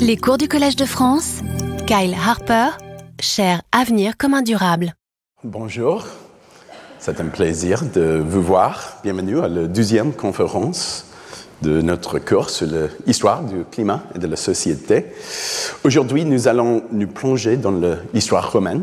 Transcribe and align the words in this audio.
Les 0.00 0.16
cours 0.16 0.38
du 0.38 0.48
Collège 0.48 0.76
de 0.76 0.84
France, 0.84 1.40
Kyle 1.86 2.14
Harper, 2.14 2.70
cher 3.20 3.62
Avenir 3.72 4.16
commun 4.16 4.42
durable. 4.42 4.94
Bonjour, 5.44 6.06
c'est 6.98 7.20
un 7.20 7.26
plaisir 7.26 7.82
de 7.94 8.22
vous 8.24 8.42
voir. 8.42 8.98
Bienvenue 9.02 9.40
à 9.40 9.48
la 9.48 9.66
deuxième 9.66 10.12
conférence 10.12 11.06
de 11.62 11.80
notre 11.80 12.18
cours 12.18 12.50
sur 12.50 12.66
l'histoire 13.06 13.44
du 13.44 13.64
climat 13.70 14.02
et 14.14 14.18
de 14.18 14.26
la 14.26 14.36
société. 14.36 15.06
Aujourd'hui, 15.84 16.24
nous 16.24 16.48
allons 16.48 16.82
nous 16.90 17.06
plonger 17.06 17.56
dans 17.56 17.74
l'histoire 18.12 18.50
romaine. 18.52 18.82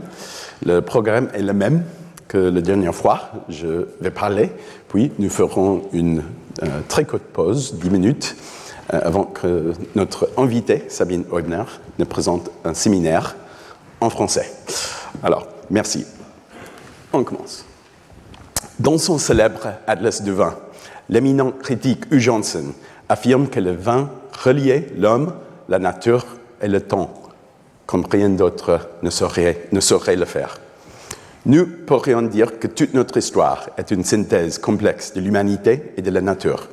Le 0.65 0.81
programme 0.81 1.29
est 1.33 1.41
le 1.41 1.53
même 1.53 1.83
que 2.27 2.37
la 2.37 2.61
dernière 2.61 2.95
fois. 2.95 3.31
Je 3.49 3.87
vais 4.01 4.11
parler, 4.11 4.51
puis 4.89 5.11
nous 5.19 5.29
ferons 5.29 5.83
une 5.93 6.23
euh, 6.63 6.81
très 6.87 7.05
courte 7.05 7.23
pause, 7.23 7.75
10 7.75 7.89
minutes, 7.89 8.35
avant 8.89 9.23
que 9.23 9.73
notre 9.95 10.29
invité, 10.37 10.85
Sabine 10.87 11.25
Eubner, 11.31 11.63
ne 11.99 12.05
présente 12.05 12.49
un 12.63 12.73
séminaire 12.73 13.35
en 13.99 14.09
français. 14.09 14.51
Alors, 15.23 15.47
merci. 15.69 16.05
On 17.13 17.23
commence. 17.23 17.65
Dans 18.79 18.97
son 18.97 19.17
célèbre 19.17 19.73
Atlas 19.87 20.21
du 20.21 20.31
vin, 20.31 20.55
l'éminent 21.09 21.51
critique 21.51 22.05
Hugh 22.11 22.19
Johnson 22.19 22.73
affirme 23.09 23.47
que 23.47 23.59
le 23.59 23.71
vin 23.71 24.09
reliait 24.43 24.87
l'homme, 24.97 25.33
la 25.69 25.79
nature 25.79 26.25
et 26.61 26.67
le 26.67 26.81
temps, 26.81 27.13
comme 27.85 28.05
rien 28.09 28.29
d'autre 28.29 28.89
ne 29.01 29.09
saurait 29.09 30.15
le 30.15 30.25
faire. 30.25 30.59
Nous 31.45 31.65
pourrions 31.65 32.23
dire 32.23 32.59
que 32.59 32.67
toute 32.67 32.93
notre 32.93 33.17
histoire 33.17 33.69
est 33.77 33.91
une 33.91 34.03
synthèse 34.03 34.57
complexe 34.57 35.13
de 35.13 35.21
l'humanité 35.21 35.93
et 35.95 36.01
de 36.01 36.11
la 36.11 36.21
nature. 36.21 36.67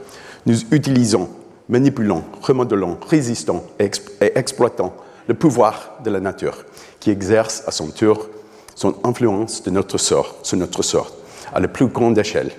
Nous 0.46 0.62
utilisons, 0.72 1.30
manipulons, 1.68 2.24
remodelons, 2.42 2.98
résistons 3.08 3.62
et, 3.78 3.90
exploitons 4.34 4.92
le 5.26 5.34
pouvoir 5.34 5.98
de 6.04 6.10
la 6.10 6.20
nature, 6.20 6.64
qui 7.00 7.10
exerce 7.10 7.62
à 7.66 7.70
son 7.70 7.88
tour 7.88 8.28
son 8.74 8.94
influence 9.04 9.62
de 9.62 9.70
notre 9.70 9.98
sort, 9.98 10.36
sur 10.42 10.56
notre 10.56 10.82
sort, 10.82 11.12
à 11.54 11.60
la 11.60 11.68
plus 11.68 11.86
grande 11.86 12.18
échelle. 12.18 12.50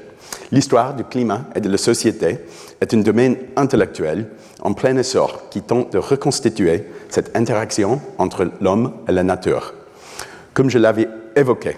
L'histoire 0.52 0.94
du 0.94 1.04
climat 1.04 1.42
et 1.56 1.60
de 1.60 1.70
la 1.70 1.78
société 1.78 2.40
est 2.80 2.94
un 2.94 2.98
domaine 2.98 3.38
intellectuel 3.56 4.28
en 4.62 4.74
plein 4.74 4.96
essor 4.98 5.50
qui 5.50 5.62
tente 5.62 5.92
de 5.92 5.98
reconstituer 5.98 6.86
cette 7.10 7.36
interaction 7.36 8.02
entre 8.18 8.50
l'homme 8.62 8.94
et 9.08 9.12
la 9.12 9.24
nature. 9.24 9.74
Comme 10.54 10.70
je 10.70 10.78
l'avais 10.78 11.10
évoqué 11.36 11.78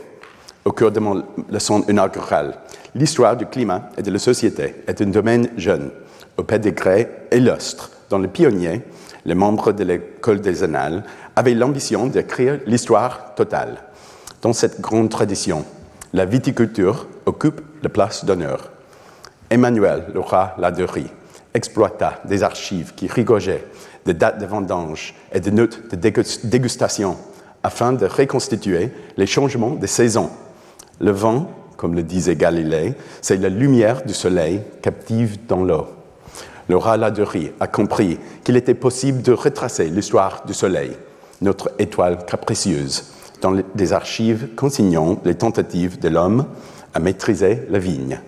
au 0.67 0.71
cours 0.73 0.91
de 0.91 0.99
mon 0.99 1.23
leçon 1.49 1.83
inaugurale. 1.87 2.57
L'histoire 2.93 3.37
du 3.37 3.45
climat 3.45 3.89
et 3.97 4.01
de 4.01 4.11
la 4.11 4.19
société 4.19 4.75
est 4.85 5.01
un 5.01 5.05
domaine 5.05 5.49
jeune, 5.55 5.91
au 6.37 6.43
pédigré 6.43 7.09
illustre, 7.31 7.91
dont 8.09 8.19
les 8.19 8.27
pionniers, 8.27 8.81
les 9.25 9.35
membres 9.35 9.71
de 9.71 9.83
l'école 9.83 10.41
des 10.41 10.63
annales, 10.63 11.03
avaient 11.35 11.53
l'ambition 11.53 12.07
d'écrire 12.07 12.59
l'histoire 12.65 13.35
totale. 13.35 13.77
Dans 14.41 14.53
cette 14.53 14.81
grande 14.81 15.09
tradition, 15.09 15.65
la 16.13 16.25
viticulture 16.25 17.07
occupe 17.25 17.61
la 17.83 17.89
place 17.89 18.23
d'honneur. 18.23 18.71
Emmanuel 19.49 20.05
roi 20.15 20.55
Laderie 20.57 21.11
exploita 21.53 22.21
des 22.25 22.43
archives 22.43 22.93
qui 22.95 23.07
rigogeaient 23.07 23.65
des 24.05 24.13
dates 24.13 24.39
de 24.39 24.45
vendange 24.45 25.15
et 25.31 25.39
des 25.39 25.51
notes 25.51 25.89
de 25.93 25.95
dégustation 26.47 27.17
afin 27.63 27.93
de 27.93 28.05
reconstituer 28.05 28.91
les 29.17 29.25
changements 29.25 29.71
des 29.71 29.87
saisons 29.87 30.29
le 30.99 31.11
vent, 31.11 31.51
comme 31.75 31.95
le 31.95 32.03
disait 32.03 32.35
Galilée, 32.35 32.95
c'est 33.21 33.37
la 33.37 33.49
lumière 33.49 34.03
du 34.03 34.13
soleil 34.13 34.61
captive 34.81 35.45
dans 35.47 35.63
l'eau. 35.63 35.87
Le 36.69 36.97
Laderie 36.97 37.51
a 37.59 37.67
compris 37.67 38.19
qu'il 38.43 38.57
était 38.57 38.73
possible 38.73 39.21
de 39.21 39.31
retracer 39.31 39.89
l'histoire 39.89 40.43
du 40.45 40.53
soleil, 40.53 40.91
notre 41.41 41.71
étoile 41.79 42.25
capricieuse, 42.25 43.05
dans 43.41 43.55
des 43.75 43.93
archives 43.93 44.49
consignant 44.55 45.17
les 45.23 45.35
tentatives 45.35 45.99
de 45.99 46.09
l'homme 46.09 46.45
à 46.93 46.99
maîtriser 46.99 47.63
la 47.69 47.79
vigne. 47.79 48.19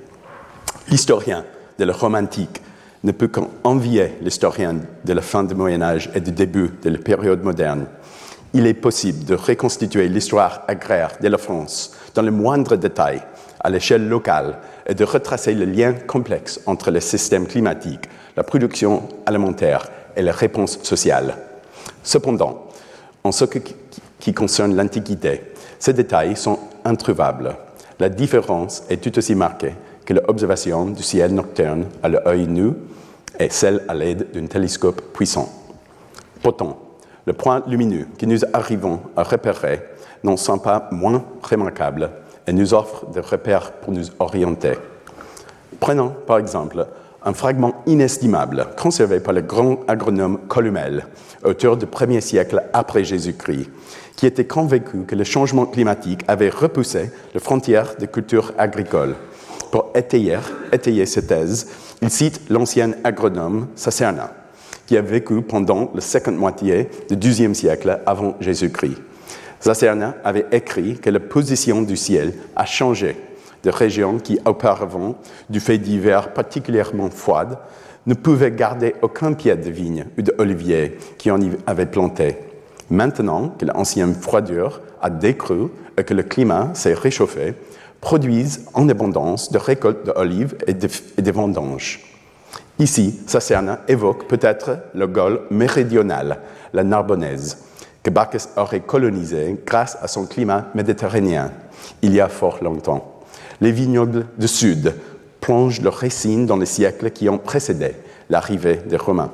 L'historien 0.89 1.43
de 1.77 1.83
la 1.83 1.93
Rome 1.93 2.15
antique 2.15 2.61
ne 3.03 3.11
peut 3.11 3.27
qu'envier 3.27 4.13
l'historien 4.21 4.75
de 5.03 5.13
la 5.13 5.21
fin 5.21 5.43
du 5.43 5.55
Moyen 5.55 5.81
Âge 5.81 6.09
et 6.15 6.21
du 6.21 6.31
début 6.31 6.71
de 6.81 6.89
la 6.89 6.97
période 6.97 7.43
moderne. 7.43 7.87
Il 8.53 8.67
est 8.67 8.73
possible 8.73 9.25
de 9.25 9.35
reconstituer 9.35 10.07
l'histoire 10.07 10.63
agraire 10.67 11.11
de 11.21 11.27
la 11.27 11.37
France 11.37 11.93
dans 12.15 12.21
le 12.21 12.31
moindre 12.31 12.75
détail 12.75 13.21
à 13.59 13.69
l'échelle 13.69 14.07
locale 14.07 14.57
et 14.87 14.95
de 14.95 15.03
retracer 15.03 15.53
le 15.53 15.65
lien 15.65 15.93
complexe 15.93 16.59
entre 16.65 16.91
le 16.91 16.99
système 16.99 17.45
climatique, 17.45 18.09
la 18.35 18.43
production 18.43 19.03
alimentaire 19.25 19.89
et 20.15 20.21
les 20.21 20.31
réponses 20.31 20.79
sociales. 20.83 21.35
Cependant, 22.03 22.67
en 23.23 23.31
ce 23.31 23.45
qui 23.45 24.33
concerne 24.33 24.75
l'Antiquité, 24.75 25.41
ces 25.77 25.93
détails 25.93 26.35
sont 26.35 26.59
introuvables. 26.85 27.55
La 27.99 28.09
différence 28.09 28.83
est 28.89 29.01
tout 29.01 29.17
aussi 29.17 29.35
marquée 29.35 29.73
que 30.05 30.13
l'observation 30.13 30.85
du 30.85 31.03
ciel 31.03 31.33
nocturne 31.33 31.85
à 32.01 32.09
l'œil 32.09 32.47
nu 32.47 32.73
et 33.37 33.49
celle 33.49 33.83
à 33.87 33.93
l'aide 33.93 34.31
d'un 34.31 34.47
télescope 34.47 35.01
puissant. 35.13 35.49
Pourtant, 36.41 36.79
le 37.25 37.33
point 37.33 37.63
lumineux 37.67 38.07
que 38.17 38.25
nous 38.25 38.39
arrivons 38.53 39.01
à 39.15 39.23
repérer 39.23 39.81
n'en 40.23 40.37
sont 40.37 40.59
pas 40.59 40.89
moins 40.91 41.23
remarquables 41.43 42.09
et 42.47 42.53
nous 42.53 42.73
offrent 42.73 43.05
des 43.07 43.19
repères 43.19 43.71
pour 43.73 43.93
nous 43.93 44.05
orienter. 44.19 44.73
Prenons 45.79 46.09
par 46.25 46.39
exemple 46.39 46.87
un 47.23 47.33
fragment 47.33 47.75
inestimable 47.85 48.67
conservé 48.77 49.19
par 49.19 49.33
le 49.33 49.41
grand 49.41 49.79
agronome 49.87 50.39
Columel, 50.47 51.05
auteur 51.43 51.77
du 51.77 51.85
premier 51.85 52.21
siècle 52.21 52.63
après 52.73 53.03
Jésus-Christ, 53.03 53.69
qui 54.15 54.25
était 54.25 54.45
convaincu 54.45 55.03
que 55.07 55.15
le 55.15 55.23
changement 55.23 55.65
climatique 55.65 56.21
avait 56.27 56.49
repoussé 56.49 57.11
les 57.33 57.39
frontières 57.39 57.95
des 57.99 58.07
cultures 58.07 58.53
agricoles. 58.57 59.15
Pour 59.71 59.91
étayer, 59.95 60.39
étayer 60.71 61.05
cette 61.05 61.27
thèse, 61.27 61.69
il 62.01 62.09
cite 62.09 62.41
l'ancien 62.49 62.91
agronome 63.03 63.67
Sacerna, 63.75 64.31
qui 64.87 64.97
a 64.97 65.01
vécu 65.01 65.41
pendant 65.41 65.91
la 65.93 66.01
seconde 66.01 66.37
moitié 66.37 66.89
du 67.09 67.15
XIIe 67.15 67.53
siècle 67.53 67.99
avant 68.05 68.35
Jésus-Christ. 68.39 68.97
Zacerna 69.61 70.15
avait 70.23 70.47
écrit 70.51 70.97
que 70.97 71.09
la 71.09 71.19
position 71.19 71.81
du 71.81 71.97
ciel 71.97 72.33
a 72.55 72.65
changé 72.65 73.15
de 73.63 73.69
régions 73.69 74.19
qui, 74.19 74.39
auparavant, 74.45 75.15
du 75.49 75.59
fait 75.59 75.77
d'hiver 75.77 76.33
particulièrement 76.33 77.09
froides, 77.09 77.57
ne 78.05 78.13
pouvaient 78.13 78.51
garder 78.51 78.95
aucun 79.01 79.33
pied 79.33 79.55
de 79.55 79.69
vigne 79.69 80.05
ou 80.17 80.21
d'olivier 80.21 80.97
qui 81.17 81.29
en 81.31 81.39
avaient 81.67 81.85
planté. 81.85 82.37
Maintenant 82.89 83.49
que 83.49 83.65
l'ancienne 83.65 84.15
froidure 84.15 84.81
a 85.01 85.09
décru 85.09 85.67
et 85.97 86.03
que 86.03 86.13
le 86.13 86.23
climat 86.23 86.71
s'est 86.73 86.93
réchauffé, 86.93 87.53
produisent 88.01 88.65
en 88.73 88.87
abondance 88.87 89.51
de 89.51 89.57
récoltes 89.57 90.05
d'olives 90.05 90.55
et 90.65 90.73
de, 90.73 91.31
vendanges. 91.31 91.99
Ici, 92.79 93.19
Sacerna 93.27 93.81
évoque 93.87 94.27
peut-être 94.27 94.79
le 94.95 95.07
Gaule 95.07 95.41
méridional, 95.51 96.39
la 96.73 96.83
Narbonnaise, 96.83 97.57
que 98.01 98.09
Bacchus 98.09 98.47
aurait 98.55 98.79
colonisé 98.79 99.57
grâce 99.65 99.97
à 100.01 100.07
son 100.07 100.25
climat 100.25 100.67
méditerranéen 100.73 101.51
il 102.01 102.13
y 102.13 102.21
a 102.21 102.29
fort 102.29 102.63
longtemps. 102.63 103.18
Les 103.61 103.71
vignobles 103.71 104.25
du 104.37 104.47
Sud 104.47 104.93
plongent 105.41 105.81
leurs 105.81 105.95
racines 105.95 106.45
dans 106.45 106.57
les 106.57 106.65
siècles 106.65 107.11
qui 107.11 107.29
ont 107.29 107.37
précédé 107.37 107.91
l'arrivée 108.29 108.79
des 108.85 108.97
Romains. 108.97 109.31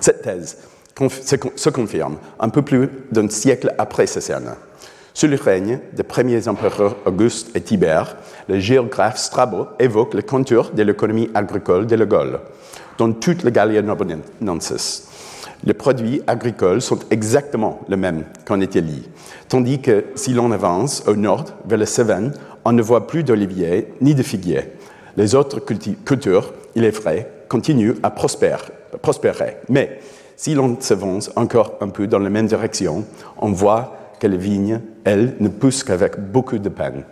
Cette 0.00 0.22
thèse 0.22 0.58
se 1.56 1.70
confirme 1.70 2.18
un 2.38 2.48
peu 2.48 2.62
plus 2.62 2.88
d'un 3.10 3.28
siècle 3.28 3.74
après 3.78 4.06
Cécerne. 4.06 4.54
Sous 5.14 5.26
le 5.26 5.36
règne 5.36 5.80
des 5.92 6.02
premiers 6.02 6.48
empereurs 6.48 6.96
Auguste 7.04 7.54
et 7.54 7.60
Tibère, 7.60 8.16
le 8.48 8.58
géographe 8.60 9.18
Strabo 9.18 9.66
évoque 9.78 10.14
les 10.14 10.22
contours 10.22 10.70
de 10.70 10.82
l'économie 10.82 11.30
agricole 11.34 11.86
de 11.86 11.96
la 11.96 12.06
Gaule, 12.06 12.40
dans 12.98 13.12
toute 13.12 13.42
la 13.42 13.50
Gallia 13.50 13.82
Narbonensis 13.82 15.08
les 15.64 15.74
produits 15.74 16.22
agricoles 16.26 16.82
sont 16.82 16.98
exactement 17.10 17.80
les 17.88 17.96
mêmes 17.96 18.24
qu'en 18.44 18.60
Italie, 18.60 19.08
tandis 19.48 19.80
que 19.80 20.06
si 20.14 20.32
l'on 20.32 20.50
avance 20.50 21.04
au 21.06 21.14
nord 21.14 21.44
vers 21.66 21.78
le 21.78 21.86
Cévennes, 21.86 22.32
on 22.64 22.72
ne 22.72 22.82
voit 22.82 23.06
plus 23.06 23.24
d'oliviers 23.24 23.88
ni 24.00 24.14
de 24.14 24.22
figuiers. 24.22 24.72
Les 25.16 25.34
autres 25.34 25.60
cultures, 25.60 26.52
il 26.74 26.84
est 26.84 26.90
vrai, 26.90 27.30
continuent 27.48 27.96
à 28.02 28.10
prospérer. 28.10 29.56
Mais 29.68 30.00
si 30.36 30.54
l'on 30.54 30.76
s'avance 30.80 31.30
encore 31.36 31.74
un 31.80 31.88
peu 31.88 32.06
dans 32.06 32.18
la 32.18 32.30
même 32.30 32.46
direction, 32.46 33.04
on 33.38 33.52
voit 33.52 33.96
que 34.18 34.26
les 34.26 34.38
vignes, 34.38 34.80
elles, 35.04 35.36
ne 35.40 35.48
poussent 35.48 35.84
qu'avec 35.84 36.18
beaucoup 36.18 36.58
de 36.58 36.68
peine. 36.68 37.04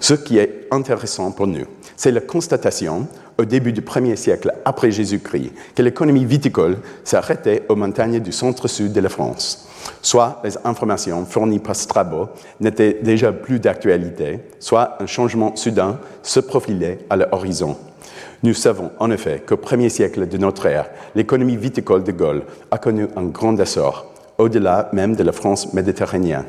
Ce 0.00 0.14
qui 0.14 0.38
est 0.38 0.66
intéressant 0.70 1.30
pour 1.30 1.46
nous, 1.46 1.66
c'est 1.96 2.10
la 2.10 2.20
constatation 2.20 3.06
au 3.38 3.44
début 3.44 3.72
du 3.72 3.82
premier 3.82 4.16
siècle 4.16 4.52
après 4.64 4.90
Jésus-Christ 4.90 5.52
que 5.74 5.82
l'économie 5.82 6.24
viticole 6.24 6.78
s'arrêtait 7.04 7.64
aux 7.68 7.76
montagnes 7.76 8.20
du 8.20 8.32
centre-sud 8.32 8.92
de 8.92 9.00
la 9.00 9.08
France. 9.08 9.69
Soit 10.02 10.40
les 10.44 10.56
informations 10.64 11.24
fournies 11.26 11.58
par 11.58 11.76
Strabo 11.76 12.28
n'étaient 12.60 12.98
déjà 13.02 13.32
plus 13.32 13.60
d'actualité, 13.60 14.40
soit 14.58 14.96
un 15.00 15.06
changement 15.06 15.54
soudain 15.56 15.98
se 16.22 16.40
profilait 16.40 16.98
à 17.10 17.16
l'horizon. 17.16 17.76
Nous 18.42 18.54
savons 18.54 18.90
en 18.98 19.10
effet 19.10 19.42
qu'au 19.46 19.58
premier 19.58 19.90
siècle 19.90 20.26
de 20.26 20.38
notre 20.38 20.66
ère, 20.66 20.90
l'économie 21.14 21.56
viticole 21.56 22.02
de 22.02 22.12
Gaulle 22.12 22.42
a 22.70 22.78
connu 22.78 23.06
un 23.16 23.24
grand 23.24 23.58
essor, 23.60 24.06
au-delà 24.38 24.88
même 24.92 25.14
de 25.14 25.22
la 25.22 25.32
France 25.32 25.74
méditerranéenne. 25.74 26.46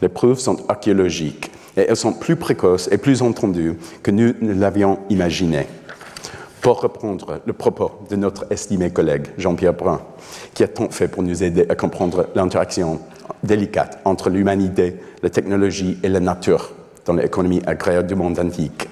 Les 0.00 0.08
preuves 0.08 0.38
sont 0.38 0.58
archéologiques 0.68 1.50
et 1.76 1.82
elles 1.88 1.96
sont 1.96 2.14
plus 2.14 2.36
précoces 2.36 2.88
et 2.90 2.96
plus 2.96 3.20
entendues 3.20 3.76
que 4.02 4.10
nous 4.10 4.32
ne 4.40 4.54
l'avions 4.54 4.98
imaginé. 5.10 5.66
Pour 6.66 6.80
reprendre 6.80 7.42
le 7.46 7.52
propos 7.52 7.92
de 8.10 8.16
notre 8.16 8.44
estimé 8.50 8.90
collègue 8.90 9.28
Jean-Pierre 9.38 9.74
Brun, 9.74 10.00
qui 10.52 10.64
a 10.64 10.66
tant 10.66 10.90
fait 10.90 11.06
pour 11.06 11.22
nous 11.22 11.44
aider 11.44 11.64
à 11.68 11.76
comprendre 11.76 12.26
l'interaction 12.34 12.98
délicate 13.44 14.00
entre 14.04 14.30
l'humanité, 14.30 14.96
la 15.22 15.30
technologie 15.30 15.96
et 16.02 16.08
la 16.08 16.18
nature 16.18 16.72
dans 17.04 17.12
l'économie 17.12 17.62
agraire 17.66 18.02
du 18.02 18.16
monde 18.16 18.40
antique. 18.40 18.88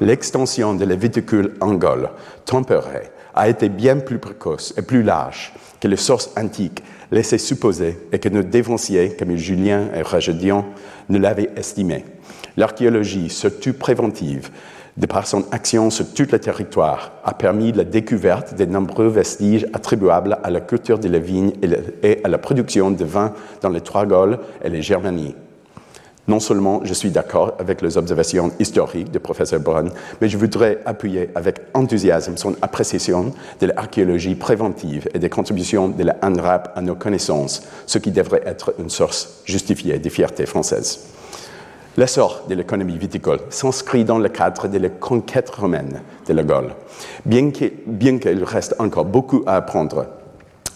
L'extension 0.00 0.74
de 0.74 0.84
la 0.84 0.94
viticule 0.94 1.54
en 1.60 1.74
Gaule, 1.74 2.10
tempérée, 2.44 3.10
a 3.34 3.48
été 3.48 3.70
bien 3.70 3.96
plus 3.96 4.20
précoce 4.20 4.72
et 4.76 4.82
plus 4.82 5.02
large 5.02 5.52
que 5.80 5.88
les 5.88 5.96
sources 5.96 6.30
antiques 6.36 6.84
laissaient 7.10 7.38
supposer 7.38 7.98
et 8.12 8.20
que 8.20 8.28
nos 8.28 8.44
dévanciers, 8.44 9.16
comme 9.18 9.34
Julien 9.34 9.88
et 9.96 10.02
Rajadian, 10.02 10.64
ne 11.08 11.18
l'avaient 11.18 11.50
estimé. 11.56 12.04
L'archéologie, 12.56 13.30
surtout 13.30 13.72
préventive, 13.72 14.50
de 14.96 15.06
par 15.06 15.26
son 15.26 15.44
action 15.50 15.90
sur 15.90 16.12
tout 16.14 16.26
le 16.30 16.38
territoire, 16.38 17.12
a 17.24 17.34
permis 17.34 17.72
la 17.72 17.84
découverte 17.84 18.54
de 18.54 18.64
nombreux 18.64 19.08
vestiges 19.08 19.66
attribuables 19.72 20.38
à 20.42 20.50
la 20.50 20.60
culture 20.60 20.98
de 20.98 21.08
la 21.08 21.18
vigne 21.18 21.52
et 22.02 22.20
à 22.24 22.28
la 22.28 22.38
production 22.38 22.90
de 22.90 23.04
vin 23.04 23.32
dans 23.60 23.68
les 23.68 23.82
trois 23.82 24.06
Gaules 24.06 24.38
et 24.62 24.70
les 24.70 24.82
Germanies. 24.82 25.34
Non 26.28 26.40
seulement 26.40 26.80
je 26.82 26.92
suis 26.92 27.10
d'accord 27.10 27.52
avec 27.60 27.82
les 27.82 27.96
observations 27.96 28.50
historiques 28.58 29.12
du 29.12 29.20
professeur 29.20 29.60
Brun, 29.60 29.90
mais 30.20 30.28
je 30.28 30.36
voudrais 30.36 30.78
appuyer 30.84 31.30
avec 31.36 31.60
enthousiasme 31.72 32.36
son 32.36 32.56
appréciation 32.62 33.32
de 33.60 33.66
l'archéologie 33.66 34.34
préventive 34.34 35.08
et 35.14 35.20
des 35.20 35.30
contributions 35.30 35.88
de 35.88 36.02
la 36.02 36.16
ANRAP 36.22 36.72
à 36.74 36.80
nos 36.80 36.96
connaissances, 36.96 37.62
ce 37.86 37.98
qui 37.98 38.10
devrait 38.10 38.42
être 38.44 38.74
une 38.80 38.90
source 38.90 39.42
justifiée 39.44 39.98
de 40.00 40.08
fierté 40.08 40.46
française. 40.46 41.15
L'essor 41.98 42.42
de 42.46 42.54
l'économie 42.54 42.98
viticole 42.98 43.40
s'inscrit 43.48 44.04
dans 44.04 44.18
le 44.18 44.28
cadre 44.28 44.68
de 44.68 44.76
la 44.76 44.90
conquête 44.90 45.48
romaine 45.48 46.02
de 46.26 46.32
la 46.34 46.42
Gaule. 46.42 46.74
Bien 47.24 47.50
qu'il 47.50 48.44
reste 48.44 48.74
encore 48.78 49.06
beaucoup 49.06 49.42
à 49.46 49.56
apprendre, 49.56 50.06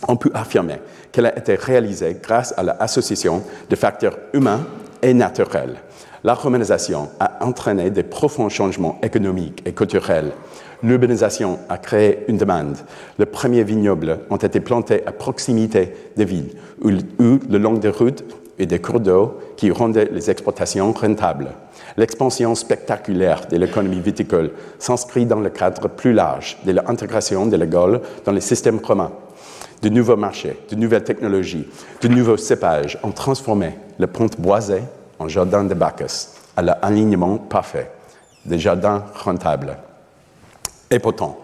on 0.09 0.17
peut 0.17 0.31
affirmer 0.33 0.81
qu'elle 1.13 1.27
a 1.27 1.39
été 1.39 1.57
réalisée 1.57 2.17
grâce 2.23 2.55
à 2.57 2.63
l'association 2.63 3.43
de 3.69 3.77
facteurs 3.77 4.17
humains 4.33 4.67
et 5.03 5.13
naturel. 5.13 5.77
La 6.25 6.33
romanisation 6.33 7.11
a 7.21 7.45
entraîné 7.45 7.91
de 7.91 8.01
profonds 8.01 8.49
changements 8.49 8.99
économiques 9.03 9.63
et 9.67 9.73
culturels. 9.73 10.33
L'urbanisation 10.83 11.59
a 11.69 11.77
créé 11.77 12.25
une 12.29 12.39
demande. 12.39 12.79
Les 13.19 13.27
premiers 13.27 13.65
vignobles 13.65 14.21
ont 14.31 14.37
été 14.37 14.61
plantés 14.61 15.07
à 15.07 15.13
proximité 15.13 15.93
des 16.17 16.25
villes 16.25 16.55
ou 16.83 16.89
le 16.89 17.59
long 17.59 17.75
des 17.75 17.91
routes 17.91 18.25
et 18.61 18.67
des 18.67 18.79
cours 18.79 19.01
d'eau 19.01 19.39
qui 19.57 19.71
rendaient 19.71 20.11
les 20.13 20.31
exportations 20.31 20.93
rentables. 20.93 21.49
L'expansion 21.97 22.55
spectaculaire 22.55 23.47
de 23.51 23.57
l'économie 23.57 24.01
viticole 24.01 24.53
s'inscrit 24.79 25.27
dans 25.27 25.41
le 25.41 25.49
cadre 25.49 25.89
plus 25.89 26.13
large 26.13 26.59
de 26.65 26.73
l'intégration 26.73 27.47
de 27.47 27.57
la 27.57 27.67
Gaule 27.67 28.01
dans 28.25 28.33
les 28.33 28.41
systèmes 28.43 28.81
romains. 28.83 29.13
De 29.83 29.89
nouveaux 29.89 30.17
marchés, 30.17 30.59
de 30.71 30.77
nouvelles 30.77 31.05
technologies, 31.05 31.67
de 32.03 32.09
nouveaux 32.09 32.37
cépages 32.37 32.99
ont 33.03 33.13
transformé 33.13 33.79
le 33.99 34.07
pont 34.07 34.29
boisé 34.39 34.83
en 35.19 35.27
jardin 35.27 35.65
de 35.65 35.75
Bacchus, 35.75 36.29
à 36.57 36.63
l'alignement 36.63 37.39
parfait, 37.39 37.91
des 38.45 38.59
jardins 38.59 39.05
rentables. 39.15 39.79
Et 40.91 40.99
pourtant, 40.99 41.39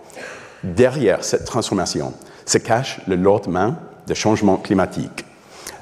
derrière 0.63 1.25
cette 1.25 1.47
transformation 1.47 2.13
se 2.45 2.59
cache 2.59 3.01
le 3.09 3.17
lendemain 3.17 3.77
de 4.07 4.15
changement 4.15 4.57
climatique. 4.57 5.26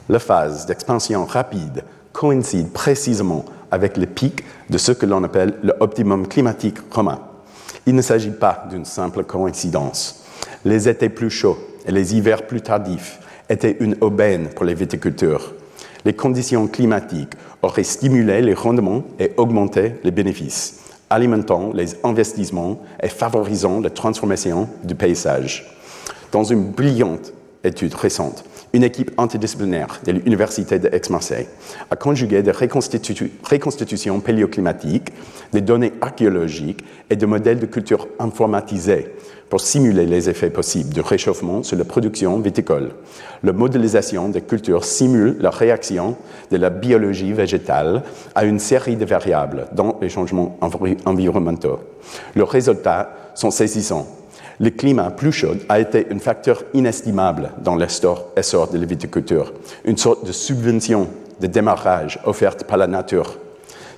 La 0.09 0.19
phase 0.19 0.67
d'expansion 0.67 1.25
rapide 1.25 1.83
coïncide 2.13 2.71
précisément 2.73 3.45
avec 3.71 3.97
le 3.97 4.07
pic 4.07 4.45
de 4.69 4.77
ce 4.77 4.93
que 4.93 5.07
l'on 5.07 5.25
appelle 5.25 5.55
l'optimum 5.63 6.29
climatique 6.29 6.79
romain. 6.91 7.21
Il 7.87 7.95
ne 7.95 8.03
s'agit 8.03 8.31
pas 8.31 8.67
d'une 8.71 8.85
simple 8.85 9.25
coïncidence. 9.25 10.25
Les 10.65 10.89
étés 10.89 11.09
plus 11.09 11.31
chauds 11.31 11.59
et 11.87 11.93
les 11.93 12.15
hivers 12.15 12.47
plus 12.47 12.61
tardifs 12.61 13.19
étaient 13.49 13.77
une 13.81 13.97
aubaine 14.01 14.49
pour 14.49 14.65
les 14.65 14.75
viticulteurs. 14.75 15.55
Les 16.05 16.15
conditions 16.15 16.67
climatiques 16.67 17.35
auraient 17.63 17.83
stimulé 17.83 18.43
les 18.43 18.55
rendements 18.55 19.05
et 19.19 19.33
augmenté 19.39 19.95
les 20.05 20.11
bénéfices, 20.11 20.81
alimentant 21.09 21.73
les 21.73 21.97
investissements 22.05 22.83
et 23.03 23.09
favorisant 23.09 23.81
la 23.81 23.91
transformation 23.91 24.69
du 24.83 24.95
paysage. 24.95 25.79
Dans 26.31 26.45
une 26.45 26.73
brillante 26.73 27.33
étude 27.65 27.95
récente, 27.95 28.45
une 28.73 28.83
équipe 28.83 29.13
interdisciplinaire 29.19 30.01
de 30.05 30.13
l'Université 30.13 30.79
d'Aix-Marseille 30.79 31.47
a 31.91 31.97
conjugué 31.97 32.43
des 32.43 32.51
reconstitutions 32.51 34.21
paléoclimatiques, 34.21 35.13
des 35.53 35.61
données 35.61 35.93
archéologiques 36.01 36.85
et 37.09 37.17
des 37.17 37.27
modèles 37.27 37.61
de 37.61 37.67
culture 37.67 38.09
informatisés 38.19 39.13
pour 39.49 39.61
simuler 39.61 40.07
les 40.07 40.29
effets 40.29 40.51
possibles 40.51 40.93
du 40.93 41.01
réchauffement 41.01 41.63
sur 41.63 41.77
la 41.77 41.85
production 41.85 42.39
viticole. 42.41 42.91
La 43.45 43.53
modélisation 43.53 44.29
des 44.29 44.41
cultures 44.41 44.85
simule 44.85 45.37
la 45.39 45.51
réaction 45.51 46.17
de 46.51 46.57
la 46.57 46.71
biologie 46.71 47.33
végétale 47.33 48.03
à 48.35 48.45
une 48.45 48.59
série 48.59 48.97
de 48.97 49.05
variables 49.05 49.69
dans 49.73 49.99
les 50.01 50.09
changements 50.09 50.59
environnementaux. 51.05 51.79
Les 52.35 52.43
résultats 52.43 53.11
sont 53.35 53.53
saisissants 53.53 54.09
le 54.61 54.71
climat 54.71 55.11
plus 55.11 55.33
chaud 55.33 55.57
a 55.69 55.81
été 55.81 56.07
un 56.11 56.19
facteur 56.19 56.63
inestimable 56.75 57.51
dans 57.63 57.77
l'essor 57.77 58.33
de 58.37 58.79
la 58.79 58.87
viticulture, 58.87 59.53
une 59.85 59.97
sorte 59.97 60.27
de 60.27 60.33
subvention 60.33 61.09
de 61.41 61.47
démarrage 61.47 62.21
offerte 62.25 62.65
par 62.65 62.77
la 62.77 62.87
nature. 62.87 63.39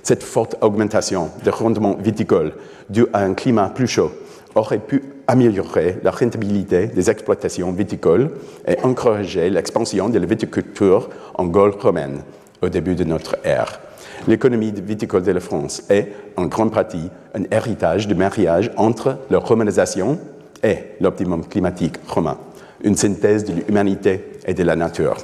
Cette 0.03 0.23
forte 0.23 0.55
augmentation 0.61 1.29
des 1.43 1.49
rendements 1.49 1.97
viticoles 1.99 2.53
due 2.89 3.07
à 3.13 3.23
un 3.23 3.33
climat 3.33 3.69
plus 3.69 3.87
chaud 3.87 4.11
aurait 4.55 4.79
pu 4.79 5.03
améliorer 5.27 5.97
la 6.03 6.11
rentabilité 6.11 6.87
des 6.87 7.09
exploitations 7.09 7.71
viticoles 7.71 8.31
et 8.67 8.79
encourager 8.83 9.49
l'expansion 9.49 10.09
de 10.09 10.17
la 10.17 10.25
viticulture 10.25 11.09
en 11.35 11.45
Gaule 11.45 11.75
romaine 11.79 12.21
au 12.61 12.69
début 12.69 12.95
de 12.95 13.03
notre 13.03 13.35
ère. 13.43 13.79
L'économie 14.27 14.71
viticole 14.71 15.23
de 15.23 15.31
la 15.31 15.39
France 15.39 15.83
est, 15.89 16.11
en 16.37 16.45
grande 16.45 16.73
partie, 16.73 17.09
un 17.35 17.43
héritage 17.51 18.07
de 18.07 18.15
mariage 18.15 18.71
entre 18.77 19.17
la 19.29 19.37
romanisation 19.37 20.17
est 20.63 20.97
l'optimum 20.99 21.45
climatique 21.45 21.95
romain, 22.07 22.37
une 22.83 22.95
synthèse 22.95 23.45
de 23.45 23.53
l'humanité 23.53 24.39
et 24.45 24.53
de 24.53 24.63
la 24.63 24.75
nature. 24.75 25.17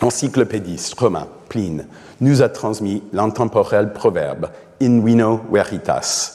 L'encyclopédiste 0.00 0.98
romain 0.98 1.26
Pline 1.48 1.86
nous 2.20 2.42
a 2.42 2.48
transmis 2.48 3.02
l'intemporel 3.12 3.92
proverbe 3.92 4.48
In 4.80 5.00
vino 5.04 5.40
veritas. 5.50 6.32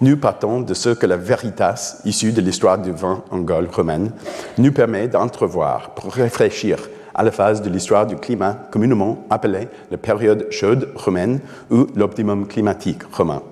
Nous 0.00 0.16
partons 0.16 0.60
de 0.60 0.74
ce 0.74 0.90
que 0.90 1.06
la 1.06 1.16
veritas, 1.16 2.00
issue 2.04 2.32
de 2.32 2.40
l'histoire 2.40 2.78
du 2.78 2.90
vin 2.90 3.22
en 3.30 3.38
Gaule 3.38 3.68
romaine, 3.72 4.12
nous 4.58 4.72
permet 4.72 5.08
d'entrevoir 5.08 5.90
pour 5.90 6.12
réfléchir 6.12 6.78
à 7.14 7.22
la 7.22 7.30
phase 7.30 7.62
de 7.62 7.70
l'histoire 7.70 8.06
du 8.06 8.16
climat 8.16 8.54
communément 8.70 9.24
appelée 9.30 9.68
la 9.90 9.98
période 9.98 10.46
chaude 10.50 10.90
romaine 10.94 11.40
ou 11.70 11.86
l'optimum 11.94 12.46
climatique 12.46 13.02
romain. 13.12 13.42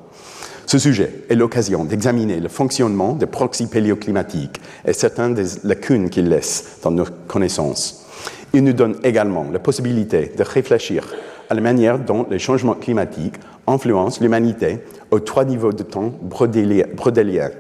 Ce 0.71 0.79
sujet 0.79 1.25
est 1.29 1.35
l'occasion 1.35 1.85
d'examiner 1.85 2.39
le 2.39 2.49
fonctionnement 2.49 3.15
des 3.15 3.27
proxys 3.27 3.67
péléoclimatiques 3.67 4.61
et 4.85 4.93
certaines 4.93 5.35
des 5.35 5.45
lacunes 5.65 6.11
qu'ils 6.11 6.29
laissent 6.29 6.79
dans 6.85 6.93
nos 6.93 7.07
connaissances. 7.27 8.07
Il 8.53 8.62
nous 8.62 8.73
donne 8.73 8.95
également 9.03 9.49
la 9.53 9.59
possibilité 9.59 10.33
de 10.39 10.45
réfléchir 10.45 11.12
à 11.49 11.55
la 11.55 11.61
manière 11.61 11.99
dont 11.99 12.25
les 12.31 12.39
changements 12.39 12.77
climatiques 12.77 13.35
influencent 13.67 14.21
l'humanité 14.21 14.79
aux 15.11 15.19
trois 15.19 15.45
niveaux 15.45 15.73
de 15.73 15.83
temps 15.83 16.15
brodéliens. 16.23 17.50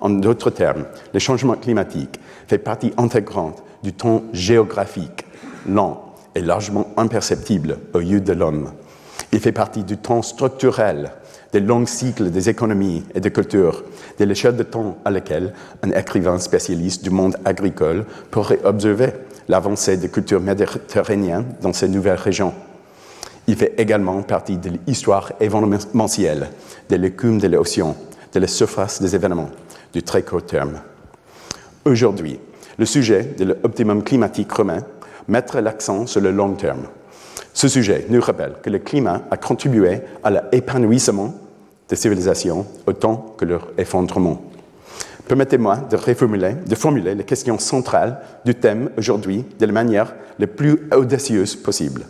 En 0.00 0.10
d'autres 0.10 0.50
termes, 0.50 0.84
le 1.14 1.20
changement 1.20 1.54
climatique 1.54 2.20
fait 2.46 2.58
partie 2.58 2.92
intégrante 2.98 3.62
du 3.82 3.94
temps 3.94 4.22
géographique, 4.34 5.24
lent 5.66 6.14
et 6.34 6.42
largement 6.42 6.88
imperceptible 6.98 7.78
aux 7.94 8.00
yeux 8.00 8.20
de 8.20 8.34
l'homme. 8.34 8.72
Il 9.32 9.40
fait 9.40 9.52
partie 9.52 9.82
du 9.82 9.96
temps 9.96 10.20
structurel, 10.20 11.12
des 11.54 11.60
longs 11.60 11.86
cycles 11.86 12.32
des 12.32 12.48
économies 12.48 13.04
et 13.14 13.20
des 13.20 13.30
cultures, 13.30 13.84
de 14.18 14.24
l'échelle 14.24 14.56
de 14.56 14.64
temps 14.64 14.98
à 15.04 15.10
laquelle 15.12 15.54
un 15.84 15.90
écrivain 15.92 16.40
spécialiste 16.40 17.04
du 17.04 17.10
monde 17.10 17.36
agricole 17.44 18.06
pourrait 18.32 18.58
observer 18.64 19.10
l'avancée 19.46 19.96
des 19.96 20.08
cultures 20.08 20.40
méditerranéennes 20.40 21.54
dans 21.62 21.72
ces 21.72 21.86
nouvelles 21.86 22.18
régions. 22.18 22.52
Il 23.46 23.54
fait 23.54 23.72
également 23.78 24.20
partie 24.22 24.56
de 24.56 24.72
l'histoire 24.84 25.30
événementielle, 25.38 26.48
de 26.90 26.96
l'écume 26.96 27.38
de 27.38 27.46
l'océan, 27.46 27.94
de 28.32 28.40
la 28.40 28.48
surface 28.48 29.00
des 29.00 29.14
événements, 29.14 29.50
du 29.92 30.02
très 30.02 30.22
court 30.22 30.44
terme. 30.44 30.80
Aujourd'hui, 31.84 32.40
le 32.78 32.84
sujet 32.84 33.32
de 33.38 33.44
l'optimum 33.44 34.02
climatique 34.02 34.50
romain 34.50 34.82
mettra 35.28 35.60
l'accent 35.60 36.08
sur 36.08 36.20
le 36.20 36.32
long 36.32 36.54
terme. 36.54 36.88
Ce 37.52 37.68
sujet 37.68 38.06
nous 38.08 38.20
rappelle 38.20 38.54
que 38.60 38.70
le 38.70 38.80
climat 38.80 39.22
a 39.30 39.36
contribué 39.36 40.00
à 40.24 40.30
l'épanouissement 40.52 41.32
des 41.88 41.96
civilisations 41.96 42.66
autant 42.86 43.34
que 43.36 43.44
leur 43.44 43.68
effondrement. 43.78 44.42
Permettez-moi 45.26 45.76
de 45.90 45.96
reformuler, 45.96 46.54
de 46.66 46.74
formuler 46.74 47.14
les 47.14 47.24
questions 47.24 47.58
centrales 47.58 48.20
du 48.44 48.54
thème 48.54 48.90
aujourd'hui 48.98 49.44
de 49.58 49.66
la 49.66 49.72
manière 49.72 50.14
la 50.38 50.46
plus 50.46 50.88
audacieuse 50.94 51.56
possible. 51.56 52.06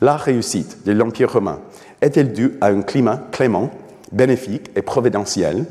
La 0.00 0.16
réussite 0.16 0.84
de 0.86 0.92
l'Empire 0.92 1.32
romain 1.32 1.60
est-elle 2.00 2.32
due 2.32 2.54
à 2.60 2.66
un 2.66 2.82
climat 2.82 3.20
clément, 3.32 3.70
bénéfique 4.12 4.70
et 4.76 4.82
providentiel? 4.82 5.64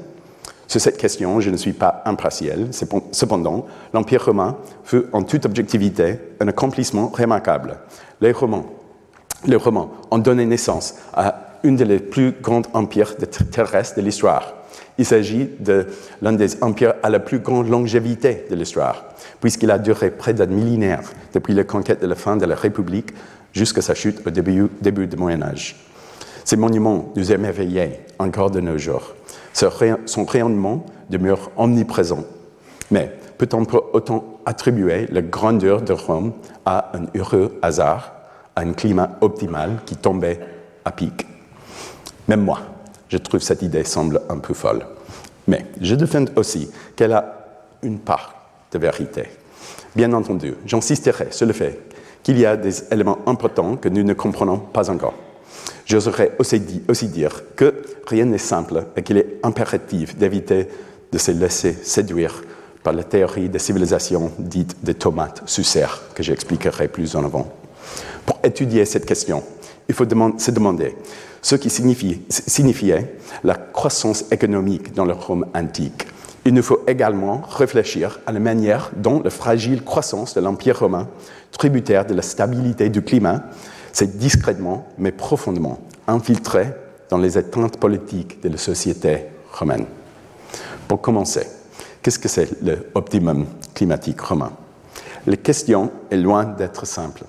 Sur 0.68 0.80
cette 0.80 0.98
question, 0.98 1.42
je 1.42 1.50
ne 1.50 1.58
suis 1.58 1.74
pas 1.74 2.02
impartial. 2.06 2.70
Cependant, 3.12 3.68
l'Empire 3.94 4.26
romain 4.26 4.58
fut 4.86 5.04
en 5.12 5.24
toute 5.24 5.46
objectivité 5.46 6.18
un 6.40 6.48
accomplissement 6.48 7.08
remarquable. 7.08 7.80
Les 8.22 8.32
Romains, 8.32 8.66
les 9.46 9.58
Romains 9.58 9.90
ont 10.12 10.18
donné 10.18 10.46
naissance 10.46 10.96
à 11.14 11.51
une 11.64 11.76
des 11.76 12.00
plus 12.00 12.34
grands 12.42 12.62
empires 12.74 13.16
terrestres 13.52 13.98
de 13.98 14.02
l'histoire. 14.02 14.54
Il 14.98 15.06
s'agit 15.06 15.50
de 15.60 15.88
l'un 16.22 16.34
des 16.34 16.62
empires 16.64 16.94
à 17.02 17.10
la 17.10 17.20
plus 17.20 17.40
grande 17.40 17.70
longévité 17.70 18.46
de 18.50 18.56
l'histoire, 18.56 19.06
puisqu'il 19.40 19.72
a 19.72 19.80
duré 19.80 20.12
près 20.12 20.34
d'un 20.34 20.46
millénaire 20.46 21.02
depuis 21.34 21.54
la 21.54 21.64
conquête 21.64 22.02
de 22.02 22.08
la 22.08 22.16
fin 22.16 22.38
de 22.38 22.46
la 22.46 22.56
République 22.56 23.14
jusqu'à 23.54 23.82
sa 23.82 23.96
chute 23.96 24.26
au 24.26 24.30
début, 24.30 25.08
du 25.08 25.18
Moyen 25.18 25.42
Âge. 25.42 25.76
Ces 26.44 26.58
monuments 26.58 27.12
nous 27.16 27.32
émerveillent 27.32 28.00
encore 28.20 28.52
de 28.52 28.60
nos 28.60 28.78
jours. 28.78 29.16
Son 29.54 30.26
rayonnement 30.26 30.86
demeure 31.10 31.52
omniprésent. 31.58 32.24
Mais 32.90 33.12
peut-on 33.38 33.66
autant 33.94 34.40
attribuer 34.46 35.08
la 35.12 35.22
grandeur 35.22 35.82
de 35.82 35.94
Rome 35.94 36.34
à 36.66 36.92
un 36.98 37.06
heureux 37.18 37.58
hasard, 37.62 38.14
à 38.56 38.62
un 38.62 38.74
climat 38.74 39.18
optimal 39.22 39.80
qui 39.86 39.96
tombait 39.96 40.40
à 40.86 40.92
pic? 40.92 41.31
Même 42.28 42.42
moi, 42.42 42.60
je 43.10 43.18
trouve 43.18 43.42
cette 43.42 43.62
idée 43.62 43.84
semble 43.84 44.22
un 44.30 44.38
peu 44.38 44.54
folle. 44.54 44.86
Mais 45.48 45.66
je 45.80 45.96
défends 45.96 46.26
aussi 46.36 46.70
qu'elle 46.96 47.14
a 47.14 47.36
une 47.82 48.00
part 48.00 48.36
de 48.72 48.80
vérité. 48.80 49.24
Bien 49.96 50.14
entendu, 50.14 50.56
j'insisterai 50.66 51.28
sur 51.32 51.46
le 51.46 51.54
fait 51.54 51.80
qu'il 52.24 52.40
y 52.40 52.46
a 52.46 52.56
des 52.56 52.94
éléments 52.94 53.20
importants 53.26 53.76
que 53.76 53.90
nous 53.90 54.04
ne 54.04 54.14
comprenons 54.14 54.58
pas 54.58 54.90
encore. 54.90 55.16
J'oserais 55.86 56.34
aussi, 56.40 56.62
aussi 56.88 57.08
dire 57.08 57.44
que 57.56 57.82
rien 58.08 58.26
n'est 58.26 58.38
simple 58.38 58.86
et 58.96 59.04
qu'il 59.04 59.18
est 59.18 59.40
impératif 59.44 60.16
d'éviter 60.16 60.68
de 61.12 61.18
se 61.18 61.32
laisser 61.32 61.74
séduire 61.74 62.44
par 62.84 62.94
la 62.94 63.04
théorie 63.04 63.50
des 63.50 63.60
civilisations 63.60 64.32
dites 64.40 64.78
des 64.84 64.94
tomates 64.94 65.44
sous 65.46 65.64
serre, 65.64 66.02
que 66.16 66.24
j'expliquerai 66.24 66.88
plus 66.88 67.16
en 67.16 67.26
avant. 67.26 67.52
Pour 68.26 68.40
étudier 68.44 68.86
cette 68.86 69.06
question, 69.06 69.44
il 69.88 69.96
faut 69.96 70.06
se 70.06 70.52
demander 70.52 70.96
ce 71.42 71.56
qui 71.56 71.70
signifiait 71.70 73.18
la 73.44 73.56
croissance 73.56 74.26
économique 74.32 74.94
dans 74.94 75.06
le 75.06 75.14
Rome 75.14 75.46
antique. 75.56 76.08
Il 76.46 76.54
nous 76.54 76.64
faut 76.64 76.82
également 76.88 77.42
réfléchir 77.42 78.20
à 78.26 78.32
la 78.32 78.40
manière 78.40 78.92
dont 78.96 79.22
la 79.22 79.30
fragile 79.30 79.84
croissance 79.84 80.34
de 80.34 80.42
l'Empire 80.42 80.80
romain, 80.80 81.08
tributaire 81.52 82.06
de 82.06 82.14
la 82.14 82.22
stabilité 82.22 82.90
du 82.90 83.04
climat, 83.04 83.44
s'est 83.94 84.08
discrètement 84.08 84.88
mais 84.98 85.12
profondément 85.12 85.80
infiltré 86.08 86.68
dans 87.10 87.18
les 87.18 87.38
éteintes 87.38 87.78
politiques 87.78 88.42
de 88.42 88.50
la 88.50 88.58
société 88.58 89.26
romaine. 89.52 89.86
Pour 90.88 91.02
commencer, 91.02 91.46
qu'est-ce 92.02 92.20
que 92.20 92.28
c'est 92.28 92.50
l'optimum 92.64 93.46
climatique 93.76 94.22
romain? 94.22 94.52
La 95.28 95.38
question 95.38 95.92
est 96.10 96.18
loin 96.18 96.46
d'être 96.46 96.88
simple 96.88 97.24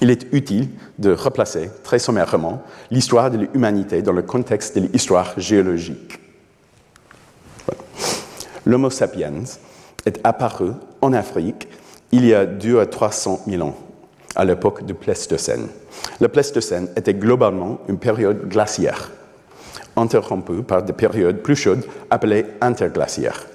il 0.00 0.10
est 0.10 0.26
utile 0.32 0.68
de 0.98 1.12
replacer 1.12 1.70
très 1.82 1.98
sommairement 1.98 2.62
l'histoire 2.90 3.30
de 3.30 3.38
l'humanité 3.38 4.02
dans 4.02 4.12
le 4.12 4.22
contexte 4.22 4.78
de 4.78 4.86
l'histoire 4.86 5.38
géologique. 5.38 6.18
L'Homo 8.64 8.90
sapiens 8.90 9.44
est 10.04 10.20
apparu 10.24 10.72
en 11.00 11.12
Afrique 11.12 11.68
il 12.12 12.24
y 12.26 12.34
a 12.34 12.46
2 12.46 12.80
à 12.80 12.86
300 12.86 13.42
000 13.46 13.62
ans, 13.62 13.76
à 14.34 14.44
l'époque 14.44 14.84
du 14.84 14.94
Pléistocène. 14.94 15.68
Le 16.20 16.28
Pléistocène 16.28 16.88
était 16.96 17.14
globalement 17.14 17.78
une 17.88 17.98
période 17.98 18.48
glaciaire, 18.48 19.10
interrompue 19.96 20.62
par 20.62 20.82
des 20.82 20.92
périodes 20.92 21.38
plus 21.38 21.56
chaudes 21.56 21.84
appelées 22.10 22.46
interglaciaires. 22.60 23.46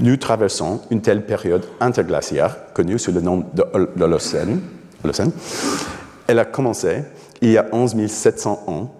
Nous 0.00 0.16
traversons 0.16 0.80
une 0.90 1.02
telle 1.02 1.24
période 1.24 1.64
interglaciaire, 1.80 2.56
connue 2.74 2.98
sous 2.98 3.12
le 3.12 3.20
nom 3.20 3.44
de 3.54 3.64
l'Holocène, 3.96 4.60
elle 6.26 6.38
a 6.38 6.44
commencé 6.44 7.02
il 7.40 7.50
y 7.50 7.58
a 7.58 7.66
11 7.72 8.06
700 8.06 8.64
ans. 8.66 8.90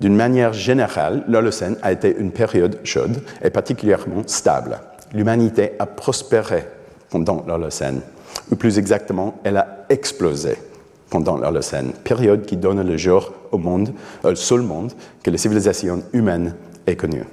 D'une 0.00 0.16
manière 0.16 0.52
générale, 0.52 1.24
l'Holocène 1.28 1.76
a 1.82 1.92
été 1.92 2.16
une 2.18 2.32
période 2.32 2.80
chaude 2.82 3.22
et 3.42 3.50
particulièrement 3.50 4.22
stable. 4.26 4.80
L'humanité 5.12 5.72
a 5.78 5.86
prospéré 5.86 6.66
pendant 7.10 7.44
l'Holocène, 7.46 8.00
ou 8.50 8.56
plus 8.56 8.78
exactement, 8.78 9.38
elle 9.44 9.58
a 9.58 9.84
explosé 9.88 10.56
pendant 11.10 11.36
l'Holocène, 11.36 11.92
période 12.04 12.46
qui 12.46 12.56
donne 12.56 12.82
le 12.82 12.96
jour 12.96 13.32
au 13.52 13.58
monde, 13.58 13.92
au 14.24 14.34
seul 14.34 14.62
monde 14.62 14.92
que 15.22 15.30
la 15.30 15.36
civilisation 15.36 16.02
humaine 16.12 16.54
ait 16.86 16.96
connu. 16.96 17.24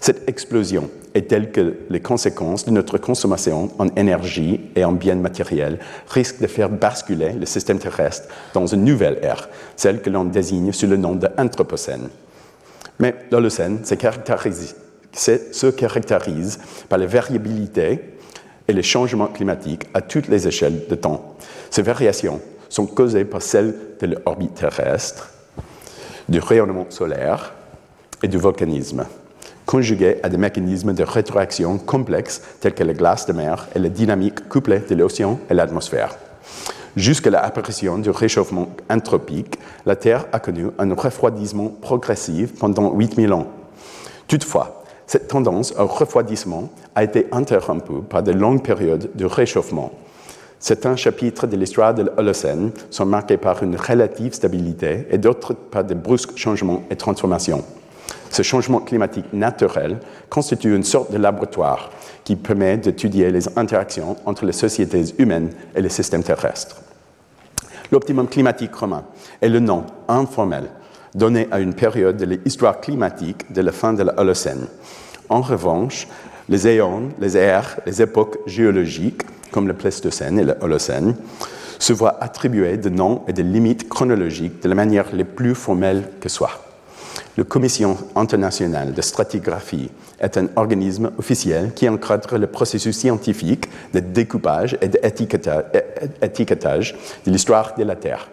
Cette 0.00 0.28
explosion 0.28 0.90
est 1.14 1.28
telle 1.28 1.52
que 1.52 1.74
les 1.90 2.00
conséquences 2.00 2.64
de 2.64 2.70
notre 2.70 2.98
consommation 2.98 3.70
en 3.78 3.88
énergie 3.96 4.60
et 4.74 4.84
en 4.84 4.92
biens 4.92 5.16
matériels 5.16 5.78
risquent 6.08 6.40
de 6.40 6.46
faire 6.46 6.68
basculer 6.68 7.32
le 7.32 7.46
système 7.46 7.78
terrestre 7.78 8.28
dans 8.54 8.66
une 8.66 8.84
nouvelle 8.84 9.18
ère, 9.22 9.48
celle 9.76 10.00
que 10.00 10.10
l'on 10.10 10.24
désigne 10.24 10.72
sous 10.72 10.86
le 10.86 10.96
nom 10.96 11.14
d'Anthropocène. 11.14 12.08
Mais 12.98 13.14
l'Holocène 13.30 13.84
se 13.84 13.94
caractérise, 13.94 14.76
se 15.12 15.70
caractérise 15.70 16.58
par 16.88 16.98
la 16.98 17.06
variabilité 17.06 18.00
et 18.68 18.72
les 18.72 18.82
changements 18.82 19.26
climatiques 19.26 19.86
à 19.92 20.00
toutes 20.00 20.28
les 20.28 20.46
échelles 20.46 20.86
de 20.88 20.94
temps. 20.94 21.36
Ces 21.70 21.82
variations 21.82 22.40
sont 22.68 22.86
causées 22.86 23.24
par 23.24 23.42
celles 23.42 23.74
de 24.00 24.06
l'orbite 24.06 24.54
terrestre, 24.54 25.30
du 26.28 26.38
rayonnement 26.38 26.86
solaire 26.88 27.52
et 28.22 28.28
du 28.28 28.38
volcanisme 28.38 29.04
conjugué 29.66 30.16
à 30.22 30.28
des 30.28 30.36
mécanismes 30.36 30.92
de 30.92 31.02
rétroaction 31.02 31.78
complexes 31.78 32.42
tels 32.60 32.74
que 32.74 32.84
la 32.84 32.94
glace 32.94 33.26
de 33.26 33.32
mer 33.32 33.68
et 33.74 33.78
la 33.78 33.88
dynamique 33.88 34.48
couplée 34.48 34.80
de 34.80 34.94
l'océan 34.94 35.38
et 35.50 35.54
l'atmosphère. 35.54 36.16
Jusqu'à 36.96 37.30
l'apparition 37.30 37.98
du 37.98 38.10
réchauffement 38.10 38.68
anthropique, 38.90 39.58
la 39.86 39.96
Terre 39.96 40.26
a 40.32 40.40
connu 40.40 40.66
un 40.78 40.94
refroidissement 40.94 41.68
progressif 41.68 42.58
pendant 42.58 42.92
8000 42.92 43.32
ans. 43.32 43.46
Toutefois, 44.28 44.82
cette 45.06 45.28
tendance 45.28 45.74
au 45.78 45.86
refroidissement 45.86 46.70
a 46.94 47.04
été 47.04 47.26
interrompue 47.32 48.02
par 48.08 48.22
de 48.22 48.32
longues 48.32 48.62
périodes 48.62 49.10
de 49.14 49.24
réchauffement. 49.24 49.92
Certains 50.58 50.94
chapitres 50.96 51.46
de 51.46 51.56
l'histoire 51.56 51.94
de 51.94 52.02
l'Holocène 52.02 52.70
sont 52.90 53.06
marqués 53.06 53.36
par 53.36 53.62
une 53.62 53.76
relative 53.76 54.34
stabilité 54.34 55.06
et 55.10 55.18
d'autres 55.18 55.54
par 55.54 55.84
de 55.84 55.94
brusques 55.94 56.36
changements 56.36 56.84
et 56.90 56.96
transformations. 56.96 57.64
Ce 58.32 58.42
changement 58.42 58.80
climatique 58.80 59.30
naturel 59.34 59.98
constitue 60.30 60.74
une 60.74 60.84
sorte 60.84 61.12
de 61.12 61.18
laboratoire 61.18 61.90
qui 62.24 62.34
permet 62.34 62.78
d'étudier 62.78 63.30
les 63.30 63.58
interactions 63.58 64.16
entre 64.24 64.46
les 64.46 64.54
sociétés 64.54 65.04
humaines 65.18 65.50
et 65.76 65.82
les 65.82 65.90
systèmes 65.90 66.22
terrestres. 66.22 66.80
L'optimum 67.90 68.26
climatique 68.26 68.74
romain 68.74 69.04
est 69.42 69.50
le 69.50 69.60
nom 69.60 69.84
informel 70.08 70.70
donné 71.14 71.46
à 71.50 71.60
une 71.60 71.74
période 71.74 72.16
de 72.16 72.24
l'histoire 72.24 72.80
climatique 72.80 73.52
de 73.52 73.60
la 73.60 73.70
fin 73.70 73.92
de 73.92 74.02
l'Holocène. 74.02 74.66
En 75.28 75.42
revanche, 75.42 76.08
les 76.48 76.66
éons, 76.66 77.10
les 77.20 77.36
ères, 77.36 77.80
les 77.84 78.00
époques 78.00 78.38
géologiques, 78.46 79.24
comme 79.50 79.68
le 79.68 79.74
Pléistocène 79.74 80.38
et 80.38 80.44
l'Holocène, 80.44 81.16
se 81.78 81.92
voient 81.92 82.16
attribuer 82.22 82.78
des 82.78 82.88
noms 82.88 83.24
et 83.28 83.34
des 83.34 83.42
limites 83.42 83.90
chronologiques 83.90 84.62
de 84.62 84.70
la 84.70 84.74
manière 84.74 85.14
les 85.14 85.24
plus 85.24 85.54
formelle 85.54 86.04
que 86.18 86.30
soit. 86.30 86.71
La 87.38 87.44
Commission 87.44 87.96
internationale 88.14 88.92
de 88.92 89.00
stratigraphie 89.00 89.90
est 90.20 90.36
un 90.36 90.48
organisme 90.54 91.12
officiel 91.16 91.72
qui 91.72 91.88
encadre 91.88 92.36
le 92.36 92.46
processus 92.46 92.94
scientifique 92.94 93.70
de 93.94 94.00
découpage 94.00 94.76
et 94.82 94.88
d'étiquetage 94.88 96.94
de 97.24 97.30
l'histoire 97.30 97.74
de 97.74 97.84
la 97.84 97.96
Terre. 97.96 98.28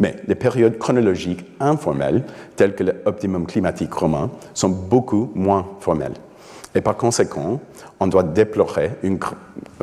Mais 0.00 0.16
les 0.26 0.34
périodes 0.34 0.78
chronologiques 0.78 1.44
informelles, 1.60 2.24
telles 2.56 2.74
que 2.74 2.84
l'optimum 2.84 3.46
climatique 3.46 3.92
romain, 3.92 4.30
sont 4.54 4.70
beaucoup 4.70 5.30
moins 5.34 5.66
formelles. 5.80 6.16
Et 6.74 6.80
par 6.80 6.96
conséquent, 6.96 7.60
on 8.00 8.06
doit 8.06 8.22
déplorer 8.22 8.92
une, 9.02 9.18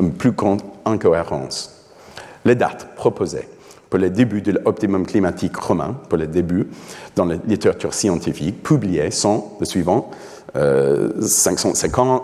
une 0.00 0.12
plus 0.12 0.32
grande 0.32 0.62
incohérence. 0.84 1.86
Les 2.44 2.56
dates 2.56 2.96
proposées 2.96 3.46
pour 3.90 3.98
le 3.98 4.08
début 4.08 4.40
de 4.40 4.52
l'optimum 4.52 5.04
climatique 5.04 5.56
romain, 5.56 5.96
pour 6.08 6.16
le 6.16 6.28
début 6.28 6.68
dans 7.16 7.24
la 7.24 7.36
littérature 7.46 7.92
scientifique, 7.92 8.62
publiés 8.62 9.10
sont 9.10 9.48
le 9.58 9.66
suivant 9.66 10.10
550, 10.54 12.22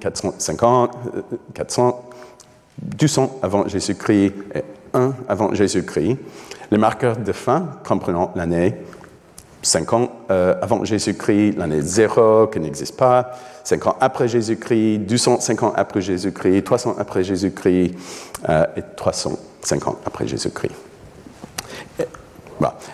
450, 0.00 0.90
400, 1.54 2.10
200 2.82 3.38
avant 3.42 3.68
Jésus-Christ 3.68 4.32
et 4.54 4.62
1 4.94 5.14
avant 5.28 5.54
Jésus-Christ. 5.54 6.16
Les 6.70 6.78
marqueurs 6.78 7.16
de 7.16 7.32
fin 7.32 7.68
comprenant 7.86 8.32
l'année 8.34 8.76
5 9.62 9.92
ans 9.92 10.08
euh, 10.30 10.54
avant 10.62 10.84
Jésus-Christ, 10.84 11.56
l'année 11.56 11.80
0 11.80 12.46
qui 12.48 12.60
n'existe 12.60 12.96
pas, 12.96 13.32
5 13.64 13.86
ans 13.86 13.96
après 14.00 14.28
Jésus-Christ, 14.28 14.98
205 15.00 15.62
ans 15.62 15.72
après 15.74 16.00
Jésus-Christ, 16.00 16.62
300 16.62 16.96
après 16.98 17.24
Jésus-Christ 17.24 17.94
euh, 18.48 18.66
et 18.76 18.82
350 18.96 19.98
après 20.06 20.26
Jésus-Christ. 20.28 20.87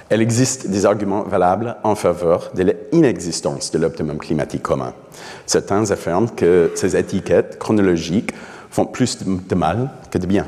Elle 0.08 0.22
existe 0.22 0.68
des 0.68 0.86
arguments 0.86 1.22
valables 1.22 1.76
en 1.82 1.94
faveur 1.94 2.50
de 2.54 2.74
l'inexistence 2.92 3.70
de 3.70 3.78
l'optimum 3.78 4.18
climatique 4.18 4.62
commun. 4.62 4.94
Certains 5.46 5.90
affirment 5.90 6.30
que 6.30 6.72
ces 6.74 6.96
étiquettes 6.96 7.58
chronologiques 7.58 8.32
font 8.70 8.86
plus 8.86 9.18
de 9.24 9.54
mal 9.54 9.90
que 10.10 10.18
de 10.18 10.26
bien. 10.26 10.46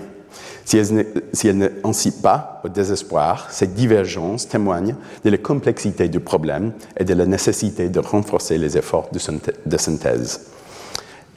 Si 0.66 0.78
elles, 0.78 1.56
ne 1.56 1.68
incitent 1.84 2.22
pas 2.22 2.60
au 2.64 2.68
désespoir, 2.68 3.46
ces 3.50 3.68
divergences 3.68 4.48
témoignent 4.48 4.96
de 5.24 5.30
la 5.30 5.38
complexité 5.38 6.08
du 6.08 6.18
problème 6.18 6.72
et 6.96 7.04
de 7.04 7.14
la 7.14 7.24
nécessité 7.24 7.88
de 7.88 8.00
renforcer 8.00 8.58
les 8.58 8.76
efforts 8.76 9.08
de, 9.12 9.78
synthèse. 9.78 10.40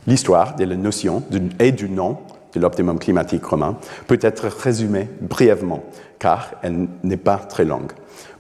L'histoire 0.07 0.55
de 0.55 0.63
la 0.63 0.75
notion 0.75 1.21
et 1.59 1.71
du 1.71 1.89
nom 1.89 2.17
de 2.53 2.59
l'optimum 2.59 2.99
climatique 2.99 3.41
commun 3.41 3.77
peut 4.07 4.19
être 4.21 4.47
résumée 4.47 5.09
brièvement, 5.21 5.83
car 6.17 6.51
elle 6.61 6.87
n'est 7.03 7.17
pas 7.17 7.37
très 7.37 7.65
longue. 7.65 7.91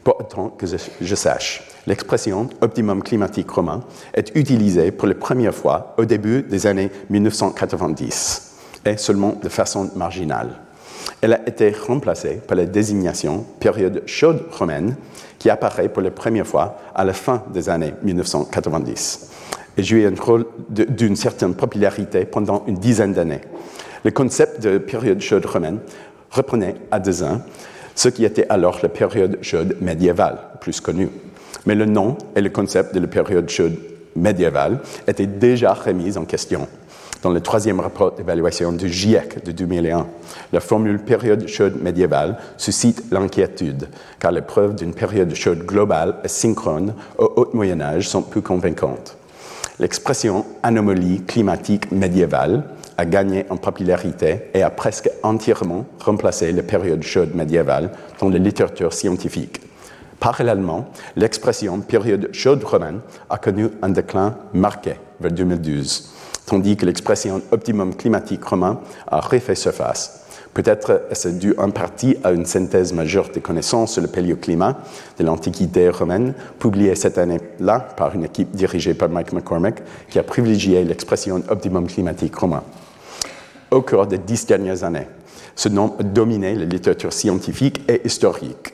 Pour 0.03 0.19
autant 0.19 0.49
que 0.49 0.65
je, 0.65 1.15
sache, 1.15 1.63
l'expression 1.85 2.49
optimum 2.61 3.03
climatique 3.03 3.47
commun 3.47 3.81
est 4.13 4.31
utilisée 4.35 4.91
pour 4.91 5.07
la 5.07 5.15
première 5.15 5.53
fois 5.53 5.93
au 5.97 6.05
début 6.05 6.41
des 6.41 6.67
années 6.67 6.89
1990 7.09 8.55
et 8.85 8.97
seulement 8.97 9.37
de 9.41 9.49
façon 9.49 9.91
marginale. 9.95 10.49
Elle 11.21 11.33
a 11.33 11.47
été 11.47 11.71
remplacée 11.71 12.35
par 12.35 12.57
la 12.57 12.65
désignation 12.65 13.45
période 13.59 14.03
chaude 14.05 14.45
romaine 14.51 14.95
qui 15.37 15.49
apparaît 15.49 15.89
pour 15.89 16.01
la 16.01 16.11
première 16.11 16.47
fois 16.47 16.77
à 16.95 17.03
la 17.03 17.13
fin 17.13 17.43
des 17.53 17.69
années 17.69 17.93
1990 18.03 19.29
et 19.77 19.83
joué 19.83 20.05
un 20.05 20.21
rôle 20.21 20.45
d'une 20.69 21.15
certaine 21.15 21.55
popularité 21.55 22.25
pendant 22.25 22.63
une 22.67 22.75
dizaine 22.75 23.13
d'années. 23.13 23.41
Le 24.03 24.11
concept 24.11 24.61
de 24.61 24.77
période 24.77 25.21
chaude 25.21 25.45
romaine 25.45 25.79
reprenait 26.31 26.75
à 26.91 26.99
ans 26.99 27.41
ce 27.95 28.07
qui 28.07 28.23
était 28.23 28.45
alors 28.49 28.79
la 28.81 28.89
période 28.89 29.39
chaude 29.41 29.75
médiévale, 29.81 30.37
plus 30.61 30.79
connue. 30.79 31.09
Mais 31.65 31.75
le 31.75 31.85
nom 31.85 32.17
et 32.35 32.41
le 32.41 32.49
concept 32.49 32.95
de 32.95 32.99
la 33.01 33.07
période 33.07 33.49
chaude 33.49 33.77
médiévale 34.15 34.79
étaient 35.07 35.27
déjà 35.27 35.73
remis 35.73 36.17
en 36.17 36.23
question 36.23 36.67
dans 37.21 37.31
le 37.31 37.41
troisième 37.41 37.79
rapport 37.79 38.13
d'évaluation 38.13 38.71
du 38.71 38.87
GIEC 38.87 39.43
de 39.43 39.51
2001. 39.51 40.07
La 40.53 40.59
formule 40.59 40.99
période 40.99 41.47
chaude 41.47 41.81
médiévale 41.81 42.37
suscite 42.57 43.03
l'inquiétude, 43.11 43.89
car 44.19 44.31
les 44.31 44.41
preuves 44.41 44.75
d'une 44.75 44.93
période 44.93 45.33
chaude 45.35 45.65
globale 45.65 46.15
et 46.23 46.29
synchrone 46.29 46.93
au 47.17 47.33
Haut 47.35 47.49
Moyen 47.53 47.81
Âge 47.81 48.07
sont 48.07 48.21
peu 48.21 48.41
convaincantes. 48.41 49.17
L'expression 49.79 50.45
anomalie 50.63 51.21
climatique 51.23 51.91
médiévale 51.91 52.63
a 52.99 53.05
gagné 53.05 53.45
en 53.49 53.55
popularité 53.55 54.49
et 54.53 54.61
a 54.61 54.69
presque 54.69 55.09
entièrement 55.23 55.85
remplacé 56.03 56.51
la 56.51 56.63
période 56.63 57.01
chaude 57.01 57.33
médiévale 57.33 57.91
dans 58.19 58.27
la 58.27 58.39
littérature 58.39 58.91
scientifique. 58.91 59.61
Parallèlement, 60.19 60.89
l'expression 61.15 61.79
période 61.79 62.27
chaude 62.33 62.61
romaine 62.61 62.99
a 63.29 63.37
connu 63.37 63.69
un 63.81 63.89
déclin 63.89 64.35
marqué 64.53 64.95
vers 65.21 65.31
2012 65.31 66.15
tandis 66.45 66.75
que 66.75 66.85
l'expression 66.85 67.41
optimum 67.51 67.95
climatique 67.95 68.43
romain 68.43 68.79
a 69.07 69.19
refait 69.19 69.53
surface. 69.53 70.25
Peut-être 70.55 71.03
est-ce 71.11 71.29
dû 71.29 71.53
en 71.59 71.69
partie 71.69 72.17
à 72.23 72.31
une 72.31 72.45
synthèse 72.45 72.91
majeure 72.91 73.29
des 73.29 73.39
connaissances 73.39 73.93
sur 73.93 74.01
le 74.01 74.07
paléoclimat 74.07 74.79
de 75.19 75.23
l'Antiquité 75.23 75.89
romaine, 75.89 76.33
publiée 76.57 76.95
cette 76.95 77.19
année-là 77.19 77.79
par 77.95 78.15
une 78.15 78.23
équipe 78.23 78.55
dirigée 78.55 78.95
par 78.95 79.09
Mike 79.09 79.31
McCormick, 79.31 79.75
qui 80.09 80.17
a 80.17 80.23
privilégié 80.23 80.83
l'expression 80.83 81.43
optimum 81.49 81.85
climatique 81.85 82.35
romain. 82.35 82.63
Au 83.71 83.81
cours 83.81 84.07
des 84.07 84.17
dix 84.17 84.47
dernières 84.47 84.83
années, 84.83 85.07
ce 85.55 85.69
nom 85.69 85.95
a 85.99 86.03
dominé 86.03 86.55
la 86.55 86.65
littérature 86.65 87.13
scientifique 87.13 87.81
et 87.87 88.01
historique. 88.03 88.73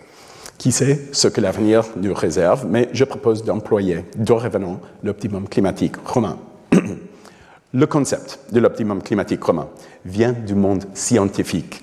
Qui 0.58 0.72
sait 0.72 1.08
ce 1.12 1.28
que 1.28 1.42
l'avenir 1.42 1.84
nous 1.98 2.14
réserve, 2.14 2.66
mais 2.70 2.88
je 2.94 3.04
propose 3.04 3.44
d'employer 3.44 4.06
dorénavant 4.16 4.80
l'optimum 5.04 5.50
climatique 5.50 5.98
romain. 6.06 6.38
Le 7.74 7.88
concept 7.88 8.40
de 8.54 8.62
l'optimum 8.62 9.02
climatique 9.02 9.42
commun 9.42 9.68
vient 10.06 10.32
du 10.32 10.56
monde 10.56 10.86
scientifique. 10.94 11.82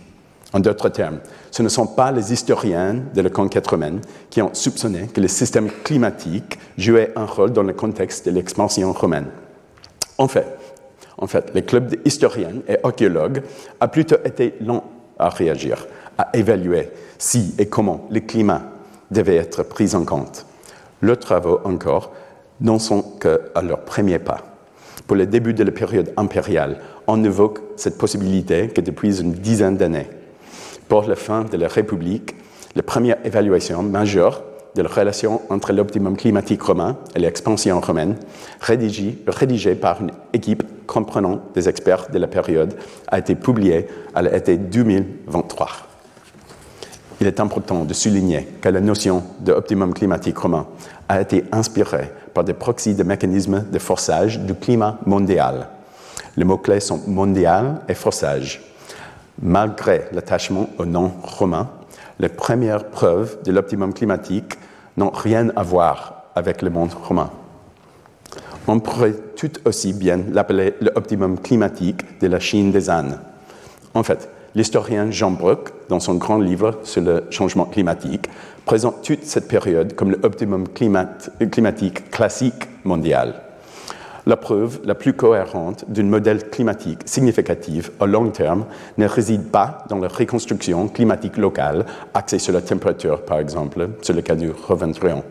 En 0.54 0.60
d'autres 0.60 0.88
termes, 0.88 1.18
ce 1.50 1.62
ne 1.62 1.68
sont 1.68 1.86
pas 1.86 2.12
les 2.12 2.32
historiens 2.32 2.96
de 3.14 3.20
la 3.20 3.28
conquête 3.28 3.66
romaine 3.66 4.00
qui 4.30 4.40
ont 4.40 4.54
soupçonné 4.54 5.08
que 5.12 5.20
le 5.20 5.28
système 5.28 5.70
climatique 5.84 6.58
jouait 6.78 7.12
un 7.14 7.26
rôle 7.26 7.52
dans 7.52 7.62
le 7.62 7.74
contexte 7.74 8.24
de 8.24 8.30
l'expansion 8.30 8.90
romaine. 8.92 9.26
En 10.16 10.28
fait, 10.28 10.46
en 11.18 11.26
fait, 11.26 11.52
le 11.54 11.60
club 11.60 11.94
d'historiens 11.94 12.62
et 12.68 12.76
archéologues 12.82 13.42
a 13.80 13.88
plutôt 13.88 14.16
été 14.24 14.54
long 14.60 14.82
à 15.18 15.28
réagir, 15.28 15.86
à 16.18 16.28
évaluer 16.34 16.90
si 17.18 17.54
et 17.58 17.66
comment 17.66 18.06
le 18.10 18.20
climat 18.20 18.62
devait 19.10 19.36
être 19.36 19.62
pris 19.62 19.94
en 19.94 20.04
compte. 20.04 20.46
Leurs 21.00 21.18
travaux 21.18 21.60
encore 21.64 22.12
n'en 22.60 22.78
sont 22.78 23.02
qu'à 23.20 23.62
leur 23.62 23.80
premier 23.80 24.18
pas 24.18 24.52
pour 25.06 25.16
le 25.16 25.26
début 25.26 25.52
de 25.52 25.64
la 25.64 25.72
période 25.72 26.12
impériale, 26.16 26.78
on 27.06 27.22
évoque 27.24 27.60
cette 27.76 27.98
possibilité 27.98 28.68
que 28.68 28.80
depuis 28.80 29.20
une 29.20 29.32
dizaine 29.32 29.76
d'années. 29.76 30.08
Pour 30.88 31.02
la 31.04 31.16
fin 31.16 31.44
de 31.44 31.56
la 31.56 31.68
République, 31.68 32.34
la 32.74 32.82
première 32.82 33.16
évaluation 33.24 33.82
majeure 33.82 34.42
de 34.74 34.80
la 34.80 34.88
relation 34.88 35.42
entre 35.50 35.72
l'optimum 35.72 36.16
climatique 36.16 36.62
romain 36.62 36.96
et 37.14 37.18
l'expansion 37.18 37.78
romaine, 37.80 38.16
rédigée, 38.60 39.74
par 39.74 40.00
une 40.00 40.12
équipe 40.32 40.62
comprenant 40.86 41.40
des 41.54 41.68
experts 41.68 42.08
de 42.12 42.18
la 42.18 42.26
période, 42.26 42.74
a 43.08 43.18
été 43.18 43.34
publiée 43.34 43.88
à 44.14 44.22
l'été 44.22 44.56
2023. 44.56 45.68
Il 47.20 47.26
est 47.26 47.40
important 47.40 47.84
de 47.84 47.94
souligner 47.94 48.48
que 48.60 48.68
la 48.68 48.80
notion 48.80 49.22
d'optimum 49.40 49.94
climatique 49.94 50.38
romain 50.38 50.66
a 51.08 51.20
été 51.20 51.44
inspirée 51.52 52.10
par 52.34 52.44
des 52.44 52.54
proxys 52.54 52.94
de 52.94 53.02
mécanismes 53.04 53.64
de 53.70 53.78
forçage 53.78 54.40
du 54.40 54.54
climat 54.54 54.98
mondial. 55.06 55.68
Les 56.36 56.44
mots-clés 56.44 56.80
sont 56.80 57.00
mondial 57.06 57.82
et 57.88 57.94
forçage. 57.94 58.62
Malgré 59.40 60.06
l'attachement 60.12 60.68
au 60.78 60.86
nom 60.86 61.12
romain, 61.22 61.68
les 62.18 62.28
premières 62.28 62.86
preuves 62.86 63.38
de 63.44 63.52
l'optimum 63.52 63.92
climatique 63.92 64.54
n'ont 64.96 65.10
rien 65.10 65.50
à 65.54 65.62
voir 65.62 66.24
avec 66.34 66.62
le 66.62 66.70
monde 66.70 66.92
romain. 66.92 67.30
On 68.68 68.78
pourrait 68.78 69.14
tout 69.36 69.50
aussi 69.64 69.92
bien 69.92 70.20
l'appeler 70.30 70.74
l'optimum 70.80 71.38
climatique 71.38 72.20
de 72.20 72.28
la 72.28 72.38
Chine 72.38 72.70
des 72.70 72.88
ânes. 72.88 73.18
En 73.92 74.04
fait, 74.04 74.28
l'historien 74.54 75.10
Jean 75.10 75.32
Bruck, 75.32 75.70
dans 75.88 75.98
son 75.98 76.14
grand 76.14 76.38
livre 76.38 76.78
sur 76.84 77.02
le 77.02 77.24
changement 77.30 77.64
climatique, 77.64 78.28
présente 78.64 79.02
toute 79.02 79.24
cette 79.24 79.48
période 79.48 79.94
comme 79.94 80.12
l'optimum 80.12 80.68
climatique 80.68 82.10
classique 82.10 82.68
mondial. 82.84 83.34
La 84.24 84.36
preuve 84.36 84.78
la 84.84 84.94
plus 84.94 85.14
cohérente 85.14 85.84
d'un 85.88 86.04
modèle 86.04 86.48
climatique 86.48 87.00
significatif 87.06 87.90
à 87.98 88.06
long 88.06 88.30
terme 88.30 88.66
ne 88.96 89.08
réside 89.08 89.48
pas 89.50 89.84
dans 89.88 89.98
la 89.98 90.06
reconstruction 90.06 90.86
climatique 90.86 91.36
locale 91.36 91.84
axée 92.14 92.38
sur 92.38 92.52
la 92.52 92.62
température, 92.62 93.22
par 93.22 93.40
exemple, 93.40 93.88
sur 94.00 94.14
le 94.14 94.22
cas 94.22 94.36
du 94.36 94.52
Reventurion. 94.52 95.24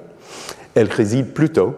Elle 0.75 0.89
réside 0.89 1.27
plutôt, 1.27 1.75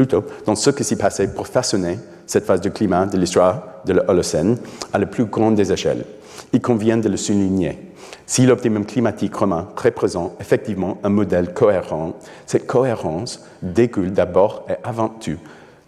plutôt 0.00 0.24
dans 0.46 0.54
ce 0.54 0.70
qui 0.70 0.82
s'est 0.82 0.96
passé 0.96 1.28
pour 1.28 1.46
façonner 1.46 1.98
cette 2.26 2.46
phase 2.46 2.62
du 2.62 2.70
climat 2.70 3.04
de 3.04 3.18
l'histoire 3.18 3.82
de 3.84 3.92
l'Holocène 3.92 4.56
à 4.94 4.98
la 4.98 5.04
plus 5.04 5.26
grande 5.26 5.56
des 5.56 5.74
échelles. 5.74 6.06
Il 6.54 6.62
convient 6.62 6.96
de 6.96 7.10
le 7.10 7.18
souligner. 7.18 7.78
Si 8.24 8.46
l'optimum 8.46 8.86
climatique 8.86 9.34
romain 9.34 9.68
représente 9.76 10.40
effectivement 10.40 10.96
un 11.04 11.10
modèle 11.10 11.52
cohérent, 11.52 12.14
cette 12.46 12.66
cohérence 12.66 13.44
découle 13.60 14.12
d'abord 14.12 14.64
et 14.70 14.76
avant 14.84 15.10
tout 15.10 15.36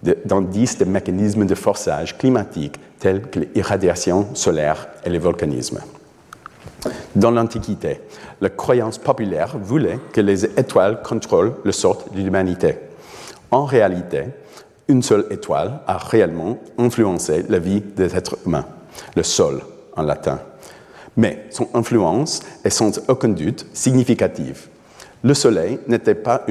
d'indices 0.02 0.76
de 0.76 0.84
mécanismes 0.84 1.46
de 1.46 1.54
forçage 1.54 2.18
climatique 2.18 2.78
tels 2.98 3.22
que 3.22 3.40
l'irradiation 3.54 4.26
solaire 4.34 4.88
et 5.06 5.08
le 5.08 5.20
volcanisme. 5.20 5.80
Dans 7.16 7.30
l'Antiquité, 7.30 8.02
la 8.42 8.50
croyance 8.50 8.98
populaire 8.98 9.56
voulait 9.58 10.00
que 10.12 10.20
les 10.20 10.44
étoiles 10.44 11.00
contrôlent 11.02 11.54
le 11.64 11.72
sort 11.72 12.04
de 12.14 12.20
l'humanité. 12.20 12.76
En 13.52 13.64
réalité, 13.64 14.24
une 14.88 15.02
seule 15.02 15.26
étoile 15.30 15.80
a 15.86 15.96
réellement 15.96 16.58
influencé 16.78 17.44
la 17.48 17.60
vie 17.60 17.80
des 17.80 18.16
êtres 18.16 18.36
humains, 18.44 18.66
le 19.14 19.22
Sol 19.22 19.62
en 19.94 20.02
latin 20.02 20.40
mais 21.16 21.46
son 21.50 21.68
influence 21.74 22.40
est 22.64 22.70
sans 22.70 23.00
aucun 23.08 23.28
doute 23.28 23.66
significative. 23.72 24.68
Le 25.22 25.34
Soleil 25.34 25.78
n'est 25.86 25.98
pas, 25.98 26.44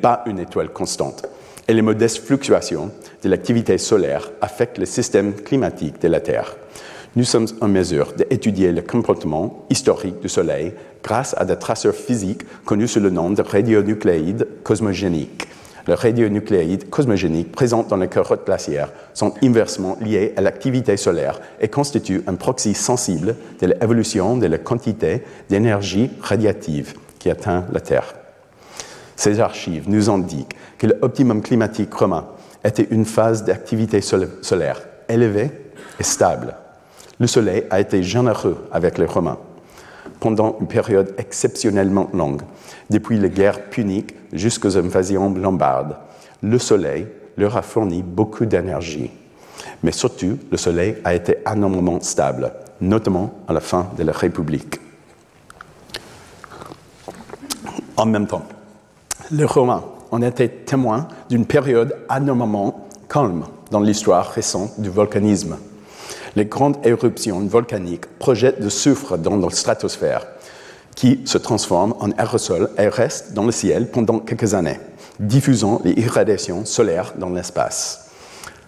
pas, 0.00 0.22
une 0.26 0.38
étoile 0.38 0.68
constante, 0.70 1.26
et 1.66 1.74
les 1.74 1.82
modestes 1.82 2.18
fluctuations 2.18 2.90
de 3.22 3.28
l'activité 3.28 3.76
solaire 3.78 4.30
affectent 4.40 4.78
le 4.78 4.86
système 4.86 5.34
climatique 5.34 6.00
de 6.00 6.08
la 6.08 6.20
Terre. 6.20 6.56
nous 7.16 7.24
sommes 7.24 7.48
en 7.60 7.68
mesure 7.68 8.12
d'étudier 8.12 8.70
le 8.70 8.82
comportement 8.82 9.64
historique 9.70 10.20
du 10.20 10.28
Soleil 10.28 10.72
grâce 11.02 11.34
à 11.36 11.44
des 11.44 11.56
traceurs 11.56 11.94
physiques 11.94 12.42
connus 12.64 12.88
sous 12.88 13.00
le 13.00 13.10
nom 13.10 13.30
de 13.30 13.42
radionucléides 13.42 14.46
cosmogéniques. 14.62 15.48
Les 15.88 15.94
radionucléides 15.94 16.90
cosmogéniques 16.90 17.50
présents 17.50 17.82
dans 17.82 17.96
les 17.96 18.08
carottes 18.08 18.44
glaciaires 18.44 18.92
sont 19.14 19.32
inversement 19.42 19.96
liés 20.02 20.34
à 20.36 20.42
l'activité 20.42 20.98
solaire 20.98 21.40
et 21.62 21.68
constituent 21.68 22.22
un 22.26 22.34
proxy 22.34 22.74
sensible 22.74 23.36
de 23.58 23.68
l'évolution 23.68 24.36
de 24.36 24.46
la 24.46 24.58
quantité 24.58 25.22
d'énergie 25.48 26.10
radiative 26.20 26.92
qui 27.18 27.30
atteint 27.30 27.64
la 27.72 27.80
Terre. 27.80 28.14
Ces 29.16 29.40
archives 29.40 29.88
nous 29.88 30.10
indiquent 30.10 30.54
que 30.76 30.88
l'optimum 30.88 31.40
climatique 31.40 31.94
romain 31.94 32.26
était 32.62 32.88
une 32.90 33.06
phase 33.06 33.44
d'activité 33.44 34.02
solaire 34.02 34.82
élevée 35.08 35.50
et 35.98 36.04
stable. 36.04 36.54
Le 37.18 37.26
Soleil 37.26 37.64
a 37.70 37.80
été 37.80 38.02
généreux 38.02 38.68
avec 38.70 38.98
les 38.98 39.06
Romains 39.06 39.38
pendant 40.20 40.56
une 40.60 40.66
période 40.66 41.14
exceptionnellement 41.18 42.08
longue, 42.12 42.42
depuis 42.90 43.18
les 43.18 43.30
guerres 43.30 43.70
puniques 43.70 44.14
jusqu'aux 44.32 44.76
invasions 44.76 45.32
lombardes. 45.34 45.96
Le 46.42 46.58
Soleil 46.58 47.06
leur 47.36 47.56
a 47.56 47.62
fourni 47.62 48.02
beaucoup 48.02 48.46
d'énergie. 48.46 49.10
Mais 49.82 49.92
surtout, 49.92 50.38
le 50.50 50.56
Soleil 50.56 50.96
a 51.04 51.14
été 51.14 51.36
anormalement 51.44 52.00
stable, 52.00 52.52
notamment 52.80 53.32
à 53.46 53.52
la 53.52 53.60
fin 53.60 53.88
de 53.96 54.02
la 54.02 54.12
République. 54.12 54.80
En 57.96 58.06
même 58.06 58.26
temps, 58.26 58.44
les 59.30 59.44
Romains 59.44 59.84
ont 60.10 60.22
été 60.22 60.48
témoins 60.48 61.08
d'une 61.28 61.46
période 61.46 61.96
anormalement 62.08 62.88
calme 63.08 63.44
dans 63.70 63.80
l'histoire 63.80 64.30
récente 64.30 64.80
du 64.80 64.88
volcanisme. 64.88 65.56
Les 66.38 66.46
grandes 66.46 66.76
éruptions 66.86 67.40
volcaniques 67.40 68.06
projettent 68.20 68.62
de 68.62 68.68
soufre 68.68 69.18
dans 69.18 69.34
la 69.34 69.50
stratosphère, 69.50 70.24
qui 70.94 71.22
se 71.24 71.36
transforme 71.36 71.96
en 71.98 72.12
aérosol 72.12 72.70
et 72.78 72.86
reste 72.86 73.32
dans 73.32 73.44
le 73.44 73.50
ciel 73.50 73.90
pendant 73.90 74.20
quelques 74.20 74.54
années, 74.54 74.78
diffusant 75.18 75.80
les 75.84 75.94
irradiations 75.94 76.64
solaires 76.64 77.14
dans 77.18 77.30
l'espace. 77.30 78.12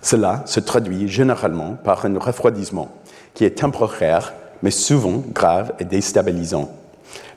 Cela 0.03 0.43
se 0.47 0.59
traduit 0.59 1.07
généralement 1.07 1.77
par 1.85 2.05
un 2.05 2.19
refroidissement 2.19 2.89
qui 3.35 3.45
est 3.45 3.61
temporaire, 3.61 4.35
mais 4.65 4.73
souvent 4.73 5.23
grave 5.33 5.73
et 5.79 5.85
déstabilisant. 5.85 6.73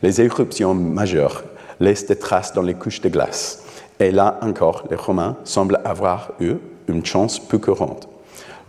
Les 0.01 0.19
éruptions 0.19 0.73
majeures 0.73 1.43
laissent 1.79 2.07
des 2.07 2.17
traces 2.17 2.53
dans 2.53 2.63
les 2.63 2.73
couches 2.73 3.01
de 3.01 3.09
glace. 3.09 3.61
Et 3.99 4.09
là 4.09 4.39
encore, 4.41 4.85
les 4.89 4.95
Romains 4.95 5.37
semblent 5.43 5.79
avoir 5.85 6.31
eu 6.39 6.55
une 6.87 7.05
chance 7.05 7.37
peu 7.37 7.59
courante. 7.59 8.09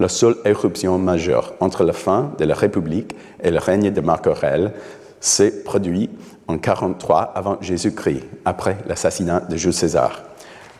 La 0.00 0.08
seule 0.08 0.36
éruption 0.44 0.98
majeure 0.98 1.54
entre 1.60 1.84
la 1.84 1.92
fin 1.92 2.32
de 2.38 2.44
la 2.44 2.54
République 2.54 3.14
et 3.40 3.50
le 3.50 3.58
règne 3.58 3.92
de 3.92 4.00
Marc 4.00 4.26
Aurèle 4.26 4.72
s'est 5.20 5.62
produit 5.62 6.10
en 6.48 6.58
43 6.58 7.32
avant 7.34 7.58
Jésus-Christ, 7.60 8.24
après 8.44 8.78
l'assassinat 8.86 9.40
de 9.40 9.56
Jules 9.56 9.72
César. 9.72 10.24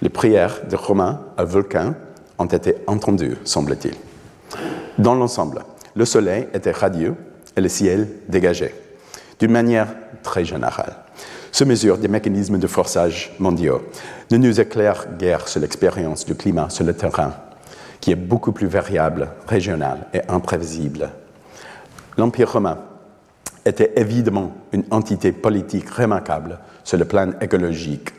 Les 0.03 0.09
prières 0.09 0.62
de 0.68 0.77
Romains 0.77 1.20
à 1.37 1.44
Vulcain 1.44 1.94
ont 2.38 2.46
été 2.46 2.74
entendues, 2.87 3.37
semble-t-il. 3.44 3.94
Dans 4.98 5.14
l'ensemble, 5.14 5.62
le 5.94 6.05
soleil 6.05 6.48
était 6.53 6.72
radieux 6.72 7.14
et 7.57 7.61
le 7.61 7.68
ciel 7.68 8.09
dégagé, 8.29 8.74
d'une 9.38 9.53
manière 9.53 9.88
très 10.22 10.44
générale. 10.44 10.96
Ce 11.53 11.62
mesure 11.62 11.98
des 11.98 12.09
mécanismes 12.09 12.59
de 12.59 12.66
forçage 12.66 13.33
mondiaux 13.38 13.83
ne 14.33 14.38
nous 14.38 14.61
éclaire 14.61 15.07
guère 15.16 15.46
sur 15.46 15.61
l'expérience 15.61 16.24
du 16.24 16.35
climat 16.35 16.68
sur 16.68 16.85
le 16.85 16.94
terrain, 16.94 17.33
qui 18.05 18.12
est 18.12 18.17
beaucoup 18.17 18.53
plus 18.53 18.67
variable, 18.67 19.31
régional 19.49 20.09
et 20.12 20.21
imprévisible. 20.29 21.09
L'Empire 22.19 22.53
romain 22.53 22.77
était 23.64 23.95
évidemment 23.97 24.53
une 24.73 24.85
entité 24.90 25.33
politique 25.33 25.88
remarquable 25.88 26.59
sur 26.85 26.99
le 26.99 27.07
plan 27.07 27.31
écologique. 27.40 28.11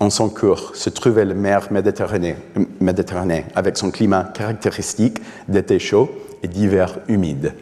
En 0.00 0.08
son 0.08 0.30
cours 0.30 0.74
se 0.74 0.88
trouvait 0.88 1.26
la 1.26 1.34
mer 1.34 1.70
Méditerranée, 1.70 2.36
Méditerranée 2.80 3.44
avec 3.54 3.76
son 3.76 3.90
climat 3.90 4.24
caractéristique 4.24 5.18
d'été 5.46 5.78
chaud 5.78 6.08
et 6.42 6.48
d'hiver 6.48 6.98
humide. 7.08 7.52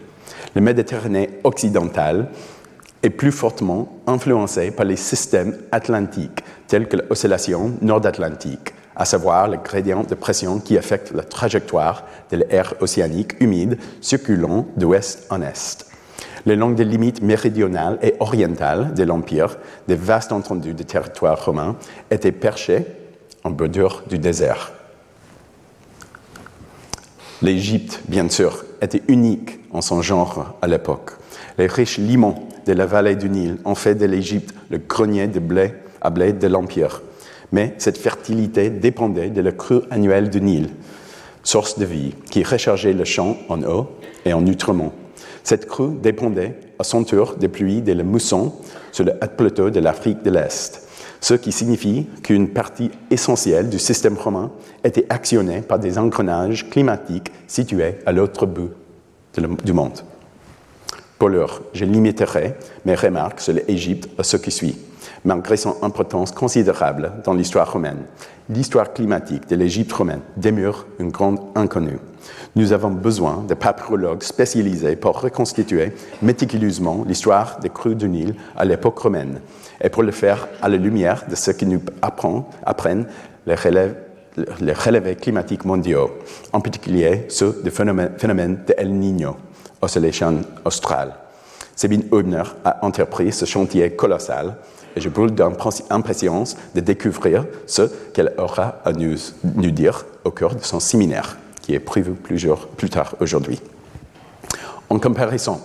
La 0.54 0.60
Méditerranée 0.60 1.40
occidentale 1.42 2.28
est 3.02 3.10
plus 3.10 3.32
fortement 3.32 4.00
influencée 4.06 4.70
par 4.70 4.86
les 4.86 4.94
systèmes 4.94 5.56
atlantiques 5.72 6.44
tels 6.68 6.86
que 6.86 6.98
l'oscillation 6.98 7.72
nord-atlantique, 7.82 8.74
à 8.96 9.04
savoir 9.04 9.48
le 9.48 9.58
gradient 9.58 10.02
de 10.02 10.14
pression 10.14 10.58
qui 10.58 10.78
affecte 10.78 11.12
la 11.12 11.22
trajectoire 11.22 12.04
de 12.30 12.38
l'air 12.38 12.74
océanique 12.80 13.40
humide 13.40 13.78
circulant 14.00 14.66
d'ouest 14.76 15.26
en 15.30 15.42
est 15.42 15.86
les 16.46 16.54
langues 16.56 16.76
des 16.76 16.84
limites 16.84 17.22
méridionales 17.22 17.98
et 18.02 18.14
orientales 18.20 18.94
de 18.94 19.02
l'Empire, 19.02 19.58
des 19.88 19.96
vastes 19.96 20.32
entendus 20.32 20.74
de 20.74 20.84
territoire 20.84 21.44
romain, 21.44 21.76
étaient 22.10 22.32
perchées 22.32 22.86
en 23.44 23.50
bordure 23.50 24.04
du 24.08 24.18
désert. 24.18 24.72
L'Égypte, 27.42 28.00
bien 28.08 28.28
sûr, 28.28 28.64
était 28.80 29.02
unique 29.08 29.60
en 29.72 29.82
son 29.82 30.00
genre 30.00 30.56
à 30.62 30.68
l'époque. 30.68 31.10
Les 31.58 31.66
riches 31.66 31.98
limons 31.98 32.46
de 32.64 32.72
la 32.72 32.86
vallée 32.86 33.16
du 33.16 33.28
Nil 33.28 33.58
ont 33.64 33.74
fait 33.74 33.94
de 33.94 34.06
l'Égypte 34.06 34.54
le 34.70 34.78
grenier 34.78 35.26
de 35.26 35.40
blé 35.40 35.74
à 36.00 36.10
blé 36.10 36.32
de 36.32 36.46
l'Empire. 36.46 37.02
Mais 37.52 37.74
cette 37.78 37.98
fertilité 37.98 38.70
dépendait 38.70 39.30
de 39.30 39.40
la 39.40 39.52
crue 39.52 39.80
annuelle 39.90 40.30
du 40.30 40.40
Nil, 40.40 40.68
source 41.42 41.78
de 41.78 41.84
vie, 41.84 42.14
qui 42.30 42.42
rechargeait 42.42 42.92
le 42.92 43.04
champ 43.04 43.36
en 43.48 43.62
eau 43.62 43.88
et 44.24 44.32
en 44.32 44.42
nutriments. 44.42 44.92
Cette 45.44 45.66
crue 45.66 45.94
dépendait 46.02 46.58
à 46.78 46.84
son 46.84 47.04
tour 47.04 47.34
des 47.36 47.48
pluies 47.48 47.82
de 47.82 47.92
la 47.92 48.02
mousson 48.02 48.52
sur 48.90 49.04
le 49.04 49.12
haut 49.12 49.36
plateau 49.36 49.70
de 49.70 49.80
l'Afrique 49.80 50.22
de 50.22 50.30
l'Est, 50.30 50.82
ce 51.20 51.34
qui 51.34 51.52
signifie 51.52 52.06
qu'une 52.22 52.48
partie 52.48 52.90
essentielle 53.10 53.68
du 53.68 53.78
système 53.78 54.16
romain 54.16 54.50
était 54.82 55.06
actionnée 55.08 55.62
par 55.62 55.78
des 55.78 55.98
engrenages 55.98 56.68
climatiques 56.68 57.30
situés 57.46 57.96
à 58.06 58.12
l'autre 58.12 58.46
bout 58.46 58.70
du 59.64 59.72
monde. 59.72 60.00
Pour 61.18 61.28
l'heure, 61.28 61.62
je 61.72 61.84
limiterai 61.84 62.54
mes 62.84 62.94
remarques 62.94 63.40
sur 63.40 63.54
l'Égypte 63.54 64.08
à 64.18 64.22
ce 64.22 64.36
qui 64.36 64.50
suit. 64.50 64.76
Malgré 65.24 65.56
son 65.56 65.76
importance 65.82 66.30
considérable 66.32 67.12
dans 67.24 67.34
l'histoire 67.34 67.72
romaine, 67.72 68.04
l'histoire 68.48 68.92
climatique 68.92 69.48
de 69.48 69.56
l'Égypte 69.56 69.92
romaine 69.92 70.20
demeure 70.36 70.86
une 70.98 71.10
grande 71.10 71.40
inconnue 71.54 71.98
nous 72.54 72.72
avons 72.72 72.90
besoin 72.90 73.44
de 73.46 73.54
papyrologues 73.54 74.22
spécialisés 74.22 74.96
pour 74.96 75.20
reconstituer 75.20 75.92
méticuleusement 76.22 77.04
l'histoire 77.06 77.60
des 77.60 77.68
crues 77.68 77.94
du 77.94 78.08
Nil 78.08 78.34
à 78.56 78.64
l'époque 78.64 78.98
romaine, 78.98 79.40
et 79.80 79.90
pour 79.90 80.02
le 80.02 80.12
faire 80.12 80.48
à 80.62 80.68
la 80.68 80.76
lumière 80.76 81.24
de 81.28 81.34
ce 81.34 81.50
qui 81.50 81.66
nous 81.66 81.80
apprennent 82.02 83.06
les, 83.46 84.72
relevés 84.72 85.16
climatiques 85.16 85.64
mondiaux, 85.64 86.10
en 86.52 86.60
particulier 86.60 87.26
ceux 87.28 87.60
du 87.62 87.70
phénomène, 87.70 88.58
de 88.66 88.74
El 88.76 88.92
Niño, 88.92 89.36
oscillation 89.80 90.40
australe. 90.64 91.14
Sabine 91.76 92.04
Hubner 92.10 92.42
a 92.64 92.84
entrepris 92.84 93.32
ce 93.32 93.44
chantier 93.44 93.90
colossal 93.90 94.56
et 94.96 95.00
je 95.00 95.10
brûle 95.10 95.32
d'impatience 95.32 96.56
de 96.74 96.80
découvrir 96.80 97.44
ce 97.66 97.82
qu'elle 98.14 98.32
aura 98.38 98.80
à 98.82 98.92
nous, 98.92 99.16
dire 99.70 100.06
au 100.24 100.30
cours 100.30 100.54
de 100.54 100.64
son 100.64 100.80
séminaire 100.80 101.36
qui 101.60 101.74
est 101.74 101.80
prévu 101.80 102.12
plus 102.12 102.90
tard 102.90 103.14
aujourd'hui. 103.20 103.60
En 104.88 104.98
comparaison, 104.98 105.60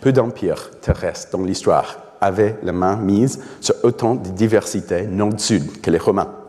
peu 0.00 0.12
d'empires 0.12 0.70
terrestres 0.80 1.36
dans 1.36 1.44
l'histoire 1.44 1.98
avaient 2.22 2.56
la 2.62 2.72
main 2.72 2.96
mise 2.96 3.40
sur 3.60 3.74
autant 3.82 4.14
de 4.14 4.30
diversité 4.30 5.06
nord-sud 5.06 5.82
que 5.82 5.90
les 5.90 5.98
Romains. 5.98 6.39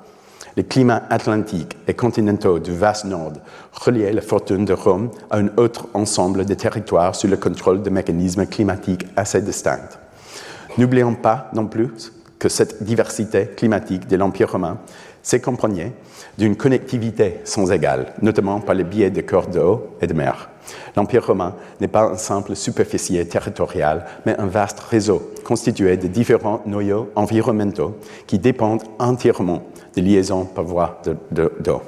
Les 0.57 0.65
climats 0.65 1.03
atlantiques 1.09 1.77
et 1.87 1.93
continentaux 1.93 2.59
du 2.59 2.73
vaste 2.73 3.05
nord 3.05 3.33
reliaient 3.71 4.11
la 4.11 4.21
fortune 4.21 4.65
de 4.65 4.73
Rome 4.73 5.09
à 5.29 5.37
un 5.37 5.47
autre 5.55 5.87
ensemble 5.93 6.45
de 6.45 6.53
territoires 6.53 7.15
sous 7.15 7.27
le 7.27 7.37
contrôle 7.37 7.81
de 7.81 7.89
mécanismes 7.89 8.45
climatiques 8.45 9.05
assez 9.15 9.41
distincts. 9.41 9.89
N'oublions 10.77 11.15
pas 11.15 11.49
non 11.53 11.67
plus 11.67 12.11
que 12.37 12.49
cette 12.49 12.83
diversité 12.83 13.45
climatique 13.55 14.07
de 14.07 14.17
l'Empire 14.17 14.51
romain 14.51 14.79
s'accompagnait 15.23 15.93
d'une 16.37 16.55
connectivité 16.55 17.39
sans 17.43 17.71
égale, 17.71 18.13
notamment 18.21 18.59
par 18.59 18.75
le 18.75 18.83
biais 18.83 19.11
de 19.11 19.21
corps 19.21 19.47
d'eau 19.47 19.95
et 20.01 20.07
de 20.07 20.13
mer. 20.13 20.49
L'Empire 20.95 21.27
romain 21.27 21.55
n'est 21.79 21.87
pas 21.87 22.09
un 22.09 22.17
simple 22.17 22.55
superficie 22.55 23.25
territoriale, 23.27 24.05
mais 24.25 24.37
un 24.39 24.47
vaste 24.47 24.79
réseau 24.79 25.31
constitué 25.43 25.97
de 25.97 26.07
différents 26.07 26.61
noyaux 26.65 27.09
environnementaux 27.15 27.97
qui 28.27 28.39
dépendent 28.39 28.83
entièrement 28.99 29.63
des 29.95 30.01
liaisons 30.01 30.45
par 30.45 30.63
voie 30.63 31.01
d'eau. 31.31 31.81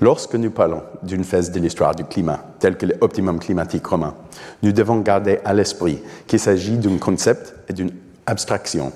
Lorsque 0.00 0.34
nous 0.34 0.50
parlons 0.50 0.82
d'une 1.02 1.24
phase 1.24 1.50
de 1.50 1.60
l'histoire 1.60 1.94
du 1.94 2.04
climat, 2.04 2.40
telle 2.58 2.76
que 2.76 2.86
l'optimum 2.86 3.38
climatique 3.38 3.86
romain, 3.86 4.14
nous 4.62 4.72
devons 4.72 5.00
garder 5.00 5.38
à 5.44 5.54
l'esprit 5.54 6.00
qu'il 6.26 6.40
s'agit 6.40 6.76
d'un 6.76 6.98
concept 6.98 7.54
et 7.68 7.72
d'une 7.72 7.92
abstraction 8.26 8.92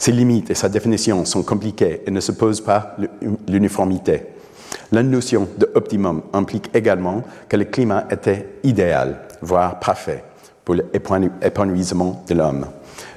ses 0.00 0.12
limites 0.12 0.50
et 0.50 0.54
sa 0.54 0.70
définition 0.70 1.26
sont 1.26 1.42
compliquées 1.42 2.00
et 2.06 2.10
ne 2.10 2.20
supposent 2.20 2.62
pas 2.62 2.96
l'uniformité. 3.46 4.22
La 4.92 5.02
notion 5.02 5.46
d'optimum 5.58 6.22
implique 6.32 6.70
également 6.74 7.22
que 7.50 7.58
le 7.58 7.66
climat 7.66 8.06
était 8.10 8.48
idéal, 8.62 9.28
voire 9.42 9.78
parfait, 9.78 10.24
pour 10.64 10.74
l'épanouissement 10.74 12.24
de 12.26 12.34
l'homme. 12.34 12.66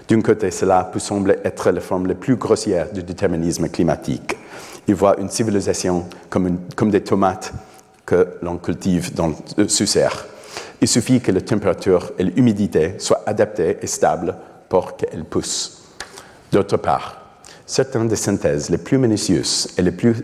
D'un 0.07 0.21
côté, 0.21 0.51
cela 0.51 0.83
peut 0.83 0.99
sembler 0.99 1.35
être 1.43 1.71
la 1.71 1.79
forme 1.79 2.07
la 2.07 2.15
plus 2.15 2.35
grossière 2.35 2.91
du 2.91 3.03
déterminisme 3.03 3.69
climatique. 3.69 4.37
Il 4.87 4.95
voit 4.95 5.19
une 5.19 5.29
civilisation 5.29 6.05
comme, 6.29 6.59
des 6.91 7.01
tomates 7.01 7.53
que 8.05 8.35
l'on 8.41 8.57
cultive 8.57 9.13
dans, 9.13 9.33
euh, 9.59 9.67
sous 9.67 9.85
serre. 9.85 10.25
Il 10.81 10.87
suffit 10.89 11.21
que 11.21 11.31
la 11.31 11.39
température 11.39 12.11
et 12.19 12.23
l'humidité 12.23 12.95
soient 12.97 13.23
adaptées 13.25 13.77
et 13.81 13.87
stables 13.87 14.35
pour 14.67 14.97
qu'elles 14.97 15.23
poussent. 15.23 15.83
D'autre 16.51 16.75
part, 16.75 17.23
certaines 17.65 18.09
des 18.09 18.17
synthèses 18.17 18.69
les 18.69 18.77
plus 18.77 18.97
minutieuses 18.97 19.69
et 19.77 19.81
les, 19.81 19.91
plus, 19.91 20.17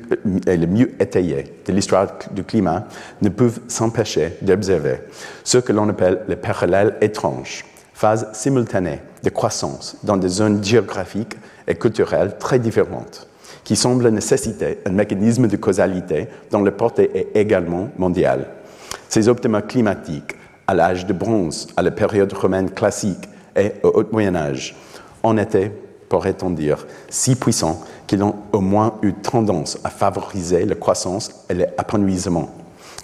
et 0.45 0.57
les 0.57 0.67
mieux 0.67 0.91
étayées 1.01 1.61
de 1.65 1.71
l'histoire 1.71 2.07
du 2.31 2.43
climat 2.43 2.85
ne 3.21 3.29
peuvent 3.29 3.61
s'empêcher 3.69 4.37
d'observer 4.41 5.03
ce 5.45 5.59
que 5.59 5.71
l'on 5.71 5.87
appelle 5.87 6.23
les 6.27 6.35
parallèles 6.35 6.97
étranges, 6.99 7.63
phases 7.99 8.29
simultanées 8.31 9.01
de 9.25 9.29
croissance 9.29 9.97
dans 10.03 10.15
des 10.15 10.29
zones 10.29 10.63
géographiques 10.63 11.35
et 11.67 11.75
culturelles 11.75 12.37
très 12.39 12.57
différentes, 12.57 13.27
qui 13.65 13.75
semblent 13.75 14.07
nécessiter 14.07 14.79
un 14.85 14.91
mécanisme 14.91 15.49
de 15.49 15.57
causalité 15.57 16.29
dont 16.49 16.63
la 16.63 16.71
portée 16.71 17.11
est 17.13 17.37
également 17.37 17.89
mondiale. 17.97 18.51
Ces 19.09 19.27
optimas 19.27 19.63
climatiques, 19.63 20.37
à 20.65 20.75
l'âge 20.75 21.05
de 21.07 21.11
bronze, 21.11 21.67
à 21.75 21.81
la 21.81 21.91
période 21.91 22.31
romaine 22.31 22.71
classique 22.71 23.27
et 23.53 23.73
au 23.83 23.89
Haut 23.89 24.07
Moyen 24.13 24.35
Âge, 24.35 24.77
en 25.21 25.35
étaient 25.35 25.73
pourrait-on 26.07 26.51
dire, 26.51 26.87
si 27.09 27.35
puissants 27.35 27.81
qu'ils 28.07 28.23
ont 28.23 28.35
au 28.53 28.61
moins 28.61 28.93
eu 29.01 29.11
tendance 29.11 29.77
à 29.83 29.89
favoriser 29.89 30.63
la 30.63 30.75
croissance 30.75 31.31
et 31.49 31.53
l'épanouissement, 31.53 32.49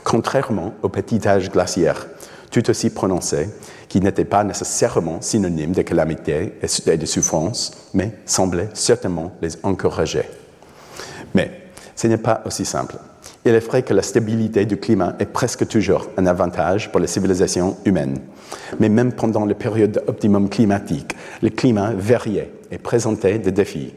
contrairement 0.05 0.73
au 0.84 0.88
petit 0.88 1.27
âge 1.27 1.51
glaciaire, 1.51 2.08
tout 2.49 2.69
aussi 2.69 2.89
prononcé, 2.89 3.49
qui 3.95 4.01
n'était 4.01 4.25
pas 4.25 4.43
nécessairement 4.43 5.21
synonyme 5.21 5.71
de 5.71 5.81
calamité 5.81 6.55
et 6.62 6.97
de 6.97 7.05
souffrance, 7.05 7.71
mais 7.93 8.12
semblait 8.25 8.67
certainement 8.73 9.31
les 9.41 9.51
encourager. 9.63 10.23
Mais 11.34 11.49
ce 11.95 12.08
n'est 12.08 12.17
pas 12.17 12.41
aussi 12.45 12.65
simple. 12.65 12.97
Il 13.45 13.53
est 13.53 13.65
vrai 13.65 13.84
que 13.84 13.93
la 13.93 14.01
stabilité 14.01 14.65
du 14.65 14.75
climat 14.75 15.15
est 15.17 15.25
presque 15.25 15.65
toujours 15.69 16.10
un 16.17 16.25
avantage 16.25 16.91
pour 16.91 16.99
les 16.99 17.08
civilisations 17.08 17.77
humaines. 17.86 18.17
Mais 18.81 18.89
même 18.89 19.13
pendant 19.13 19.45
les 19.45 19.53
périodes 19.53 20.03
d'optimum 20.05 20.49
climatique, 20.49 21.15
le 21.41 21.51
climat 21.51 21.93
variait 21.95 22.51
et 22.71 22.77
présentait 22.77 23.39
des 23.39 23.53
défis. 23.53 23.93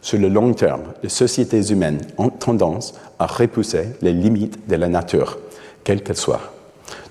Sur 0.00 0.18
le 0.18 0.28
long 0.28 0.54
terme, 0.54 0.94
les 1.02 1.10
sociétés 1.10 1.60
humaines 1.60 2.00
ont 2.16 2.30
tendance 2.30 2.94
à 3.18 3.26
repousser 3.26 3.88
les 4.00 4.14
limites 4.14 4.66
de 4.66 4.76
la 4.76 4.88
nature, 4.88 5.38
quelles 5.84 6.02
qu'elles 6.02 6.16
soient. 6.16 6.54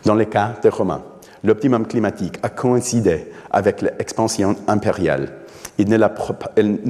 Dans 0.06 0.16
le 0.16 0.26
cas 0.26 0.56
des 0.64 0.70
Romains, 0.70 1.04
l'optimum 1.46 1.88
climatique 1.88 2.40
a 2.44 2.50
coïncidé 2.50 3.28
avec 3.52 3.82
l'expansion 3.82 4.56
impériale 4.68 5.46
il 5.78 5.90
ne 5.90 5.98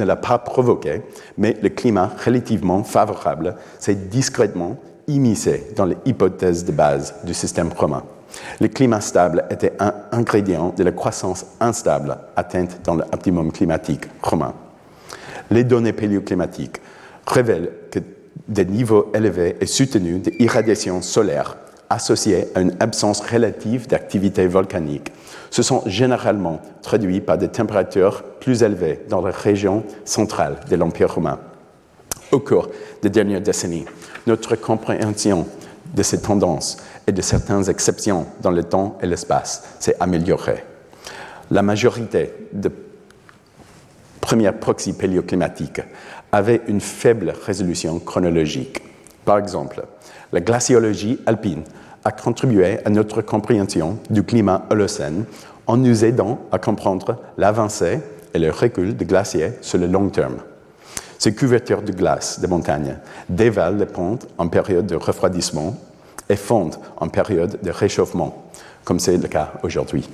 l'a 0.06 0.16
pas 0.16 0.38
provoqué, 0.38 1.02
mais 1.38 1.58
le 1.62 1.70
climat 1.70 2.12
relativement 2.24 2.84
favorable 2.84 3.56
s'est 3.80 3.96
discrètement 3.96 4.78
immiscé 5.08 5.68
dans 5.76 5.86
les 5.86 5.98
hypothèses 6.06 6.66
de 6.66 6.72
base 6.72 7.16
du 7.24 7.34
système 7.34 7.70
romain. 7.70 8.04
Le 8.60 8.68
climat 8.68 9.02
stable 9.02 9.46
était 9.50 9.74
un 9.80 9.94
ingrédient 10.12 10.74
de 10.76 10.84
la 10.84 10.92
croissance 10.92 11.46
instable 11.60 12.18
atteinte 12.36 12.82
dans 12.84 12.96
l'optimum 12.96 13.52
climatique 13.52 14.06
romain. 14.22 14.54
Les 15.50 15.64
données 15.64 15.94
paléoclimatiques 15.94 16.82
révèlent 17.26 17.72
que 17.92 18.00
des 18.48 18.66
niveaux 18.66 19.12
élevés 19.14 19.56
et 19.62 19.66
soutenus 19.66 20.22
d'irradiation 20.22 21.02
solaire 21.02 21.56
associés 21.90 22.48
à 22.56 22.62
une 22.62 22.76
absence 22.80 23.22
relative 23.22 23.88
d'activité 23.88 24.48
volcanique 24.48 25.12
se 25.50 25.64
sont 25.64 25.84
généralement 25.86 26.62
traduits 26.82 27.22
par 27.22 27.38
des 27.38 27.48
températures 27.48 28.24
plus 28.40 28.64
élevées 28.64 29.06
dans 29.10 29.22
la 29.22 29.32
région 29.32 29.84
centrale 30.04 30.58
de 30.70 30.76
l'Empire 30.76 31.14
romain. 31.14 31.40
Au 32.32 32.40
cours 32.40 32.70
des 33.02 33.10
dernières 33.10 33.42
décennies, 33.42 33.86
notre 34.28 34.56
compréhension 34.56 35.48
de 35.94 36.04
ces 36.04 36.22
tendances 36.22 36.78
et 37.08 37.12
de 37.12 37.22
certaines 37.22 37.70
exceptions 37.70 38.26
dans 38.42 38.52
le 38.52 38.64
temps 38.64 38.98
et 39.02 39.06
l'espace 39.06 39.64
s'est 39.80 39.96
améliorée. 40.00 40.64
La 41.52 41.62
majorité 41.62 42.34
de 42.52 42.72
premières 44.20 44.60
proxys 44.60 44.94
paléoclimatiques 44.94 45.82
avaient 46.32 46.62
une 46.68 46.82
faible 46.82 47.34
résolution 47.46 48.00
chronologique. 48.00 48.82
Par 49.26 49.40
exemple, 49.40 49.84
la 50.32 50.40
glaciologie 50.40 51.20
alpine 51.26 51.64
a 52.04 52.12
contribué 52.12 52.78
à 52.86 52.90
notre 52.92 53.22
compréhension 53.22 53.98
du 54.12 54.24
climat 54.24 54.66
holocène 54.70 55.26
en 55.66 55.78
nous 55.78 56.06
aidant 56.06 56.40
à 56.52 56.60
comprendre 56.60 57.18
l'avancée 57.38 58.00
et 58.34 58.40
le 58.40 58.52
recul 58.52 58.96
des 58.96 59.06
glaciers 59.06 59.54
sur 59.62 59.80
le 59.80 59.88
long 59.88 60.10
terme. 60.10 60.38
Ces 61.18 61.34
couvertures 61.34 61.82
de 61.82 61.92
glace 61.92 62.40
des 62.40 62.48
montagnes 62.48 62.98
dévalent 63.28 63.80
les 63.80 63.88
pentes 63.88 64.28
en 64.38 64.48
période 64.48 64.86
de 64.86 64.96
refroidissement 64.96 65.76
et 66.30 66.36
fondent 66.36 66.76
en 66.98 67.08
période 67.08 67.60
de 67.64 67.72
réchauffement, 67.72 68.44
comme 68.84 69.00
c'est 69.00 69.18
le 69.18 69.28
cas 69.28 69.54
aujourd'hui. 69.64 70.08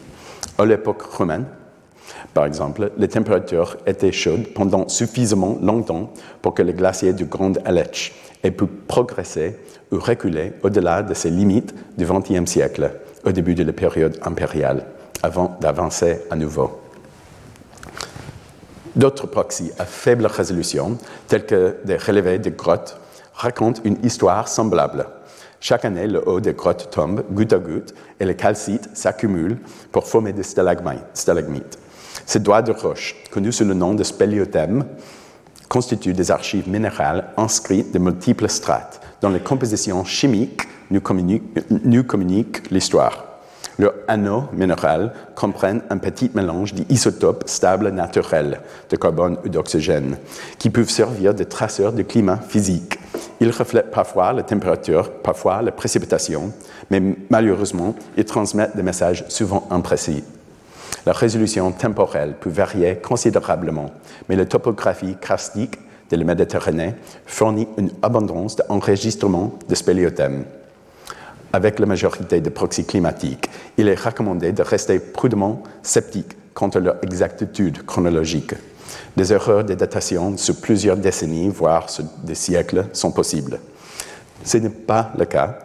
À 0.58 0.66
l'époque 0.66 1.02
romaine, 1.02 1.46
par 2.34 2.46
exemple, 2.46 2.92
les 2.98 3.08
températures 3.10 3.76
étaient 3.86 4.12
chaudes 4.12 4.54
pendant 4.54 4.88
suffisamment 4.88 5.58
longtemps 5.62 6.14
pour 6.42 6.54
que 6.54 6.62
les 6.62 6.74
glaciers 6.74 7.14
du 7.14 7.26
Grand 7.26 7.58
Aletsch 7.66 8.14
aient 8.44 8.52
pu 8.52 8.66
progresser 8.66 9.58
ou 9.92 10.00
reculer 10.00 10.54
au-delà 10.64 11.04
de 11.04 11.14
ces 11.14 11.30
limites 11.30 11.74
du 11.98 12.06
XXe 12.06 12.50
siècle, 12.50 12.92
au 13.26 13.32
début 13.32 13.56
de 13.56 13.64
la 13.64 13.74
période 13.74 14.20
impériale, 14.24 14.86
avant 15.24 15.58
d'avancer 15.62 16.22
à 16.30 16.36
nouveau. 16.36 16.82
D'autres 18.96 19.28
proxys 19.28 19.72
à 19.80 19.86
faible 19.86 20.26
résolution, 20.26 20.98
tels 21.28 21.46
que 21.46 21.78
des 21.86 21.98
relevés 21.98 22.40
de 22.40 22.50
grottes, 22.50 23.00
racontent 23.34 23.82
une 23.86 24.04
histoire 24.04 24.48
semblable. 24.48 25.08
Chaque 25.60 25.86
année, 25.86 26.08
le 26.08 26.28
haut 26.28 26.40
des 26.40 26.54
grottes 26.54 26.90
tombe 26.92 27.24
goutte 27.32 27.54
à 27.54 27.60
goutte 27.60 27.94
et 28.20 28.26
les 28.26 28.36
calcites 28.36 28.90
s'accumulent 28.94 29.60
pour 29.92 30.08
former 30.08 30.34
des 30.34 30.44
stalagmites. 30.44 31.80
Ces 32.26 32.40
doigts 32.40 32.62
de 32.62 32.72
roche, 32.72 33.16
connus 33.32 33.54
sous 33.54 33.66
le 33.66 33.74
nom 33.74 33.94
de 33.94 34.04
spéléothèmes, 34.04 34.86
constituent 35.72 36.12
des 36.12 36.32
archives 36.32 36.68
minérales 36.68 37.28
inscrites 37.38 37.94
de 37.94 37.98
multiples 37.98 38.50
strates 38.50 39.00
dont 39.22 39.30
les 39.30 39.40
compositions 39.40 40.04
chimiques 40.04 40.64
nous 40.90 41.00
communiquent, 41.00 42.70
l'histoire. 42.72 43.26
Leurs 43.80 43.94
anneaux 44.10 44.44
minéraux 44.52 45.12
comprennent 45.34 45.82
un 45.90 45.98
petit 45.98 46.30
mélange 46.36 46.74
d'isotopes 46.74 47.46
stables 47.48 47.88
naturels 47.88 48.60
de 48.90 48.98
carbone 48.98 49.38
ou 49.46 49.48
d'oxygène 49.48 50.18
qui 50.60 50.70
peuvent 50.70 50.90
servir 50.90 51.34
de 51.34 51.46
traceurs 51.46 51.94
de 51.94 52.02
climat 52.02 52.36
physique. 52.36 53.00
Ils 53.40 53.52
reflètent 53.52 53.92
parfois 53.92 54.34
la 54.34 54.44
température, 54.44 55.10
parfois 55.10 55.62
la 55.62 55.72
précipitation, 55.72 56.52
mais 56.90 57.02
malheureusement, 57.30 57.96
ils 58.18 58.26
transmettent 58.26 58.76
des 58.76 58.84
messages 58.84 59.24
souvent 59.30 59.66
imprécis. 59.72 60.26
La 61.06 61.14
résolution 61.14 61.72
temporelle 61.72 62.36
peut 62.40 62.50
varier 62.50 62.98
considérablement, 62.98 63.92
mais 64.30 64.36
la 64.36 64.46
topographie 64.46 65.16
karstique 65.20 65.78
de 66.10 66.16
la 66.16 66.24
Méditerranée 66.24 66.94
fournit 67.26 67.68
une 67.78 67.92
abondance 68.02 68.56
d'enregistrements 68.56 69.58
de 69.68 69.76
spéléothèmes. 69.76 70.46
Avec 71.54 71.80
la 71.80 71.86
majorité 71.86 72.40
des 72.40 72.50
proxys 72.50 72.86
climatiques, 72.86 73.50
il 73.78 73.88
est 73.88 74.00
recommandé 74.00 74.52
de 74.52 74.62
rester 74.62 75.00
prudemment 75.00 75.64
sceptique 75.82 76.38
quant 76.54 76.70
à 76.70 76.80
leur 76.80 76.96
exactitude 77.02 77.86
chronologique. 77.86 78.54
Des 79.18 79.34
erreurs 79.34 79.64
de 79.64 79.74
datation 79.74 80.38
sur 80.38 80.56
plusieurs 80.58 80.98
décennies, 80.98 81.50
voire 81.50 81.90
sur 81.90 82.06
des 82.24 82.36
siècles, 82.36 82.86
sont 82.94 83.12
possibles. 83.12 83.60
Ce 84.44 84.58
n'est 84.58 84.70
pas 84.70 85.12
le 85.18 85.26
cas 85.26 85.60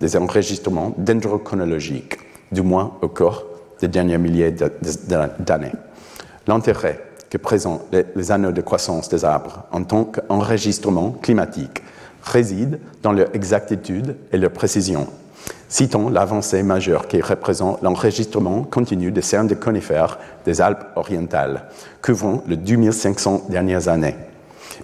des 0.00 0.16
enregistrements 0.16 0.94
dendrochronologiques, 0.96 2.18
du 2.50 2.62
moins 2.62 2.96
au 3.02 3.08
cours 3.08 3.44
des 3.80 3.88
derniers 3.88 4.18
milliers 4.18 4.54
d'années. 5.40 5.72
L'intérêt 6.46 7.00
que 7.30 7.38
présentent 7.38 7.82
les, 7.92 8.32
anneaux 8.32 8.52
de 8.52 8.60
croissance 8.60 9.08
des 9.08 9.24
arbres 9.24 9.64
en 9.70 9.84
tant 9.84 10.04
qu'enregistrement 10.04 11.10
climatique 11.10 11.82
réside 12.22 12.78
dans 13.02 13.12
leur 13.12 13.34
exactitude 13.34 14.16
et 14.32 14.38
leur 14.38 14.50
précision. 14.50 15.06
Citons 15.68 16.08
l'avancée 16.08 16.62
majeure 16.62 17.06
qui 17.06 17.20
représente 17.20 17.82
l'enregistrement 17.82 18.62
continu 18.62 19.12
des 19.12 19.22
cernes 19.22 19.48
de 19.48 19.54
conifères 19.54 20.18
des 20.46 20.60
Alpes 20.60 20.84
orientales, 20.96 21.64
couvrant 22.02 22.42
les 22.46 22.56
2500 22.56 23.46
dernières 23.50 23.88
années. 23.88 24.16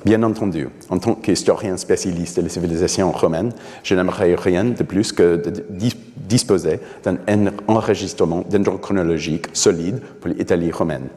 Bien 0.05 0.23
entendu, 0.23 0.69
en 0.91 0.99
tant 0.99 1.15
qu'historien 1.15 1.77
spécialiste 1.77 2.41
des 2.41 2.49
civilisations 2.49 3.11
romaines, 3.13 3.53
je 3.83 3.95
n'aimerais 3.95 4.35
rien 4.35 4.65
de 4.65 4.83
plus 4.83 5.13
que 5.13 5.37
de 5.37 5.65
disposer 6.17 6.81
d'un 7.03 7.17
enregistrement 7.69 8.45
dendrochronologique 8.49 9.47
solide 9.53 10.01
pour 10.21 10.31
l'Italie 10.31 10.71
romaine. 10.71 11.09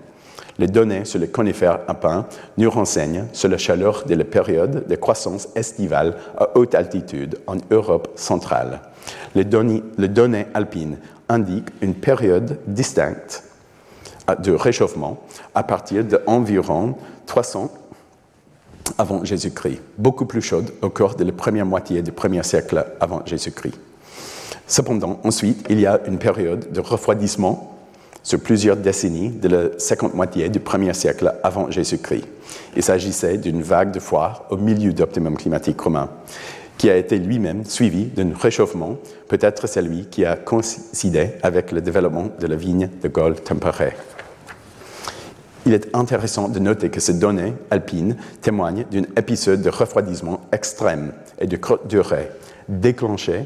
Les 0.60 0.68
données 0.68 1.06
sur 1.06 1.20
les 1.20 1.28
conifères 1.28 1.80
alpins 1.88 2.26
nous 2.58 2.70
renseignent 2.70 3.26
sur 3.32 3.50
la 3.50 3.58
chaleur 3.58 4.06
de 4.06 4.16
la 4.16 4.24
période 4.24 4.88
de 4.88 4.96
croissance 4.96 5.50
estivale 5.56 6.16
à 6.38 6.58
haute 6.58 6.74
altitude 6.74 7.38
en 7.46 7.58
Europe 7.70 8.10
centrale. 8.16 8.82
Les 9.36 9.44
données, 9.46 10.48
alpines 10.54 10.98
indique 11.30 11.68
une 11.82 11.94
période 11.94 12.58
distincte 12.68 13.44
de 14.40 14.52
réchauffement 14.52 15.20
à 15.54 15.64
partir 15.64 16.04
d'environ 16.04 16.96
300 17.28 17.70
avant 18.98 19.24
Jésus-Christ, 19.24 19.80
beaucoup 19.98 20.26
plus 20.26 20.42
chaude 20.42 20.72
au 20.82 20.90
cours 20.90 21.16
de 21.16 21.24
la 21.24 21.32
première 21.32 21.66
moitié 21.66 22.02
du 22.02 22.12
premier 22.12 22.44
siècle 22.44 22.86
avant 23.00 23.26
Jésus-Christ. 23.26 23.78
Cependant, 24.68 25.20
ensuite, 25.24 25.66
il 25.70 25.80
y 25.80 25.86
a 25.86 26.02
une 26.08 26.18
période 26.18 26.72
de 26.72 26.80
refroidissement 26.80 27.78
sur 28.24 28.42
plusieurs 28.42 28.76
décennies 28.76 29.30
de 29.30 29.48
la 29.48 29.80
seconde 29.80 30.14
moitié 30.14 30.50
du 30.50 30.60
premier 30.60 30.94
siècle 30.94 31.34
avant 31.44 31.72
Jésus-Christ. 31.72 32.26
Il 32.76 32.84
s'agissait 32.84 33.38
d'une 33.38 33.62
vague 33.62 33.92
de 33.92 34.00
froid 34.00 34.46
au 34.50 34.58
milieu 34.58 34.92
d'optimum 34.92 35.38
climatique 35.38 35.80
romain, 35.80 36.10
qui 36.78 36.90
a 36.90 36.98
été 36.98 37.18
lui-même 37.18 37.64
suivi 37.64 38.06
d'un 38.06 38.32
réchauffement, 38.38 38.98
peut-être 39.30 39.68
celui 39.68 40.06
qui 40.06 40.26
a 40.26 40.36
coïncidé 40.36 41.30
avec 41.42 41.72
le 41.72 41.80
développement 41.80 42.28
de 42.38 42.48
la 42.48 42.58
vigne 42.58 42.90
de 43.02 43.08
Gaule 43.08 43.36
tempérée. 43.36 43.94
Il 45.68 45.74
est 45.74 45.94
intéressant 45.94 46.48
de 46.48 46.60
noter 46.60 46.90
que 46.90 47.02
ces 47.02 47.16
données 47.16 47.54
alpines 47.72 48.16
témoignent 48.42 48.86
d'un 48.90 49.04
épisode 49.18 49.62
de 49.62 49.70
refroidissement 49.70 50.40
extrême 50.54 51.12
et 51.40 51.46
de 51.46 51.58
courte 51.58 51.88
durée, 51.88 52.32
déclenché 52.70 53.44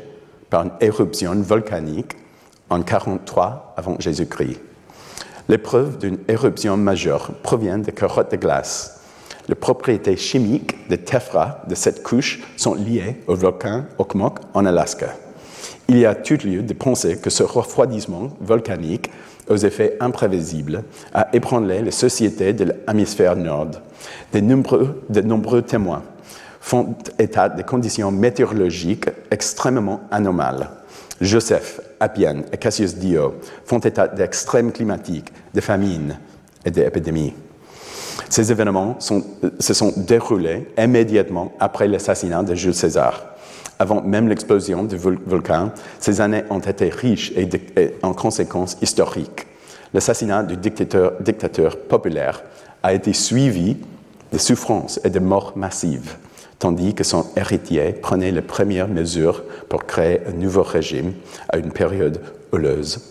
par 0.51 0.61
une 0.65 0.71
éruption 0.81 1.33
volcanique 1.41 2.15
en 2.69 2.83
43 2.83 3.73
avant 3.75 3.95
Jésus-Christ. 3.99 4.61
Les 5.49 5.57
preuves 5.57 5.97
d'une 5.97 6.19
éruption 6.27 6.77
majeure 6.77 7.31
proviennent 7.41 7.81
des 7.81 7.91
carottes 7.91 8.31
de 8.31 8.37
glace. 8.37 9.01
Les 9.47 9.55
propriétés 9.55 10.15
chimiques 10.15 10.87
des 10.89 10.99
tephra 10.99 11.63
de 11.67 11.73
cette 11.73 12.03
couche 12.03 12.39
sont 12.55 12.75
liées 12.75 13.23
au 13.25 13.33
volcan 13.33 13.85
Okmok 13.97 14.37
en 14.53 14.67
Alaska. 14.67 15.15
Il 15.91 15.97
y 15.97 16.05
a 16.05 16.15
tout 16.15 16.37
lieu 16.45 16.63
de 16.63 16.71
penser 16.71 17.17
que 17.17 17.29
ce 17.29 17.43
refroidissement 17.43 18.29
volcanique 18.39 19.11
aux 19.49 19.57
effets 19.57 19.97
imprévisibles 19.99 20.85
a 21.13 21.27
ébranlé 21.33 21.81
les 21.81 21.91
sociétés 21.91 22.53
de 22.53 22.73
l'hémisphère 22.87 23.35
nord. 23.35 23.71
De 24.31 24.39
nombreux, 24.39 25.61
témoins 25.63 26.03
font 26.61 26.95
état 27.19 27.49
de 27.49 27.61
conditions 27.63 28.09
météorologiques 28.09 29.09
extrêmement 29.31 29.99
anomales. 30.11 30.69
Joseph, 31.19 31.81
Appian 31.99 32.43
et 32.53 32.57
Cassius 32.57 32.95
Dio 32.95 33.35
font 33.65 33.79
état 33.79 34.07
d'extrêmes 34.07 34.71
climatiques, 34.71 35.33
de 35.53 35.59
famines 35.59 36.17
et 36.63 36.71
d'épidémies. 36.71 37.33
Ces 38.29 38.49
événements 38.49 38.97
se 39.01 39.73
sont 39.73 39.93
déroulés 39.97 40.67
immédiatement 40.77 41.51
après 41.59 41.89
l'assassinat 41.89 42.43
de 42.43 42.55
Jules 42.55 42.73
César. 42.73 43.30
Avant 43.81 44.03
même 44.03 44.27
l'explosion 44.27 44.83
du 44.83 44.95
volcan, 44.95 45.71
ces 45.97 46.21
années 46.21 46.43
ont 46.51 46.59
été 46.59 46.89
riches 46.89 47.33
et, 47.35 47.49
en 48.03 48.13
conséquences 48.13 48.77
historiques. 48.79 49.47
L'assassinat 49.91 50.43
du 50.43 50.55
dictateur, 50.55 51.77
populaire 51.89 52.43
a 52.83 52.93
été 52.93 53.11
suivi 53.11 53.77
de 54.31 54.37
souffrances 54.37 54.99
et 55.03 55.09
de 55.09 55.17
morts 55.17 55.53
massives 55.55 56.15
tandis 56.59 56.93
que 56.93 57.03
son 57.03 57.25
héritier 57.35 57.91
prenait 57.93 58.29
les 58.29 58.43
premières 58.43 58.87
mesures 58.87 59.41
pour 59.67 59.85
créer 59.85 60.21
un 60.27 60.33
nouveau 60.33 60.61
régime 60.61 61.13
à 61.49 61.57
une 61.57 61.71
période 61.71 62.21
houleuse. 62.51 63.01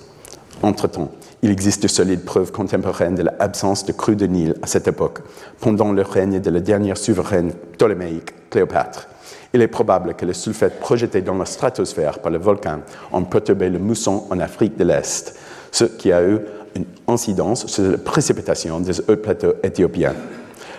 Entre-temps, 0.62 1.10
il 1.42 1.50
existe 1.50 1.82
de 1.82 1.88
solides 1.88 2.24
preuves 2.24 2.52
contemporaines 2.52 3.16
de 3.16 3.24
l'absence 3.24 3.84
de 3.84 3.90
crues 3.90 4.14
de 4.14 4.26
Nil 4.26 4.54
à 4.62 4.68
cette 4.68 4.86
époque, 4.86 5.18
pendant 5.58 5.90
le 5.90 6.02
règne 6.02 6.38
de 6.38 6.48
la 6.48 6.60
dernière 6.60 6.96
souveraine 6.96 7.52
ptoléméique, 7.72 8.50
Cléopâtre. 8.50 9.08
Il 9.52 9.62
est 9.62 9.68
probable 9.68 10.14
que 10.14 10.24
les 10.24 10.34
sulfates 10.34 10.78
projetés 10.78 11.22
dans 11.22 11.34
la 11.34 11.44
stratosphère 11.44 12.20
par 12.20 12.30
le 12.30 12.38
volcan 12.38 12.80
ont 13.12 13.24
perturbé 13.24 13.68
le 13.68 13.80
mousson 13.80 14.24
en 14.30 14.38
Afrique 14.38 14.76
de 14.76 14.84
l'Est, 14.84 15.34
ce 15.72 15.84
qui 15.84 16.12
a 16.12 16.22
eu 16.22 16.38
une 16.76 16.84
incidence 17.08 17.66
sur 17.66 17.90
la 17.90 17.98
précipitation 17.98 18.78
des 18.78 19.00
hauts 19.00 19.16
plateaux 19.16 19.54
éthiopiens. 19.62 20.14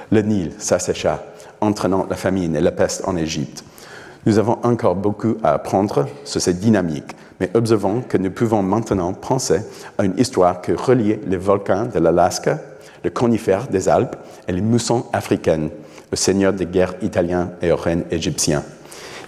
Le 0.09 0.21
Nil 0.21 0.53
s'assécha 0.57 1.21
entraînant 1.59 2.07
la 2.09 2.15
famine 2.15 2.55
et 2.55 2.61
la 2.61 2.71
peste 2.71 3.03
en 3.05 3.17
Égypte. 3.17 3.63
Nous 4.25 4.37
avons 4.37 4.57
encore 4.63 4.95
beaucoup 4.95 5.37
à 5.43 5.53
apprendre 5.53 6.07
sur 6.23 6.39
cette 6.39 6.59
dynamique, 6.59 7.15
mais 7.39 7.49
observons 7.53 8.01
que 8.01 8.17
nous 8.17 8.31
pouvons 8.31 8.61
maintenant 8.61 9.13
penser 9.13 9.61
à 9.97 10.05
une 10.05 10.17
histoire 10.17 10.61
qui 10.61 10.73
reliait 10.73 11.19
les 11.25 11.37
volcans 11.37 11.87
de 11.93 11.99
l'Alaska, 11.99 12.59
le 13.03 13.09
conifère 13.09 13.67
des 13.67 13.89
Alpes 13.89 14.15
et 14.47 14.51
les 14.51 14.61
moussons 14.61 15.05
africaines, 15.11 15.71
au 16.11 16.15
seigneur 16.15 16.53
des 16.53 16.65
guerres 16.65 16.95
italiens 17.01 17.51
et 17.61 17.71
aux 17.71 17.77
reines 17.77 18.05
égyptiens. 18.11 18.63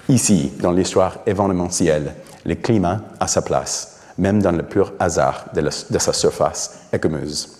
Ici, 0.09 0.51
dans 0.59 0.71
l'histoire 0.71 1.19
événementielle, 1.25 2.13
le 2.45 2.55
climat 2.55 3.01
a 3.19 3.27
sa 3.27 3.41
place, 3.41 3.99
même 4.17 4.41
dans 4.41 4.51
le 4.51 4.63
pur 4.63 4.93
hasard 4.99 5.45
de, 5.53 5.61
de 5.61 5.99
sa 5.99 6.13
surface 6.13 6.79
écumeuse. 6.91 7.57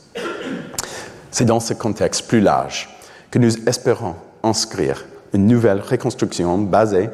C'est 1.32 1.46
dans 1.46 1.60
ce 1.60 1.74
contexte 1.74 2.28
plus 2.28 2.42
large 2.42 2.90
que 3.32 3.40
nous 3.40 3.68
espérons 3.68 4.16
inscrire 4.44 5.06
une 5.34 5.48
nouvelle 5.48 5.80
reconstruction 5.80 6.58
basée 6.58 7.10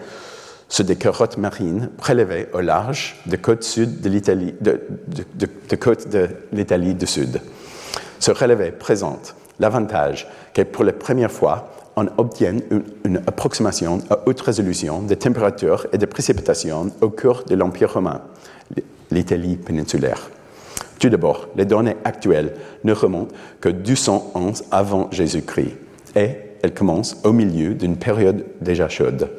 sur 0.67 0.83
des 0.83 0.95
carottes 0.95 1.37
marines 1.37 1.89
prélevées 1.97 2.47
au 2.53 2.59
large 2.59 3.21
des 3.25 3.37
côtes 3.37 3.63
sud 3.63 4.01
de 4.01 4.09
l'Italie, 4.09 4.53
de, 4.59 4.81
de 5.07 6.29
l'Italie 6.51 6.93
du 6.93 7.07
Sud. 7.07 7.41
Ce 8.19 8.31
relevé 8.31 8.71
présente 8.71 9.35
l'avantage 9.59 10.27
que 10.53 10.61
pour 10.61 10.83
la 10.83 10.93
première 10.93 11.31
fois, 11.31 11.71
on 11.99 12.07
obtienne 12.17 12.61
une, 13.03 13.17
approximation 13.27 13.99
à 14.09 14.19
haute 14.25 14.41
résolution 14.41 15.01
des 15.01 15.17
températures 15.17 15.87
et 15.91 15.97
des 15.97 16.07
précipitations 16.07 16.91
au 17.01 17.09
cours 17.09 17.43
de 17.43 17.55
l'Empire 17.55 17.93
romain, 17.93 18.21
l'Italie 19.11 19.57
péninsulaire. 19.57 20.29
Tout 20.99 21.09
d'abord, 21.09 21.47
les 21.55 21.65
données 21.65 21.97
actuelles 22.03 22.53
ne 22.83 22.93
remontent 22.93 23.33
que 23.61 23.69
211 23.69 24.63
avant 24.71 25.09
Jésus-Christ 25.11 25.75
et 26.15 26.29
elle 26.61 26.73
commence 26.73 27.17
au 27.23 27.31
milieu 27.31 27.73
d'une 27.73 27.97
période 27.97 28.45
déjà 28.61 28.89
chaude. 28.89 29.29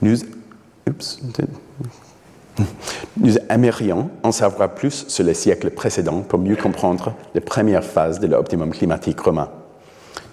Nous, 0.00 0.16
nous 3.16 3.38
aimerions 3.48 4.10
en 4.22 4.32
savoir 4.32 4.74
plus 4.74 5.06
sur 5.08 5.24
les 5.24 5.34
siècles 5.34 5.70
précédents 5.70 6.20
pour 6.20 6.38
mieux 6.38 6.56
comprendre 6.56 7.14
les 7.34 7.40
premières 7.40 7.84
phases 7.84 8.20
de 8.20 8.26
l'optimum 8.26 8.70
climatique 8.70 9.20
romain. 9.20 9.48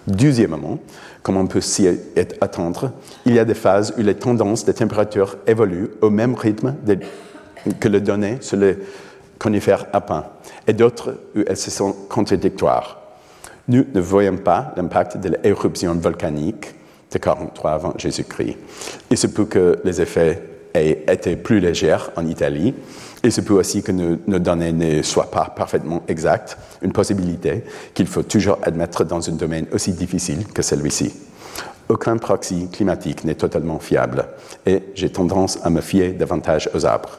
Deuxièmement, 0.06 0.78
comme 1.22 1.36
on 1.36 1.46
peut 1.46 1.60
s'y 1.60 1.88
attendre, 2.40 2.92
il 3.26 3.34
y 3.34 3.38
a 3.38 3.44
des 3.44 3.54
phases 3.54 3.94
où 3.98 4.02
les 4.02 4.14
tendances 4.14 4.64
de 4.64 4.72
température 4.72 5.36
évoluent 5.46 5.90
au 6.00 6.10
même 6.10 6.34
rythme 6.34 6.74
que 7.78 7.88
le 7.88 8.00
donné 8.00 8.38
sur 8.40 8.56
les 8.56 8.78
conifères 9.38 9.86
apins, 9.92 10.26
et 10.66 10.72
d'autres 10.72 11.16
où 11.36 11.40
elles 11.46 11.56
sont 11.56 11.92
contradictoires 12.08 13.00
nous 13.70 13.84
ne 13.94 14.00
voyons 14.00 14.36
pas 14.36 14.72
l'impact 14.76 15.18
de 15.18 15.30
l'éruption 15.42 15.94
volcanique 15.94 16.74
de 17.12 17.18
43 17.18 17.70
avant 17.70 17.94
Jésus-Christ. 17.96 18.56
Il 19.10 19.16
se 19.16 19.28
peut 19.28 19.44
que 19.44 19.78
les 19.84 20.00
effets 20.00 20.42
aient 20.74 21.04
été 21.08 21.36
plus 21.36 21.60
légers 21.60 21.96
en 22.16 22.26
Italie. 22.26 22.74
Il 23.22 23.32
se 23.32 23.42
peut 23.42 23.54
aussi 23.54 23.82
que 23.82 23.92
nos, 23.92 24.38
données 24.38 24.72
ne 24.72 25.02
soient 25.02 25.30
pas 25.30 25.52
parfaitement 25.54 26.02
exactes, 26.08 26.56
une 26.80 26.92
possibilité 26.92 27.64
qu'il 27.92 28.06
faut 28.06 28.22
toujours 28.22 28.58
admettre 28.62 29.04
dans 29.04 29.28
un 29.28 29.32
domaine 29.32 29.66
aussi 29.72 29.92
difficile 29.92 30.46
que 30.46 30.62
celui-ci. 30.62 31.12
Aucun 31.90 32.16
proxy 32.16 32.68
climatique 32.72 33.24
n'est 33.24 33.34
totalement 33.34 33.78
fiable 33.78 34.26
et 34.64 34.84
j'ai 34.94 35.10
tendance 35.10 35.58
à 35.62 35.70
me 35.70 35.82
fier 35.82 36.12
davantage 36.12 36.70
aux 36.72 36.86
arbres, 36.86 37.18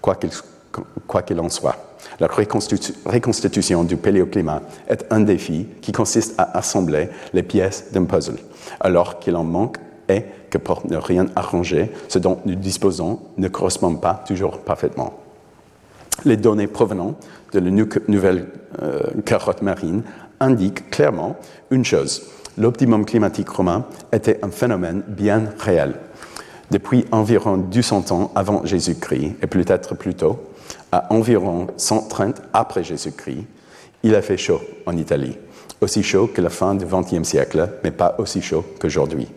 quoi 0.00 0.14
qu'il 0.14 1.40
en 1.40 1.48
soit. 1.48 1.76
La 2.20 2.28
reconstitution 2.28 3.82
du 3.82 3.96
paléoclimat 3.96 4.62
est 4.88 5.04
un 5.10 5.20
défi 5.20 5.66
qui 5.80 5.90
consiste 5.90 6.34
à 6.38 6.56
assembler 6.58 7.08
les 7.32 7.42
pièces 7.42 7.90
d'un 7.92 8.04
puzzle, 8.04 8.38
alors 8.78 9.18
qu'il 9.18 9.34
en 9.34 9.44
manque 9.44 9.78
et 10.08 10.24
que 10.48 10.58
pour 10.58 10.86
ne 10.86 10.96
rien 10.96 11.26
arranger, 11.34 11.90
ce 12.08 12.18
dont 12.18 12.38
nous 12.44 12.54
disposons 12.54 13.20
ne 13.36 13.48
correspond 13.48 13.96
pas 13.96 14.22
toujours 14.26 14.60
parfaitement. 14.60 15.19
Les 16.24 16.36
données 16.36 16.66
provenant 16.66 17.16
de 17.52 17.60
la 17.60 17.70
nouvelle 18.08 18.46
euh, 18.82 19.00
carotte 19.24 19.62
marine 19.62 20.02
indiquent 20.38 20.90
clairement 20.90 21.36
une 21.70 21.84
chose. 21.84 22.22
L'optimum 22.58 23.04
climatique 23.04 23.48
romain 23.48 23.86
était 24.12 24.38
un 24.44 24.50
phénomène 24.50 25.02
bien 25.06 25.44
réel. 25.58 25.94
Depuis 26.70 27.04
environ 27.10 27.56
200 27.56 28.10
ans 28.12 28.32
avant 28.34 28.64
Jésus-Christ, 28.64 29.36
et 29.42 29.46
peut-être 29.46 29.94
plus 29.94 30.14
tôt, 30.14 30.40
à 30.92 31.12
environ 31.12 31.68
130 31.76 32.42
après 32.52 32.84
Jésus-Christ, 32.84 33.44
il 34.02 34.14
a 34.14 34.22
fait 34.22 34.36
chaud 34.36 34.60
en 34.86 34.96
Italie, 34.96 35.36
aussi 35.80 36.02
chaud 36.02 36.28
que 36.32 36.40
la 36.40 36.50
fin 36.50 36.74
du 36.74 36.84
XXe 36.84 37.26
siècle, 37.26 37.68
mais 37.82 37.90
pas 37.90 38.14
aussi 38.18 38.40
chaud 38.40 38.64
qu'aujourd'hui. 38.80 39.28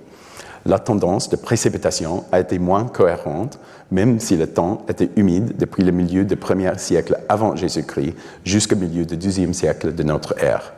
La 0.66 0.80
tendance 0.80 1.30
de 1.30 1.36
précipitation 1.36 2.24
a 2.32 2.40
été 2.40 2.58
moins 2.58 2.86
cohérente, 2.86 3.60
même 3.92 4.20
si 4.20 4.38
le 4.38 4.48
temps 4.48 4.86
était 4.88 5.10
humide 5.18 5.56
depuis 5.58 5.84
le 5.84 5.92
milieu 5.92 6.24
du 6.24 6.38
premier 6.38 6.78
siècle 6.78 7.20
avant 7.28 7.56
Jésus-Christ 7.56 8.16
jusqu'au 8.46 8.78
milieu 8.78 9.06
du 9.06 9.18
deuxième 9.18 9.54
siècle 9.54 9.94
de 9.94 10.04
notre 10.04 10.42
ère. 10.42 10.74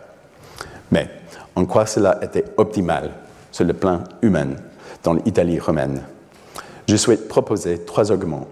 Mais 0.91 1.09
en 1.55 1.65
quoi 1.65 1.85
cela 1.85 2.19
était 2.23 2.45
optimal 2.57 3.11
sur 3.51 3.63
le 3.65 3.73
plan 3.73 4.03
humain 4.23 4.55
dans 5.03 5.13
l'Italie 5.13 5.59
romaine? 5.59 6.01
Je 6.87 6.95
souhaite 6.95 7.27
proposer 7.27 7.79
trois 7.85 8.11
arguments 8.11 8.47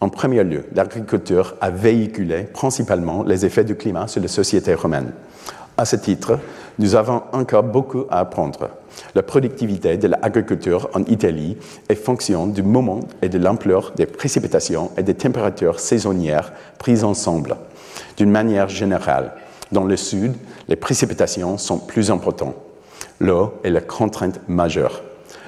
En 0.00 0.08
premier 0.08 0.44
lieu, 0.44 0.64
l'agriculture 0.74 1.56
a 1.60 1.70
véhiculé 1.70 2.44
principalement 2.44 3.24
les 3.24 3.44
effets 3.44 3.64
du 3.64 3.74
climat 3.74 4.06
sur 4.06 4.22
les 4.22 4.28
sociétés 4.28 4.74
romaines. 4.74 5.12
À 5.76 5.84
ce 5.84 5.96
titre, 5.96 6.38
nous 6.78 6.94
avons 6.94 7.22
encore 7.32 7.64
beaucoup 7.64 8.04
à 8.08 8.20
apprendre. 8.20 8.70
La 9.14 9.22
productivité 9.22 9.96
de 9.96 10.08
l'agriculture 10.08 10.88
en 10.94 11.04
Italie 11.04 11.56
est 11.88 11.94
fonction 11.94 12.46
du 12.46 12.62
moment 12.62 13.00
et 13.22 13.28
de 13.28 13.38
l'ampleur 13.38 13.92
des 13.96 14.06
précipitations 14.06 14.90
et 14.96 15.02
des 15.02 15.14
températures 15.14 15.80
saisonnières 15.80 16.52
prises 16.78 17.04
ensemble. 17.04 17.56
D'une 18.16 18.30
manière 18.30 18.68
générale, 18.68 19.32
dans 19.72 19.84
le 19.84 19.96
sud, 19.96 20.34
les 20.68 20.76
précipitations 20.76 21.58
sont 21.58 21.78
plus 21.78 22.10
importantes. 22.10 22.56
L'eau 23.20 23.54
est 23.64 23.70
la 23.70 23.80
contrainte 23.80 24.40
majeure. 24.48 25.02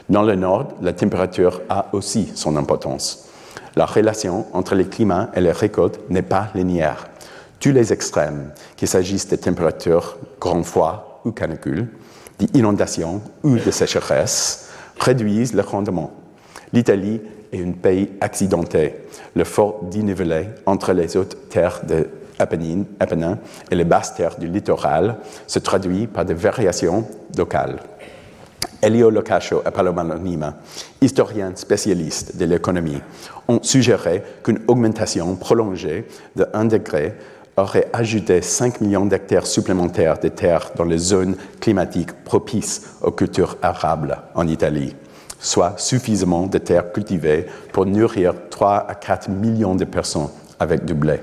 Dans 0.08 0.22
le 0.22 0.34
nord, 0.34 0.68
la 0.82 0.92
température 0.92 1.62
a 1.68 1.86
aussi 1.92 2.32
son 2.34 2.56
importance. 2.56 3.28
La 3.76 3.86
relation 3.86 4.46
entre 4.52 4.74
les 4.74 4.86
climats 4.86 5.30
et 5.34 5.40
les 5.40 5.52
récoltes 5.52 6.00
n'est 6.10 6.22
pas 6.22 6.48
linéaire. 6.54 7.06
Tous 7.60 7.70
les 7.70 7.92
extrêmes, 7.92 8.52
qu'il 8.76 8.88
s'agisse 8.88 9.28
des 9.28 9.38
températures 9.38 10.16
grand 10.40 10.62
froid 10.62 11.20
ou 11.24 11.30
canicule, 11.30 11.88
d'inondations 12.46 13.20
ou 13.42 13.56
de 13.56 13.70
sécheresse, 13.70 14.70
réduisent 14.98 15.54
le 15.54 15.62
rendement. 15.62 16.12
L'Italie 16.72 17.20
est 17.52 17.62
un 17.62 17.72
pays 17.72 18.10
accidenté. 18.20 18.94
Le 19.34 19.44
fort 19.44 19.84
dénivelé 19.90 20.48
entre 20.66 20.92
les 20.92 21.16
hautes 21.16 21.48
terres 21.48 21.80
de 21.86 22.08
Apennines 22.38 22.86
et 23.70 23.74
les 23.74 23.84
basses 23.84 24.14
terres 24.14 24.38
du 24.38 24.46
littoral 24.46 25.18
se 25.46 25.58
traduit 25.58 26.06
par 26.06 26.24
des 26.24 26.34
variations 26.34 27.06
locales. 27.36 27.80
Elio 28.82 29.10
Locascio 29.10 29.62
et 29.66 29.70
Paloma 29.70 30.04
Lima, 30.16 30.54
historiens 31.02 31.52
spécialistes 31.54 32.36
de 32.36 32.46
l'économie, 32.46 33.02
ont 33.46 33.60
suggéré 33.62 34.22
qu'une 34.42 34.60
augmentation 34.68 35.36
prolongée 35.36 36.06
de 36.34 36.46
1 36.54 36.64
degré 36.64 37.14
aurait 37.60 37.88
ajouté 37.92 38.42
5 38.42 38.80
millions 38.80 39.06
d'hectares 39.06 39.46
supplémentaires 39.46 40.18
de 40.18 40.28
terres 40.28 40.70
dans 40.76 40.84
les 40.84 40.98
zones 40.98 41.36
climatiques 41.60 42.12
propices 42.24 42.96
aux 43.02 43.12
cultures 43.12 43.56
arables 43.62 44.18
en 44.34 44.46
Italie, 44.48 44.96
soit 45.38 45.78
suffisamment 45.78 46.46
de 46.46 46.58
terres 46.58 46.92
cultivées 46.92 47.46
pour 47.72 47.86
nourrir 47.86 48.34
3 48.50 48.86
à 48.88 48.94
4 48.94 49.28
millions 49.28 49.74
de 49.74 49.84
personnes 49.84 50.30
avec 50.58 50.84
du 50.84 50.94
blé. 50.94 51.20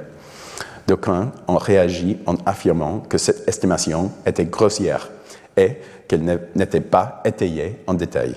D'aucuns 0.87 1.31
ont 1.47 1.57
réagi 1.57 2.17
en 2.25 2.35
affirmant 2.45 2.99
que 2.99 3.17
cette 3.17 3.47
estimation 3.47 4.11
était 4.25 4.45
grossière 4.45 5.09
et 5.57 5.77
qu'elle 6.07 6.39
n'était 6.55 6.81
pas 6.81 7.21
étayée 7.25 7.81
en 7.87 7.93
détail. 7.93 8.35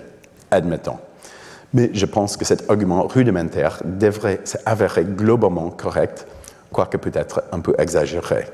Admettons. 0.51 0.99
Mais 1.73 1.91
je 1.93 2.07
pense 2.07 2.37
que 2.37 2.45
cet 2.45 2.69
argument 2.69 3.07
rudimentaire 3.07 3.81
devrait 3.85 4.41
s'avérer 4.43 5.05
globalement 5.05 5.71
correct, 5.71 6.27
quoique 6.73 6.97
peut-être 6.97 7.43
un 7.53 7.61
peu 7.61 7.75
exagéré. 7.79 8.47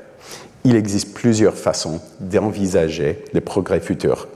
Il 0.63 0.75
existe 0.75 1.13
plusieurs 1.13 1.55
façons 1.55 2.01
d'envisager 2.19 3.23
les 3.33 3.41
progrès 3.41 3.79
futurs. 3.79 4.27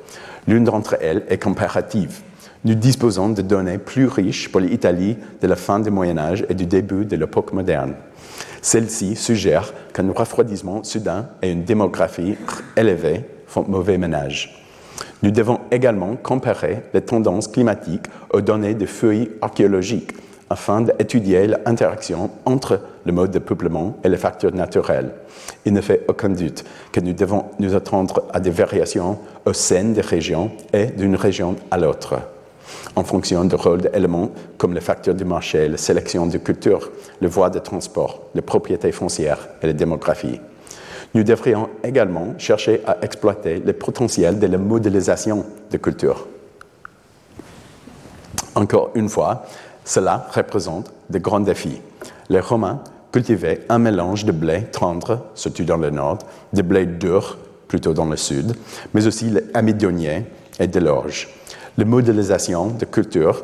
L'une 0.48 0.64
d'entre 0.64 0.98
elles 1.02 1.24
est 1.30 1.42
comparative. 1.42 2.22
Nous 2.64 2.76
disposons 2.76 3.30
de 3.30 3.42
données 3.42 3.80
plus 3.80 4.08
riches 4.08 4.52
pour 4.52 4.62
l'Italie 4.62 5.18
de 5.42 5.48
la 5.48 5.56
fin 5.56 5.80
du 5.80 5.90
Moyen 5.90 6.18
Âge 6.18 6.46
et 6.48 6.54
du 6.54 6.66
début 6.66 7.06
de 7.06 7.16
l'époque 7.16 7.54
moderne. 7.54 7.96
Celle-ci 8.62 9.16
suggère 9.16 9.74
qu'un 9.94 10.12
refroidissement 10.12 10.84
soudain 10.84 11.30
et 11.42 11.52
une 11.52 11.64
démographie 11.64 12.38
élevée 12.78 13.26
font 13.48 13.66
mauvais 13.68 13.98
ménage. 13.98 14.64
Nous 15.24 15.32
devons 15.32 15.60
également 15.72 16.16
comparer 16.16 16.84
les 16.94 17.02
tendances 17.02 17.48
climatiques 17.48 18.06
aux 18.32 18.42
données 18.42 18.76
de 18.76 18.86
feuilles 18.86 19.32
archéologiques 19.42 20.14
afin 20.52 20.82
d'étudier 20.82 21.48
l'interaction 21.48 22.30
entre 22.46 22.82
le 23.06 23.14
mode 23.14 23.32
de 23.32 23.40
peuplement 23.40 23.98
et 24.04 24.10
les 24.10 24.18
facteurs 24.18 24.54
naturels. 24.54 25.14
Il 25.66 25.72
ne 25.72 25.82
fait 25.82 26.04
aucun 26.10 26.30
doute 26.30 26.66
que 26.92 27.00
nous 27.00 27.14
devons 27.14 27.46
nous 27.60 27.74
attendre 27.74 28.24
à 28.34 28.42
des 28.42 28.50
variations 28.50 29.18
au 29.46 29.54
sein 29.54 29.86
des 29.86 30.02
régions 30.02 30.52
et 30.74 30.88
d'une 30.88 31.16
région 31.16 31.56
à 31.72 31.78
l'autre 31.78 32.16
en 32.96 33.04
fonction 33.04 33.46
du 33.46 33.56
rôle 33.56 33.82
d'éléments 33.82 34.32
comme 34.58 34.74
les 34.74 34.82
facteurs 34.82 35.16
du 35.16 35.26
marché, 35.26 35.68
la 35.68 35.78
sélection 35.78 36.28
de 36.28 36.38
cultures, 36.38 36.92
les 37.22 37.28
voies 37.28 37.50
de 37.50 37.60
transport, 37.60 38.22
les 38.36 38.42
propriétés 38.42 38.92
foncières 38.92 39.48
et 39.62 39.68
la 39.68 39.74
démographie. 39.74 40.40
Nous 41.14 41.24
devrions 41.24 41.70
également 41.84 42.36
chercher 42.38 42.82
à 42.86 42.98
exploiter 43.02 43.62
le 43.66 43.74
potentiel 43.74 44.40
de 44.40 44.48
la 44.48 44.58
modélisation 44.58 45.46
de 45.70 45.78
cultures. 45.78 46.28
Encore 48.56 48.92
une 48.96 49.10
fois, 49.10 49.46
cela 49.86 50.28
représente 50.34 50.92
de 51.10 51.20
grands 51.20 51.40
défis. 51.40 51.82
Les 52.30 52.40
Romains 52.40 52.82
cultivaient 53.12 53.62
un 53.70 53.80
mélange 53.80 54.26
de 54.26 54.32
blé 54.32 54.64
tendre, 54.72 55.26
surtout 55.36 55.64
dans 55.64 55.78
le 55.78 55.90
nord, 55.90 56.20
de 56.54 56.62
blé 56.62 56.86
dur, 56.86 57.38
plutôt 57.68 57.94
dans 57.94 58.06
le 58.06 58.18
sud, 58.18 58.54
mais 58.94 59.08
aussi 59.08 59.30
les 59.30 59.44
amidoniens 59.54 60.24
et 60.60 60.68
de 60.68 60.80
l'orge. 60.80 61.30
La 61.78 61.86
modélisation 61.86 62.68
de 62.68 62.86
culture 62.86 63.44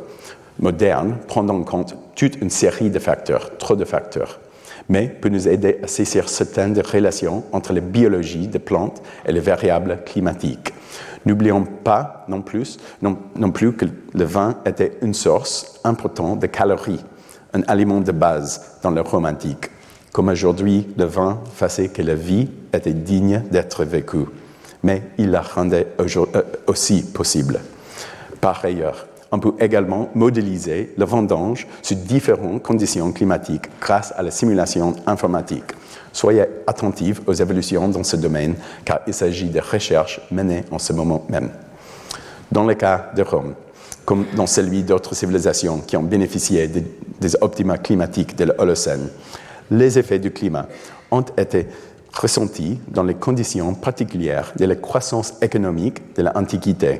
moderne 0.59 1.17
prend 1.27 1.47
en 1.47 1.63
compte 1.63 1.95
toute 2.15 2.35
une 2.41 2.49
série 2.49 2.89
de 2.89 2.99
facteurs, 2.99 3.57
trop 3.57 3.75
de 3.75 3.85
facteurs, 3.85 4.39
mais 4.89 5.07
peut 5.07 5.29
nous 5.29 5.47
aider 5.47 5.79
à 5.83 5.87
saisir 5.87 6.29
certaines 6.29 6.79
relations 6.79 7.43
entre 7.51 7.73
la 7.73 7.81
biologie 7.81 8.47
des 8.47 8.59
plantes 8.59 9.01
et 9.25 9.31
les 9.31 9.39
variables 9.39 9.99
climatiques. 10.05 10.73
N'oublions 11.27 11.65
pas 11.65 12.23
non 12.29 12.41
plus, 12.41 12.77
que 13.01 13.85
le 14.13 14.23
vin 14.23 14.55
était 14.65 14.97
une 15.01 15.13
source 15.13 15.81
importante 15.83 16.39
de 16.39 16.47
calories, 16.47 17.03
un 17.53 17.63
aliment 17.63 17.99
de 17.99 18.13
base 18.13 18.77
dans 18.81 18.91
le 18.91 19.01
romantique. 19.01 19.69
Comme 20.13 20.29
aujourd'hui, 20.29 20.87
le 20.97 21.03
vin 21.03 21.41
faisait 21.53 21.89
que 21.89 22.01
la 22.01 22.15
vie 22.15 22.49
était 22.71 22.93
digne 22.93 23.43
d'être 23.51 23.83
vécue, 23.83 24.25
mais 24.83 25.03
il 25.17 25.31
la 25.31 25.41
rendait 25.41 25.87
euh, 25.99 26.43
aussi 26.65 27.03
possible. 27.11 27.59
Par 28.39 28.63
ailleurs, 28.63 29.05
on 29.29 29.39
peut 29.39 29.55
également 29.59 30.09
modéliser 30.15 30.93
le 30.97 31.03
vendange 31.03 31.67
sur 31.81 31.97
différentes 31.97 32.63
conditions 32.63 33.11
climatiques 33.11 33.67
grâce 33.81 34.13
à 34.15 34.23
la 34.23 34.31
simulation 34.31 34.95
informatique. 35.05 35.73
Soyez 36.17 36.45
attentifs 36.65 37.21
aux 37.27 37.33
évolutions 37.33 37.87
dans 37.89 38.03
ce 38.03 38.15
domaine 38.15 38.55
car 38.83 39.01
il 39.05 39.13
s'agit 39.13 39.49
de 39.49 39.59
recherches 39.59 40.19
menées 40.31 40.63
en 40.71 40.79
ce 40.79 40.91
moment 40.91 41.23
même. 41.29 41.51
Dans 42.51 42.63
le 42.63 42.73
cas 42.73 43.11
de 43.15 43.21
Rome, 43.21 43.53
comme 44.03 44.25
dans 44.35 44.47
celui 44.47 44.81
d'autres 44.81 45.13
civilisations 45.13 45.79
qui 45.79 45.95
ont 45.95 46.01
bénéficié 46.01 46.67
des 46.67 47.35
optima 47.39 47.77
climatiques 47.77 48.35
de 48.35 48.45
l'Holocène, 48.45 49.09
les 49.69 49.99
effets 49.99 50.17
du 50.17 50.31
climat 50.31 50.65
ont 51.11 51.21
été 51.37 51.67
ressentis 52.11 52.79
dans 52.87 53.03
les 53.03 53.13
conditions 53.13 53.75
particulières 53.75 54.53
de 54.57 54.65
la 54.65 54.75
croissance 54.75 55.35
économique 55.43 56.15
de 56.15 56.23
l'Antiquité 56.23 56.99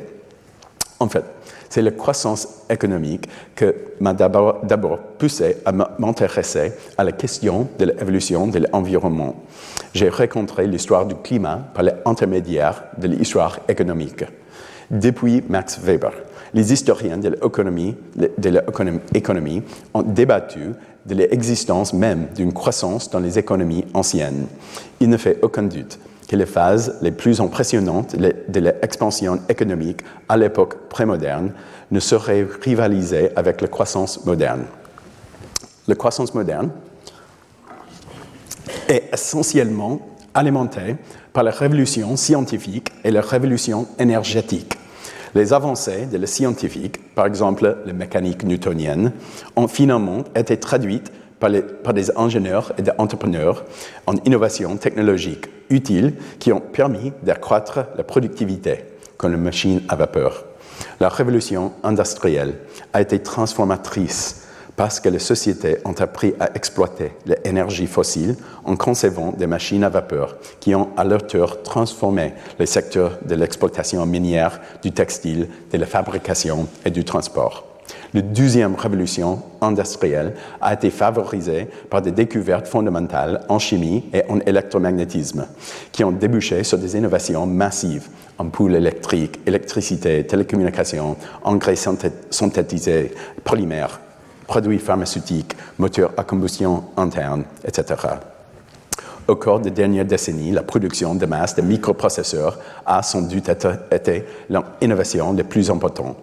en 1.00 1.10
fait, 1.10 1.24
c'est 1.70 1.82
la 1.82 1.92
croissance 1.92 2.48
économique 2.70 3.28
que 3.56 3.76
m'a 4.00 4.14
d'abord 4.14 5.00
poussé 5.18 5.58
à 5.66 5.72
m'intéresser 5.72 6.74
à 6.98 7.04
la 7.04 7.12
question 7.12 7.68
de 7.80 7.86
l'évolution 7.86 8.48
de 8.48 8.60
l'environnement. 8.72 9.36
J'ai 9.94 10.10
rencontré 10.10 10.68
l'histoire 10.68 11.06
du 11.06 11.16
climat 11.16 11.60
par 11.74 11.84
l'intermédiaire 11.84 12.84
de 12.98 13.08
l'histoire 13.08 13.60
économique. 13.68 14.24
Depuis 14.90 15.44
Max 15.50 15.80
Weber, 15.80 16.12
les 16.54 16.72
historiens 16.72 17.18
de 17.18 17.30
l'économie, 17.30 17.96
ont 19.94 20.02
débattu 20.02 20.74
de 21.06 21.16
l'existence 21.16 21.94
même 21.94 22.28
d'une 22.36 22.54
croissance 22.54 23.10
dans 23.10 23.20
les 23.20 23.38
économies 23.40 23.86
anciennes. 23.94 24.48
Il 25.00 25.10
ne 25.10 25.18
fait 25.18 25.40
aucun 25.42 25.64
doute 25.64 26.00
que 26.28 26.36
les 26.36 26.46
phases 26.46 26.98
les 27.02 27.12
plus 27.12 27.40
impressionnantes 27.40 28.16
de 28.16 28.60
l'expansion 28.60 29.40
économique 29.50 30.02
à 30.28 30.38
l'époque 30.38 30.90
prémoderne 30.90 31.54
ne 31.92 32.00
seraient 32.00 32.46
rivalisées 32.62 33.30
avec 33.36 33.62
la 33.62 33.68
croissance 33.68 34.26
moderne. 34.26 34.66
La 35.88 35.96
croissance 35.96 36.34
moderne 36.34 36.72
est 38.90 39.10
essentiellement 39.14 40.02
alimentée 40.34 40.98
par 41.32 41.44
la 41.44 41.52
révolution 41.52 42.18
scientifique 42.18 42.92
et 43.04 43.12
la 43.12 43.22
révolution 43.22 43.88
énergétique. 43.98 44.78
Les 45.36 45.54
avancées 45.54 46.08
de 46.08 46.18
la 46.18 46.28
scientifique, 46.28 47.14
par 47.14 47.26
exemple 47.26 47.78
la 47.86 47.94
mécanique 47.94 48.44
newtonienne, 48.44 49.12
ont 49.56 49.68
finalement 49.68 50.24
été 50.36 50.58
traduites 50.58 51.12
par, 51.40 51.50
par, 51.84 51.94
des 51.94 52.16
ingénieurs 52.18 52.74
et 52.78 52.82
des 52.82 52.92
entrepreneurs 52.98 53.64
en 54.06 54.16
innovation 54.26 54.76
technologique 54.78 55.46
utiles 55.70 56.14
qui 56.40 56.52
ont 56.52 56.60
permis 56.62 57.14
d'accroître 57.24 57.80
la 57.96 58.04
productivité, 58.04 58.86
comme 59.18 59.32
les 59.32 59.38
machines 59.38 59.82
à 59.90 59.96
vapeur. 59.96 60.46
La 61.00 61.10
révolution 61.10 61.74
industrielle 61.84 62.56
a 62.94 63.02
été 63.02 63.20
transformatrice 63.20 64.48
parce 64.78 65.00
que 65.00 65.10
les 65.10 65.20
sociétés 65.20 65.78
ont 65.86 66.00
appris 66.00 66.36
à 66.40 66.56
exploiter 66.56 67.12
l'énergie 67.26 67.88
fossile 67.88 68.36
en 68.64 68.76
concevant 68.76 69.32
des 69.32 69.48
machines 69.48 69.84
à 69.84 69.90
vapeur 69.90 70.38
qui 70.60 70.76
ont 70.76 70.90
à 70.96 71.04
leur 71.04 71.26
tour 71.26 71.64
transformé 71.64 72.34
le 72.60 72.66
secteur 72.68 73.18
de 73.26 73.36
l'exploitation 73.36 74.06
minière, 74.06 74.62
du 74.84 74.92
textile, 74.92 75.50
de 75.72 75.78
la 75.80 75.88
fabrication 75.88 76.68
et 76.86 76.92
du 76.92 77.04
transport. 77.04 77.67
La 78.14 78.22
deuxième 78.22 78.76
révolution 78.76 79.42
industrielle 79.60 80.34
a 80.62 80.74
été 80.74 80.90
favorisée 80.90 81.68
par 81.90 82.02
des 82.02 82.12
découvertes 82.12 82.68
fondamentales 82.68 83.44
en 83.50 83.60
chimie 83.60 84.06
et 84.14 84.24
en 84.30 84.40
électromagnétisme, 84.40 85.46
qui 85.92 86.04
ont 86.04 86.12
débouché 86.12 86.64
sur 86.64 86.78
des 86.78 86.96
innovations 86.96 87.46
massives 87.46 88.08
ampoules 88.38 88.76
électriques, 88.76 89.40
électricité, 89.46 90.26
télécommunications, 90.26 91.18
engrais 91.44 91.76
synthétisés, 91.76 93.14
polymères, 93.44 94.00
produits 94.46 94.80
pharmaceutiques, 94.80 95.56
moteurs 95.78 96.14
à 96.16 96.24
combustion 96.24 96.86
interne, 96.96 97.44
etc. 97.66 97.96
Au 99.28 99.36
cours 99.36 99.60
des 99.60 99.72
dernières 99.72 100.06
décennies, 100.06 100.52
la 100.52 100.64
production 100.64 101.14
de 101.14 101.26
masse 101.26 101.56
de 101.56 101.62
microprocesseurs 101.62 102.58
a 102.86 103.04
sans 103.04 103.24
doute 103.24 103.50
été 103.92 104.24
l'innovation 104.50 105.34
la 105.34 105.44
plus 105.44 105.70
importante. 105.70 106.16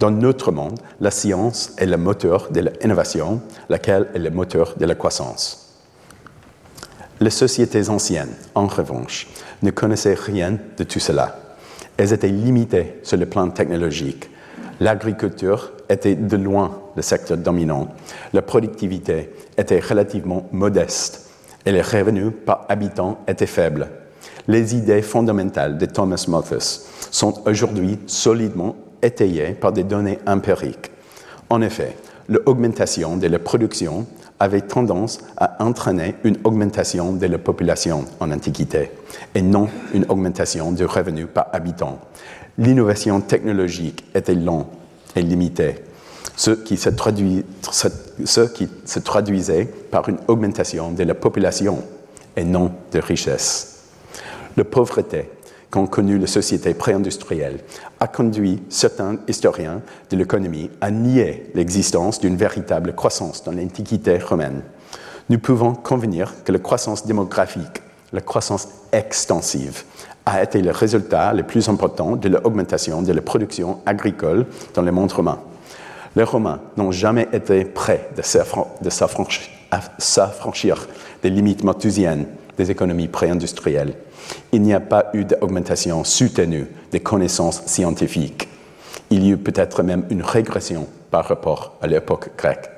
Dans 0.00 0.10
notre 0.10 0.50
monde, 0.50 0.80
la 0.98 1.10
science 1.10 1.74
est 1.76 1.84
le 1.84 1.98
moteur 1.98 2.50
de 2.50 2.60
l'innovation, 2.60 3.42
laquelle 3.68 4.08
est 4.14 4.18
le 4.18 4.30
moteur 4.30 4.74
de 4.78 4.86
la 4.86 4.94
croissance. 4.94 5.76
Les 7.20 7.28
sociétés 7.28 7.90
anciennes, 7.90 8.34
en 8.54 8.66
revanche, 8.66 9.28
ne 9.62 9.70
connaissaient 9.70 10.14
rien 10.14 10.56
de 10.78 10.84
tout 10.84 11.00
cela. 11.00 11.38
Elles 11.98 12.14
étaient 12.14 12.28
limitées 12.28 12.94
sur 13.02 13.18
le 13.18 13.26
plan 13.26 13.50
technologique. 13.50 14.30
L'agriculture 14.80 15.70
était 15.90 16.14
de 16.14 16.36
loin 16.38 16.80
le 16.96 17.02
secteur 17.02 17.36
dominant. 17.36 17.88
La 18.32 18.40
productivité 18.40 19.28
était 19.58 19.80
relativement 19.80 20.48
modeste 20.50 21.28
et 21.66 21.72
les 21.72 21.82
revenus 21.82 22.32
par 22.46 22.64
habitant 22.70 23.18
étaient 23.28 23.44
faibles. 23.44 23.90
Les 24.48 24.74
idées 24.74 25.02
fondamentales 25.02 25.76
de 25.76 25.84
Thomas 25.84 26.24
Malthus 26.26 26.86
sont 27.10 27.46
aujourd'hui 27.46 27.98
solidement 28.06 28.76
étayées 29.02 29.52
par 29.52 29.72
des 29.72 29.84
données 29.84 30.18
empiriques. 30.26 30.90
En 31.48 31.62
effet, 31.62 31.96
l'augmentation 32.28 33.16
de 33.16 33.26
la 33.26 33.38
production 33.38 34.06
avait 34.38 34.62
tendance 34.62 35.18
à 35.36 35.62
entraîner 35.62 36.14
une 36.24 36.38
augmentation 36.44 37.12
de 37.12 37.26
la 37.26 37.38
population 37.38 38.06
en 38.20 38.30
Antiquité 38.32 38.90
et 39.34 39.42
non 39.42 39.68
une 39.92 40.06
augmentation 40.08 40.72
du 40.72 40.84
revenu 40.86 41.26
par 41.26 41.48
habitant. 41.52 41.98
L'innovation 42.56 43.20
technologique 43.20 44.04
était 44.14 44.34
lente 44.34 44.68
et 45.14 45.22
limitée, 45.22 45.76
ce 46.36 46.52
qui, 46.52 46.76
se 46.76 46.90
ce 48.24 48.40
qui 48.40 48.68
se 48.84 48.98
traduisait 48.98 49.68
par 49.90 50.08
une 50.08 50.18
augmentation 50.28 50.92
de 50.92 51.02
la 51.02 51.14
population 51.14 51.82
et 52.36 52.44
non 52.44 52.72
de 52.92 52.98
richesse. 52.98 53.84
La 54.56 54.64
pauvreté 54.64 55.28
qu'ont 55.70 55.86
connue 55.86 56.18
les 56.18 56.26
sociétés 56.26 56.74
pré-industrielles 56.74 57.60
a 58.00 58.08
conduit 58.08 58.62
certains 58.68 59.18
historiens 59.28 59.82
de 60.10 60.16
l'économie 60.16 60.70
à 60.80 60.90
nier 60.90 61.50
l'existence 61.54 62.20
d'une 62.20 62.36
véritable 62.36 62.94
croissance 62.94 63.44
dans 63.44 63.52
l'Antiquité 63.52 64.18
romaine. 64.18 64.62
Nous 65.28 65.38
pouvons 65.38 65.74
convenir 65.74 66.34
que 66.44 66.52
la 66.52 66.58
croissance 66.58 67.06
démographique, 67.06 67.82
la 68.12 68.20
croissance 68.20 68.68
extensive, 68.92 69.84
a 70.26 70.42
été 70.42 70.60
le 70.60 70.72
résultat 70.72 71.32
le 71.32 71.44
plus 71.44 71.68
important 71.68 72.16
de 72.16 72.28
l'augmentation 72.28 73.02
de 73.02 73.12
la 73.12 73.22
production 73.22 73.78
agricole 73.86 74.46
dans 74.74 74.82
le 74.82 74.92
monde 74.92 75.12
romain. 75.12 75.38
Les 76.16 76.24
Romains 76.24 76.60
n'ont 76.76 76.90
jamais 76.90 77.28
été 77.32 77.64
prêts 77.64 78.10
de 78.16 78.22
s'affranchir 80.00 80.88
des 81.22 81.30
limites 81.30 81.62
malthusiennes 81.62 82.26
des 82.58 82.70
économies 82.72 83.06
pré-industrielles 83.06 83.94
il 84.52 84.62
n'y 84.62 84.74
a 84.74 84.80
pas 84.80 85.10
eu 85.14 85.24
d'augmentation 85.24 86.04
soutenue 86.04 86.66
des 86.92 87.00
connaissances 87.00 87.62
scientifiques. 87.66 88.48
Il 89.10 89.24
y 89.24 89.30
eut 89.30 89.36
peut-être 89.36 89.82
même 89.82 90.04
une 90.10 90.22
régression 90.22 90.86
par 91.10 91.24
rapport 91.24 91.76
à 91.82 91.86
l'époque 91.86 92.30
grecque. 92.36 92.70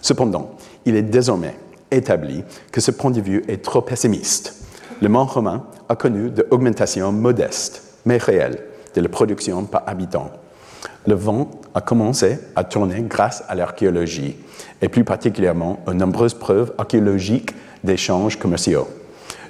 Cependant, 0.00 0.56
il 0.84 0.96
est 0.96 1.02
désormais 1.02 1.54
établi 1.90 2.44
que 2.72 2.80
ce 2.80 2.90
point 2.90 3.10
de 3.10 3.20
vue 3.20 3.44
est 3.48 3.62
trop 3.62 3.82
pessimiste. 3.82 4.54
Le 5.02 5.08
monde 5.08 5.28
romain 5.28 5.66
a 5.88 5.96
connu 5.96 6.30
de 6.30 6.46
augmentations 6.50 7.12
modestes, 7.12 7.82
mais 8.04 8.16
réelles, 8.16 8.62
de 8.94 9.00
la 9.00 9.08
production 9.08 9.64
par 9.64 9.82
habitant. 9.86 10.30
Le 11.06 11.14
vent 11.14 11.50
a 11.74 11.80
commencé 11.80 12.38
à 12.56 12.64
tourner 12.64 13.02
grâce 13.02 13.44
à 13.48 13.54
l'archéologie, 13.54 14.36
et 14.80 14.88
plus 14.88 15.04
particulièrement 15.04 15.80
aux 15.86 15.94
nombreuses 15.94 16.34
preuves 16.34 16.72
archéologiques 16.78 17.50
d'échanges 17.84 18.38
commerciaux. 18.38 18.88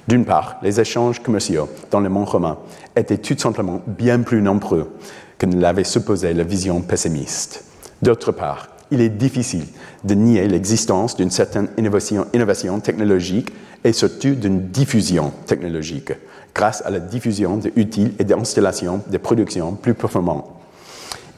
D'une 0.07 0.23
part, 0.23 0.57
les 0.63 0.79
échanges 0.79 1.21
commerciaux 1.21 1.67
dans 1.91 1.99
le 1.99 2.07
monde 2.07 2.29
romain 2.29 2.57
étaient 2.95 3.17
tout 3.17 3.37
simplement 3.37 3.81
bien 3.85 4.21
plus 4.21 4.41
nombreux 4.41 4.89
que 5.37 5.45
ne 5.45 5.59
l'avait 5.59 5.83
supposé 5.83 6.33
la 6.33 6.45
vision 6.45 6.81
pessimiste. 6.81 7.65
D'autre 8.01 8.31
part, 8.31 8.69
il 8.89 9.01
est 9.01 9.09
difficile 9.09 9.65
de 10.05 10.13
nier 10.13 10.47
l'existence 10.47 11.17
d'une 11.17 11.29
certaine 11.29 11.67
innovation, 11.77 12.79
technologique 12.79 13.51
et 13.83 13.91
surtout 13.91 14.35
d'une 14.35 14.69
diffusion 14.69 15.33
technologique, 15.45 16.13
grâce 16.55 16.81
à 16.85 16.89
la 16.89 16.99
diffusion 16.99 17.57
d'outils 17.57 18.13
et 18.17 18.23
d'installations 18.23 19.01
de 19.09 19.17
production 19.17 19.73
plus 19.73 19.93
performantes. 19.93 20.49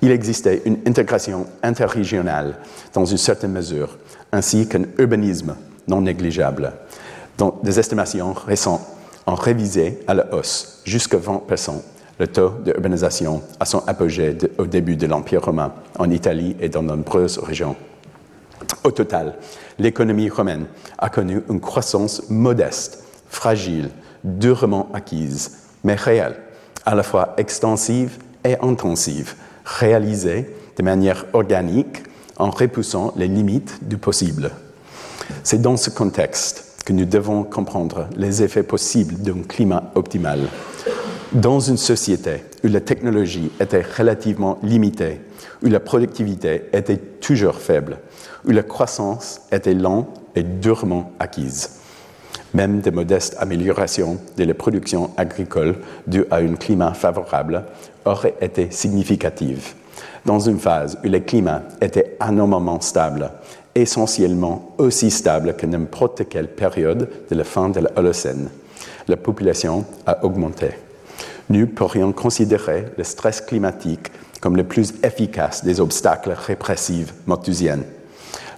Il 0.03 0.11
existait 0.11 0.61
une 0.65 0.77
intégration 0.85 1.47
interrégionale 1.63 2.57
dans 2.93 3.05
une 3.05 3.17
certaine 3.17 3.51
mesure, 3.51 3.97
ainsi 4.31 4.67
qu'un 4.67 4.83
urbanisme 4.99 5.55
non 5.87 6.01
négligeable 6.01 6.71
dont 7.39 7.55
des 7.63 7.79
estimations 7.79 8.33
récentes 8.33 8.85
ont 9.25 9.33
révisé 9.33 9.99
à 10.07 10.13
la 10.13 10.31
hausse 10.33 10.81
jusqu'à 10.85 11.17
20% 11.17 11.81
le 12.19 12.27
taux 12.27 12.49
d'urbanisation 12.63 13.41
à 13.61 13.65
son 13.65 13.79
apogée 13.87 14.37
au 14.57 14.65
début 14.65 14.97
de 14.97 15.07
l'Empire 15.07 15.45
romain 15.45 15.73
en 15.97 16.09
Italie 16.11 16.57
et 16.59 16.67
dans 16.67 16.83
de 16.83 16.89
nombreuses 16.89 17.39
régions. 17.39 17.77
Au 18.83 18.91
total, 18.91 19.35
l'économie 19.77 20.29
romaine 20.29 20.65
a 20.97 21.09
connu 21.09 21.41
une 21.49 21.61
croissance 21.61 22.29
modeste, 22.29 23.05
fragile, 23.29 23.89
durement 24.25 24.89
acquise, 24.93 25.59
mais 25.85 25.95
réelle, 25.95 26.35
à 26.85 26.93
la 26.93 27.03
fois 27.03 27.35
extensive 27.37 28.17
et 28.43 28.57
intensive, 28.59 29.35
réalisée 29.63 30.53
de 30.77 30.83
manière 30.83 31.25
organique 31.31 32.03
en 32.35 32.49
repoussant 32.49 33.13
les 33.15 33.29
limites 33.29 33.79
du 33.87 33.97
possible. 33.97 34.51
C'est 35.43 35.61
dans 35.61 35.77
ce 35.77 35.89
contexte 35.89 36.68
que 36.85 36.93
nous 36.93 37.05
devons 37.05 37.43
comprendre 37.43 38.07
les 38.15 38.43
effets 38.43 38.63
possibles 38.63 39.15
d'un 39.15 39.43
climat 39.47 39.91
optimal. 39.95 40.39
Dans 41.31 41.59
une 41.59 41.77
société 41.77 42.43
où 42.63 42.67
la 42.67 42.81
technologie 42.81 43.51
était 43.59 43.85
relativement 43.97 44.57
limitée, 44.63 45.21
où 45.63 45.67
la 45.67 45.79
productivité 45.79 46.63
était 46.73 46.97
toujours 46.97 47.55
faible, 47.55 47.99
où 48.45 48.51
la 48.51 48.63
croissance 48.63 49.41
était 49.51 49.73
lente 49.73 50.21
et 50.35 50.43
durement 50.43 51.11
acquise. 51.19 51.79
Même 52.53 52.81
de 52.81 52.89
modestes 52.89 53.35
améliorations 53.39 54.17
de 54.37 54.43
la 54.43 54.55
production 54.55 55.11
agricole 55.17 55.75
dues 56.07 56.25
à 56.31 56.37
un 56.37 56.55
climat 56.55 56.93
favorable 56.93 57.63
auraient 58.05 58.35
été 58.41 58.71
significatives. 58.71 59.75
Dans 60.25 60.39
une 60.39 60.59
phase 60.59 60.97
où 61.03 61.07
le 61.07 61.19
climat 61.19 61.61
était 61.81 62.17
anormalement 62.19 62.81
stable 62.81 63.31
essentiellement 63.81 64.73
aussi 64.77 65.11
stable 65.11 65.55
que 65.55 65.65
n'importe 65.65 66.27
quelle 66.27 66.47
période 66.47 67.09
de 67.29 67.35
la 67.35 67.43
fin 67.43 67.69
de 67.69 67.79
l'Holocène. 67.79 68.49
La 69.07 69.17
population 69.17 69.85
a 70.05 70.23
augmenté. 70.23 70.71
Nous 71.49 71.67
pourrions 71.67 72.11
considérer 72.11 72.85
le 72.97 73.03
stress 73.03 73.41
climatique 73.41 74.11
comme 74.41 74.55
le 74.55 74.63
plus 74.63 74.93
efficace 75.03 75.63
des 75.65 75.79
obstacles 75.79 76.31
répressifs 76.31 77.13
malthusiennes. 77.25 77.83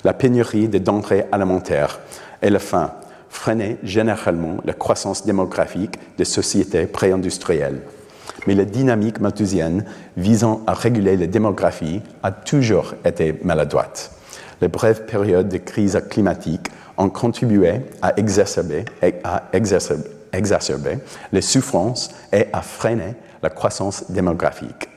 La 0.03 0.13
pénurie 0.13 0.67
de 0.67 0.77
denrées 0.77 1.25
alimentaires 1.31 1.99
et 2.41 2.49
la 2.49 2.59
faim 2.59 2.91
freinaient 3.29 3.77
généralement 3.83 4.57
la 4.65 4.73
croissance 4.73 5.25
démographique 5.25 5.97
des 6.17 6.25
sociétés 6.25 6.85
pré-industrielles. 6.85 7.81
Mais 8.45 8.55
la 8.55 8.65
dynamique 8.65 9.19
malthusienne 9.19 9.85
visant 10.17 10.61
à 10.67 10.73
réguler 10.73 11.15
la 11.15 11.27
démographie 11.27 12.01
a 12.23 12.31
toujours 12.31 12.95
été 13.05 13.39
maladroite 13.43 14.11
les 14.61 14.67
brèves 14.67 15.05
périodes 15.05 15.49
de 15.49 15.57
crise 15.57 15.99
climatique 16.09 16.67
ont 16.97 17.09
contribué 17.09 17.81
à 18.01 18.13
exacerber, 18.17 18.85
les 21.31 21.41
souffrances 21.41 22.11
et 22.31 22.45
à 22.53 22.61
freiner 22.61 23.15
la 23.41 23.49
croissance 23.49 24.09
démographique. 24.09 24.87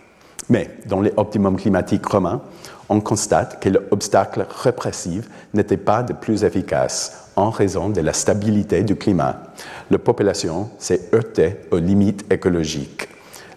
Mais 0.50 0.70
dans 0.86 1.00
les 1.00 1.12
optimums 1.16 1.56
climatiques 1.56 2.04
romains, 2.04 2.42
on 2.90 3.00
constate 3.00 3.60
que 3.60 3.70
l'obstacle 3.70 4.46
répressif 4.62 5.28
n'était 5.54 5.78
pas 5.78 6.02
de 6.02 6.12
plus 6.12 6.44
efficace 6.44 7.30
en 7.34 7.48
raison 7.48 7.88
de 7.88 8.02
la 8.02 8.12
stabilité 8.12 8.82
du 8.82 8.96
climat. 8.96 9.42
La 9.90 9.98
population 9.98 10.68
s'est 10.78 11.08
heurtée 11.14 11.56
aux 11.70 11.78
limites 11.78 12.30
écologiques. 12.30 13.08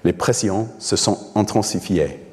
Les 0.06 0.14
pressions 0.14 0.70
se 0.80 0.96
sont 0.96 1.20
intensifiées 1.36 2.27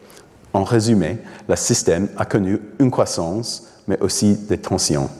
en 0.55 0.63
résumé, 0.63 1.19
le 1.49 1.57
système 1.57 2.09
a 2.17 2.25
connu 2.25 2.59
une 2.79 2.91
croissance, 2.91 3.67
mais 3.87 4.01
aussi 4.01 4.35
des 4.35 4.59
tensions. 4.59 5.11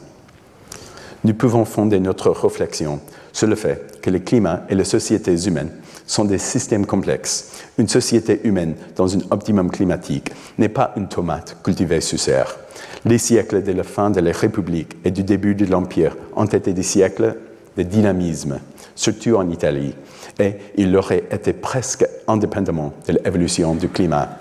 Nous 1.25 1.35
pouvons 1.35 1.65
fonder 1.65 2.01
notre 2.01 2.31
réflexion 2.31 3.01
sur 3.33 3.49
le 3.49 3.57
fait 3.57 4.01
que 4.01 4.11
le 4.11 4.21
climat 4.21 4.63
et 4.69 4.75
les 4.75 4.85
sociétés 4.85 5.47
humaines 5.47 5.73
sont 6.07 6.25
des 6.25 6.39
systèmes 6.39 6.87
complexes. 6.87 7.51
Une 7.79 7.89
société 7.89 8.41
humaine 8.45 8.75
dans 8.95 9.15
un 9.17 9.21
optimum 9.31 9.71
climatique 9.71 10.31
n'est 10.59 10.69
pas 10.69 10.93
une 10.97 11.09
tomate 11.09 11.57
cultivée 11.65 12.01
sous 12.01 12.19
serre. 12.19 12.57
Les 13.05 13.19
siècles 13.19 13.63
de 13.63 13.73
la 13.73 13.83
fin 13.83 14.11
de 14.11 14.21
la 14.21 14.33
République 14.33 14.97
et 15.05 15.11
du 15.11 15.25
début 15.25 15.55
de 15.55 15.67
l'Empire 15.67 16.17
ont 16.37 16.45
été 16.45 16.73
des 16.73 16.83
siècles 16.83 17.37
de 17.77 17.83
dynamisme, 17.83 18.61
surtout 18.95 19.35
en 19.35 19.49
Italie, 19.51 19.95
et 20.39 20.55
il 20.77 20.97
aurait 20.97 21.25
été 21.31 21.53
presque 21.53 22.07
indépendamment 22.29 22.93
de 23.09 23.15
l'évolution 23.15 23.75
du 23.75 23.89
climat. 23.89 24.39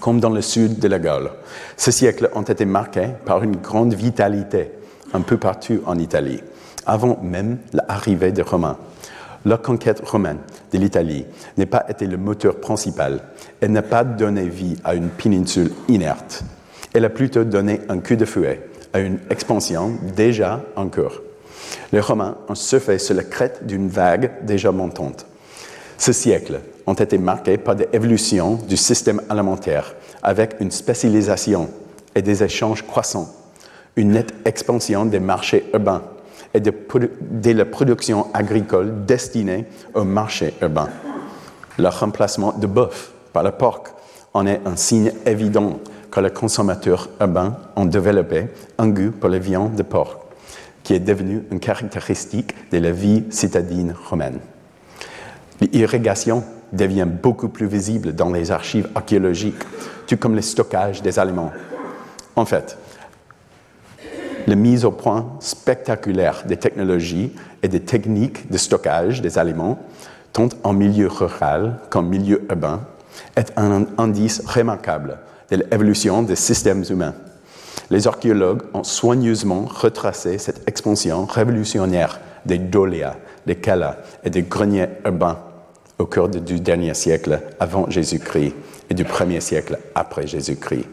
Comme 0.00 0.20
dans 0.20 0.30
le 0.30 0.42
sud 0.42 0.78
de 0.78 0.88
la 0.88 0.98
Gaule, 0.98 1.30
ces 1.76 1.92
siècles 1.92 2.30
ont 2.34 2.42
été 2.42 2.64
marqués 2.64 3.08
par 3.24 3.42
une 3.42 3.56
grande 3.56 3.94
vitalité 3.94 4.70
un 5.12 5.22
peu 5.22 5.36
partout 5.36 5.80
en 5.86 5.98
Italie, 5.98 6.40
avant 6.86 7.18
même 7.22 7.58
l'arrivée 7.72 8.32
des 8.32 8.42
Romains. 8.42 8.78
La 9.44 9.58
conquête 9.58 10.02
romaine 10.04 10.38
de 10.72 10.78
l'Italie 10.78 11.24
n'a 11.56 11.66
pas 11.66 11.84
été 11.88 12.06
le 12.06 12.16
moteur 12.16 12.56
principal. 12.56 13.20
Elle 13.60 13.70
n'a 13.70 13.82
pas 13.82 14.02
donné 14.02 14.48
vie 14.48 14.76
à 14.82 14.96
une 14.96 15.08
péninsule 15.08 15.70
inerte. 15.86 16.42
Elle 16.92 17.04
a 17.04 17.10
plutôt 17.10 17.44
donné 17.44 17.80
un 17.88 18.00
coup 18.00 18.16
de 18.16 18.24
fouet 18.24 18.68
à 18.92 18.98
une 18.98 19.18
expansion 19.30 19.92
déjà 20.16 20.62
en 20.74 20.88
cours. 20.88 21.20
Les 21.92 22.00
Romains 22.00 22.36
ont 22.48 22.56
surfé 22.56 22.98
sur 22.98 23.14
la 23.14 23.22
crête 23.22 23.66
d'une 23.66 23.88
vague 23.88 24.44
déjà 24.44 24.72
montante. 24.72 25.26
Ces 25.96 26.12
siècles 26.12 26.60
ont 26.86 26.94
été 26.94 27.18
marqués 27.18 27.58
par 27.58 27.76
des 27.76 27.88
évolutions 27.92 28.54
du 28.68 28.76
système 28.76 29.20
alimentaire 29.28 29.94
avec 30.22 30.56
une 30.60 30.70
spécialisation 30.70 31.68
et 32.14 32.22
des 32.22 32.42
échanges 32.42 32.86
croissants, 32.86 33.28
une 33.96 34.12
nette 34.12 34.34
expansion 34.44 35.04
des 35.04 35.20
marchés 35.20 35.64
urbains 35.72 36.02
et 36.54 36.60
de, 36.60 37.52
la 37.52 37.64
production 37.64 38.28
agricole 38.32 39.04
destinée 39.04 39.66
au 39.94 40.04
marché 40.04 40.54
urbain. 40.62 40.88
Le 41.78 41.88
remplacement 41.88 42.52
de 42.52 42.66
bœuf 42.66 43.12
par 43.32 43.42
le 43.42 43.52
porc 43.52 43.84
en 44.32 44.46
est 44.46 44.60
un 44.64 44.76
signe 44.76 45.12
évident 45.26 45.80
que 46.10 46.20
les 46.20 46.30
consommateurs 46.30 47.08
urbains 47.20 47.56
ont 47.74 47.84
développé 47.84 48.46
un 48.78 48.88
goût 48.88 49.10
pour 49.10 49.28
les 49.28 49.38
viandes 49.38 49.74
de 49.74 49.82
porc 49.82 50.20
qui 50.82 50.94
est 50.94 51.00
devenu 51.00 51.42
une 51.50 51.58
caractéristique 51.58 52.54
de 52.70 52.78
la 52.78 52.92
vie 52.92 53.24
citadine 53.30 53.92
romaine. 54.08 54.38
L'irrigation 55.60 56.44
devient 56.72 57.06
beaucoup 57.06 57.48
plus 57.48 57.66
visible 57.66 58.14
dans 58.14 58.30
les 58.30 58.50
archives 58.50 58.88
archéologiques, 58.94 59.62
tout 60.06 60.16
comme 60.16 60.34
le 60.34 60.42
stockage 60.42 61.02
des 61.02 61.18
aliments. 61.18 61.52
En 62.34 62.44
fait, 62.44 62.78
la 64.46 64.54
mise 64.54 64.84
au 64.84 64.90
point 64.90 65.36
spectaculaire 65.40 66.44
des 66.46 66.56
technologies 66.56 67.32
et 67.62 67.68
des 67.68 67.80
techniques 67.80 68.50
de 68.50 68.58
stockage 68.58 69.22
des 69.22 69.38
aliments, 69.38 69.78
tant 70.32 70.48
en 70.62 70.72
milieu 70.72 71.08
rural 71.08 71.78
qu'en 71.90 72.02
milieu 72.02 72.44
urbain, 72.48 72.80
est 73.34 73.52
un 73.56 73.86
indice 73.98 74.42
remarquable 74.46 75.18
de 75.50 75.56
l'évolution 75.56 76.22
des 76.22 76.36
systèmes 76.36 76.84
humains 76.88 77.14
les 77.90 78.06
archéologues 78.06 78.62
ont 78.74 78.84
soigneusement 78.84 79.64
retracé 79.66 80.38
cette 80.38 80.68
expansion 80.68 81.24
révolutionnaire 81.24 82.20
des 82.44 82.58
dolia, 82.58 83.16
des 83.46 83.56
kala 83.56 83.98
et 84.24 84.30
des 84.30 84.42
greniers 84.42 84.88
urbains 85.04 85.38
au 85.98 86.06
cours 86.06 86.28
du 86.28 86.60
dernier 86.60 86.94
siècle 86.94 87.40
avant 87.58 87.88
Jésus-Christ 87.88 88.54
et 88.90 88.94
du 88.94 89.04
premier 89.04 89.40
siècle 89.40 89.78
après 89.94 90.26
Jésus-Christ. 90.26 90.86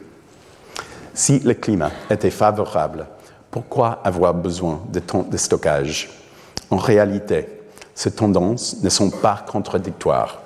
Si 1.14 1.40
le 1.40 1.54
climat 1.54 1.92
était 2.10 2.32
favorable, 2.32 3.06
pourquoi 3.52 4.00
avoir 4.04 4.34
besoin 4.34 4.82
de 4.92 5.00
temps 5.00 5.24
de 5.30 5.38
stockage? 5.38 6.10
En 6.72 6.78
réalité, 6.78 7.48
ces 7.94 8.12
tendances 8.12 8.82
ne 8.82 8.90
sont 8.90 9.12
pas 9.12 9.46
contradictoires. 9.48 10.40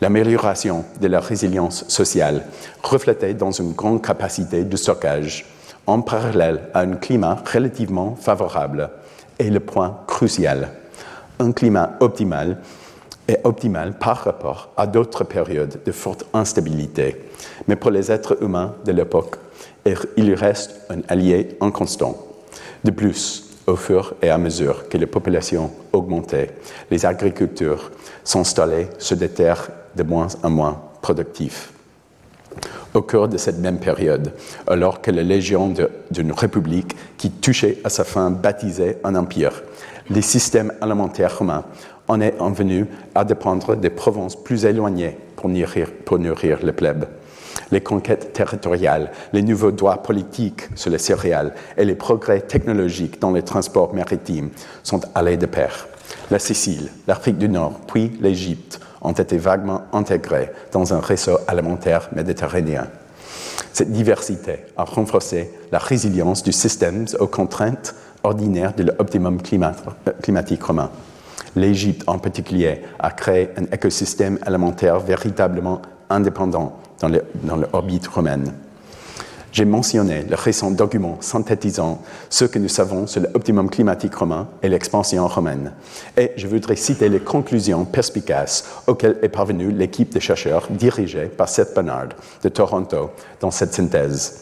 L'amélioration 0.00 0.84
de 1.00 1.06
la 1.06 1.20
résilience 1.20 1.84
sociale 1.86 2.44
reflétait 2.82 3.34
dans 3.34 3.52
une 3.52 3.72
grande 3.72 4.02
capacité 4.02 4.64
de 4.64 4.76
stockage 4.76 5.46
en 5.86 6.00
parallèle 6.00 6.62
à 6.74 6.80
un 6.80 6.94
climat 6.94 7.38
relativement 7.52 8.16
favorable 8.16 8.90
est 9.38 9.50
le 9.50 9.60
point 9.60 10.00
crucial. 10.08 10.70
Un 11.38 11.52
climat 11.52 11.92
optimal 12.00 12.58
est 13.28 13.40
optimal 13.44 13.98
par 13.98 14.18
rapport 14.18 14.70
à 14.76 14.86
d'autres 14.86 15.24
périodes 15.24 15.80
de 15.84 15.92
forte 15.92 16.26
instabilité, 16.32 17.16
mais 17.68 17.76
pour 17.76 17.90
les 17.90 18.10
êtres 18.10 18.42
humains 18.42 18.74
de 18.84 18.92
l'époque, 18.92 19.36
il 20.16 20.34
reste 20.34 20.80
un 20.90 21.00
allié 21.08 21.56
inconstant. 21.60 22.16
De 22.84 22.90
plus, 22.90 23.44
au 23.66 23.76
fur 23.76 24.14
et 24.22 24.30
à 24.30 24.38
mesure 24.38 24.88
que 24.88 24.98
les 24.98 25.06
populations 25.06 25.70
augmentaient, 25.92 26.50
les 26.90 27.06
agriculteurs 27.06 27.90
s'installaient 28.24 28.90
sur 28.98 29.16
des 29.16 29.28
terres 29.28 29.70
de 29.94 30.02
moins 30.02 30.28
en 30.42 30.50
moins 30.50 30.80
productives 31.00 31.68
au 32.94 33.02
cours 33.02 33.28
de 33.28 33.38
cette 33.38 33.58
même 33.58 33.78
période, 33.78 34.32
alors 34.66 35.00
que 35.00 35.10
la 35.10 35.22
légion 35.22 35.74
d'une 36.10 36.32
république 36.32 36.94
qui 37.16 37.30
touchait 37.30 37.78
à 37.84 37.88
sa 37.88 38.04
fin 38.04 38.30
baptisait 38.30 38.98
un 39.04 39.14
empire. 39.14 39.62
Les 40.14 40.20
systèmes 40.20 40.74
alimentaires 40.82 41.38
romains 41.38 41.64
en 42.06 42.20
est 42.20 42.34
venu 42.38 42.86
à 43.14 43.24
dépendre 43.24 43.76
des 43.76 43.88
provinces 43.88 44.36
plus 44.36 44.66
éloignées 44.66 45.16
pour 45.36 45.48
nourrir, 45.48 45.88
pour 46.04 46.18
nourrir 46.18 46.58
les 46.62 46.72
plèbes. 46.72 47.06
Les 47.70 47.80
conquêtes 47.80 48.34
territoriales, 48.34 49.10
les 49.32 49.40
nouveaux 49.40 49.70
droits 49.70 50.02
politiques 50.02 50.68
sur 50.74 50.90
les 50.90 50.98
céréales 50.98 51.54
et 51.78 51.86
les 51.86 51.94
progrès 51.94 52.42
technologiques 52.42 53.22
dans 53.22 53.32
les 53.32 53.42
transports 53.42 53.94
maritimes 53.94 54.50
sont 54.82 55.00
allés 55.14 55.38
de 55.38 55.46
pair. 55.46 55.88
La 56.30 56.38
Sicile, 56.38 56.90
l'Afrique 57.06 57.38
du 57.38 57.48
Nord, 57.48 57.80
puis 57.86 58.12
l'Égypte 58.20 58.80
ont 59.00 59.12
été 59.12 59.38
vaguement 59.38 59.84
intégrés 59.94 60.50
dans 60.72 60.92
un 60.92 61.00
réseau 61.00 61.38
alimentaire 61.48 62.10
méditerranéen. 62.14 62.86
Cette 63.72 63.90
diversité 63.92 64.66
a 64.76 64.84
renforcé 64.84 65.50
la 65.70 65.78
résilience 65.78 66.42
du 66.42 66.52
système 66.52 67.06
aux 67.18 67.26
contraintes 67.26 67.94
ordinaires 68.22 68.74
de 68.74 68.84
l'optimum 68.84 69.40
climatique 70.22 70.62
romain. 70.62 70.90
L'Égypte 71.54 72.04
en 72.06 72.18
particulier 72.18 72.82
a 72.98 73.10
créé 73.10 73.50
un 73.56 73.64
écosystème 73.64 74.38
alimentaire 74.42 75.00
véritablement 75.00 75.82
indépendant 76.08 76.78
dans 77.00 77.56
l'orbite 77.56 78.06
romaine. 78.06 78.52
J'ai 79.52 79.66
mentionné 79.66 80.22
le 80.22 80.34
récent 80.34 80.70
document 80.70 81.18
synthétisant 81.20 82.00
ce 82.30 82.46
que 82.46 82.58
nous 82.58 82.68
savons 82.70 83.06
sur 83.06 83.20
l'optimum 83.20 83.68
climatique 83.68 84.14
romain 84.14 84.48
et 84.62 84.68
l'expansion 84.70 85.28
romaine. 85.28 85.72
Et 86.16 86.32
je 86.36 86.46
voudrais 86.46 86.76
citer 86.76 87.10
les 87.10 87.20
conclusions 87.20 87.84
perspicaces 87.84 88.64
auxquelles 88.86 89.18
est 89.20 89.28
parvenue 89.28 89.70
l'équipe 89.70 90.14
de 90.14 90.20
chercheurs 90.20 90.68
dirigée 90.70 91.26
par 91.26 91.50
Seth 91.50 91.74
Bernard 91.74 92.08
de 92.42 92.48
Toronto 92.48 93.10
dans 93.40 93.50
cette 93.50 93.74
synthèse. 93.74 94.41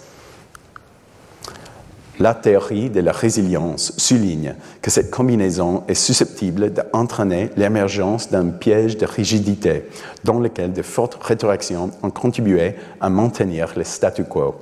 La 2.20 2.34
théorie 2.34 2.90
de 2.90 3.00
la 3.00 3.12
résilience 3.12 3.94
souligne 3.96 4.54
que 4.82 4.90
cette 4.90 5.10
combinaison 5.10 5.84
est 5.88 5.94
susceptible 5.94 6.70
d'entraîner 6.70 7.48
l'émergence 7.56 8.28
d'un 8.28 8.48
piège 8.48 8.98
de 8.98 9.06
rigidité 9.06 9.84
dans 10.22 10.38
lequel 10.38 10.74
de 10.74 10.82
fortes 10.82 11.18
rétroactions 11.22 11.90
ont 12.02 12.10
contribué 12.10 12.74
à 13.00 13.08
maintenir 13.08 13.72
le 13.74 13.84
statu 13.84 14.24
quo. 14.24 14.54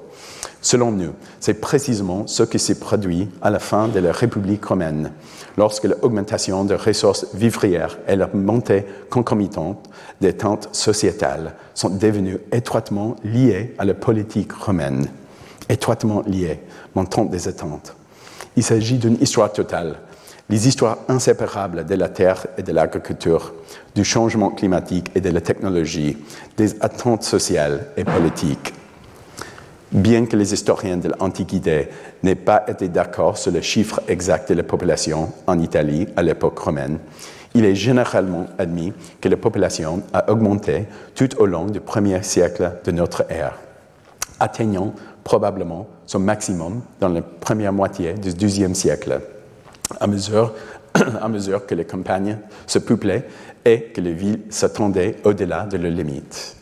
Selon 0.62 0.92
nous, 0.92 1.11
c'est 1.40 1.61
précisément 1.61 2.28
ce 2.28 2.44
qui 2.44 2.61
s'est 2.61 2.78
produit 2.78 3.28
à 3.42 3.50
la 3.50 3.59
fin 3.59 3.88
de 3.88 3.98
la 3.98 4.12
République 4.12 4.64
romaine, 4.64 5.11
lorsque 5.56 5.84
l'augmentation 5.84 6.64
des 6.64 6.76
ressources 6.76 7.26
vivrières 7.34 7.98
et 8.06 8.14
la 8.14 8.28
montée 8.32 8.84
concomitante 9.11 9.90
des 10.20 10.34
tentes 10.34 10.68
sociétales 10.70 11.54
sont 11.74 11.90
devenues 11.90 12.38
étroitement 12.52 13.16
liées 13.24 13.74
à 13.78 13.84
la 13.84 13.94
politique 13.94 14.52
romaine. 14.52 15.09
Étroitement 15.68 16.22
liées, 16.26 16.60
montant 16.94 17.24
des 17.24 17.48
attentes. 17.48 17.94
Il 18.56 18.62
s'agit 18.62 18.98
d'une 18.98 19.20
histoire 19.20 19.52
totale, 19.52 19.96
les 20.48 20.66
histoires 20.66 20.98
inséparables 21.08 21.84
de 21.84 21.94
la 21.94 22.08
terre 22.08 22.46
et 22.56 22.62
de 22.62 22.72
l'agriculture, 22.72 23.52
du 23.94 24.04
changement 24.04 24.50
climatique 24.50 25.10
et 25.14 25.20
de 25.20 25.30
la 25.30 25.40
technologie, 25.40 26.16
des 26.56 26.82
attentes 26.82 27.22
sociales 27.22 27.88
et 27.96 28.04
politiques. 28.04 28.72
Bien 29.92 30.26
que 30.26 30.36
les 30.36 30.52
historiens 30.52 30.96
de 30.96 31.10
l'Antiquité 31.18 31.88
n'aient 32.22 32.34
pas 32.34 32.64
été 32.68 32.88
d'accord 32.88 33.38
sur 33.38 33.52
le 33.52 33.60
chiffre 33.60 34.00
exact 34.08 34.50
de 34.50 34.54
la 34.54 34.62
population 34.62 35.32
en 35.46 35.58
Italie 35.58 36.06
à 36.16 36.22
l'époque 36.22 36.58
romaine, 36.58 36.98
il 37.54 37.64
est 37.64 37.74
généralement 37.74 38.46
admis 38.58 38.92
que 39.20 39.28
la 39.28 39.36
population 39.36 40.02
a 40.12 40.30
augmenté 40.30 40.86
tout 41.14 41.38
au 41.38 41.46
long 41.46 41.66
du 41.66 41.80
premier 41.80 42.22
siècle 42.22 42.72
de 42.84 42.90
notre 42.90 43.24
ère, 43.30 43.58
atteignant 44.38 44.94
probablement 45.29 45.87
son 46.07 46.20
maximum 46.20 46.81
dans 47.01 47.11
la 47.11 47.20
première 47.20 47.70
moitié 47.70 48.14
du 48.14 48.33
XIIe 48.33 48.74
siècle, 48.74 49.20
à 50.01 50.07
mesure, 50.07 50.55
à 50.95 51.29
mesure 51.29 51.66
que 51.66 51.74
les 51.74 51.85
campagnes 51.85 52.39
se 52.66 52.79
peuplaient 52.79 53.29
et 53.62 53.83
que 53.95 54.01
les 54.01 54.14
villes 54.14 54.41
s'attendaient 54.49 55.16
au-delà 55.24 55.66
de 55.66 55.76
leurs 55.76 55.93
limites. 55.93 56.57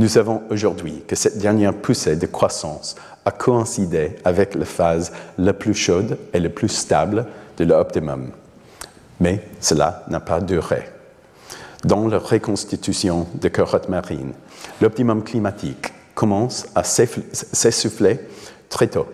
Nous 0.00 0.08
savons 0.08 0.42
aujourd'hui 0.50 1.04
que 1.06 1.14
cette 1.14 1.38
dernière 1.38 1.72
poussée 1.72 2.16
de 2.16 2.26
croissance 2.26 2.96
a 3.24 3.30
coïncidé 3.30 4.16
avec 4.24 4.56
la 4.56 4.64
phase 4.64 5.12
la 5.38 5.52
plus 5.52 5.74
chaude 5.74 6.18
et 6.32 6.40
la 6.40 6.48
plus 6.48 6.70
stable 6.70 7.26
de 7.58 7.64
l'optimum. 7.64 8.32
Mais 9.20 9.40
cela 9.60 10.02
n'a 10.08 10.18
pas 10.18 10.40
duré. 10.40 10.82
dans 11.84 12.08
la 12.08 12.18
reconstitution 12.18 13.26
de 13.34 13.48
carottes 13.48 13.90
marines. 13.90 14.32
L'optimum 14.80 15.22
climatique 15.22 15.93
commence 16.14 16.66
à 16.74 16.82
s'essouffler 16.84 18.20
très 18.68 18.86
tôt, 18.86 19.06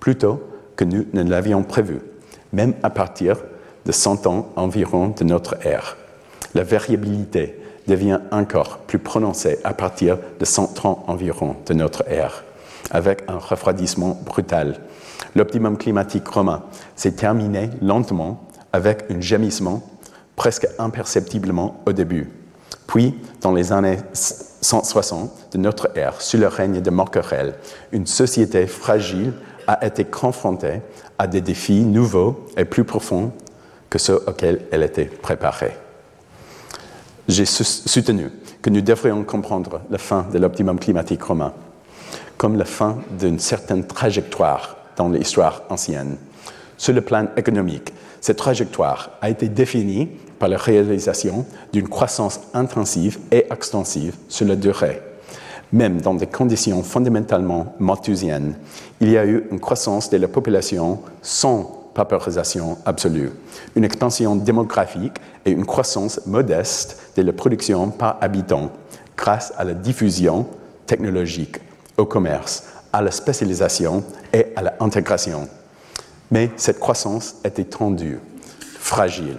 plus 0.00 0.16
tôt 0.16 0.42
que 0.76 0.84
nous 0.84 1.06
ne 1.12 1.22
l'avions 1.22 1.62
prévu, 1.62 2.00
même 2.52 2.74
à 2.82 2.90
partir 2.90 3.38
de 3.84 3.92
100 3.92 4.26
ans 4.26 4.48
environ 4.56 5.08
de 5.08 5.24
notre 5.24 5.56
ère. 5.66 5.96
La 6.54 6.64
variabilité 6.64 7.60
devient 7.86 8.20
encore 8.30 8.78
plus 8.78 8.98
prononcée 8.98 9.58
à 9.64 9.74
partir 9.74 10.18
de 10.38 10.44
100 10.44 10.84
ans 10.84 11.04
environ 11.06 11.56
de 11.66 11.74
notre 11.74 12.04
ère, 12.08 12.44
avec 12.90 13.22
un 13.28 13.38
refroidissement 13.38 14.20
brutal. 14.24 14.80
L'optimum 15.34 15.76
climatique 15.76 16.26
romain 16.26 16.64
s'est 16.96 17.12
terminé 17.12 17.70
lentement 17.80 18.48
avec 18.72 19.04
un 19.10 19.20
gémissement 19.20 19.82
presque 20.34 20.66
imperceptiblement 20.78 21.80
au 21.86 21.92
début. 21.92 22.30
Puis, 22.86 23.14
dans 23.40 23.52
les 23.52 23.72
années 23.72 23.98
160 24.12 25.48
de 25.52 25.58
notre 25.58 25.90
ère, 25.96 26.20
sous 26.20 26.38
le 26.38 26.46
règne 26.46 26.80
de 26.80 26.90
Morquerel, 26.90 27.54
une 27.92 28.06
société 28.06 28.66
fragile 28.66 29.32
a 29.66 29.84
été 29.84 30.04
confrontée 30.04 30.80
à 31.18 31.26
des 31.26 31.40
défis 31.40 31.80
nouveaux 31.80 32.46
et 32.56 32.64
plus 32.64 32.84
profonds 32.84 33.32
que 33.90 33.98
ceux 33.98 34.22
auxquels 34.26 34.66
elle 34.70 34.82
était 34.82 35.06
préparée. 35.06 35.76
J'ai 37.28 37.46
soutenu 37.46 38.30
que 38.62 38.70
nous 38.70 38.80
devrions 38.80 39.24
comprendre 39.24 39.80
la 39.90 39.98
fin 39.98 40.26
de 40.32 40.38
l'optimum 40.38 40.78
climatique 40.78 41.22
romain 41.22 41.52
comme 42.36 42.56
la 42.56 42.64
fin 42.64 42.98
d'une 43.18 43.38
certaine 43.38 43.86
trajectoire 43.86 44.76
dans 44.96 45.08
l'histoire 45.08 45.62
ancienne. 45.68 46.16
Sur 46.76 46.92
le 46.92 47.00
plan 47.00 47.28
économique, 47.36 47.92
cette 48.20 48.36
trajectoire 48.36 49.10
a 49.20 49.30
été 49.30 49.48
définie 49.48 50.10
par 50.38 50.48
la 50.48 50.56
réalisation 50.56 51.44
d'une 51.72 51.88
croissance 51.88 52.40
intensive 52.54 53.18
et 53.30 53.46
extensive 53.50 54.16
sur 54.28 54.46
la 54.46 54.56
durée. 54.56 55.02
Même 55.72 56.00
dans 56.00 56.14
des 56.14 56.26
conditions 56.26 56.82
fondamentalement 56.82 57.74
malthusiennes, 57.78 58.54
il 59.00 59.10
y 59.10 59.18
a 59.18 59.26
eu 59.26 59.46
une 59.50 59.60
croissance 59.60 60.10
de 60.10 60.16
la 60.16 60.28
population 60.28 61.00
sans 61.22 61.90
paupérisation 61.94 62.78
absolue, 62.84 63.32
une 63.74 63.84
expansion 63.84 64.36
démographique 64.36 65.18
et 65.44 65.50
une 65.50 65.64
croissance 65.64 66.20
modeste 66.26 66.98
de 67.16 67.22
la 67.22 67.32
production 67.32 67.90
par 67.90 68.18
habitant 68.20 68.70
grâce 69.16 69.52
à 69.56 69.64
la 69.64 69.72
diffusion 69.72 70.46
technologique, 70.86 71.56
au 71.96 72.04
commerce, 72.04 72.64
à 72.92 73.02
la 73.02 73.10
spécialisation 73.10 74.04
et 74.32 74.46
à 74.56 74.62
l'intégration. 74.62 75.48
Mais 76.30 76.50
cette 76.56 76.78
croissance 76.78 77.36
était 77.44 77.64
tendue, 77.64 78.18
fragile. 78.78 79.38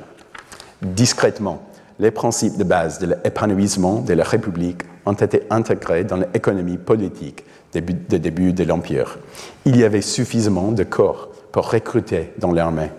Discrètement, 0.82 1.64
les 2.00 2.12
principes 2.12 2.58
de 2.58 2.64
base 2.64 3.00
de 3.00 3.08
l'épanouissement 3.08 4.02
de 4.02 4.14
la 4.14 4.24
République 4.24 4.84
ont 5.08 5.14
été 5.14 5.44
intégrés 5.50 6.04
dans 6.04 6.18
l'économie 6.18 6.78
politique 6.78 7.44
de 7.74 8.18
début 8.18 8.54
de 8.54 8.64
l'Empire. 8.64 9.18
Il 9.66 9.76
y 9.76 9.84
avait 9.84 10.02
suffisamment 10.02 10.72
de 10.72 10.84
corps 10.84 11.30
pour 11.52 11.72
recruter 11.72 12.34
dans 12.38 12.52
l'armée. 12.52 12.92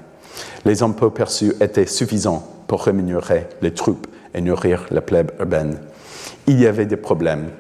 Les 0.65 0.83
impôts 0.83 1.11
perçus 1.11 1.55
étaient 1.61 1.87
suffisants 1.87 2.47
pour 2.67 2.85
rémunérer 2.85 3.47
les 3.63 3.73
troupes 3.73 4.09
et 4.35 4.41
nourrir 4.41 4.87
la 4.91 5.01
plèbe 5.01 5.31
urbaine. 5.39 5.79
Il 6.47 6.61
y 6.61 6.67
avait 6.67 6.87
des 6.87 6.97
problèmes, 6.97 7.51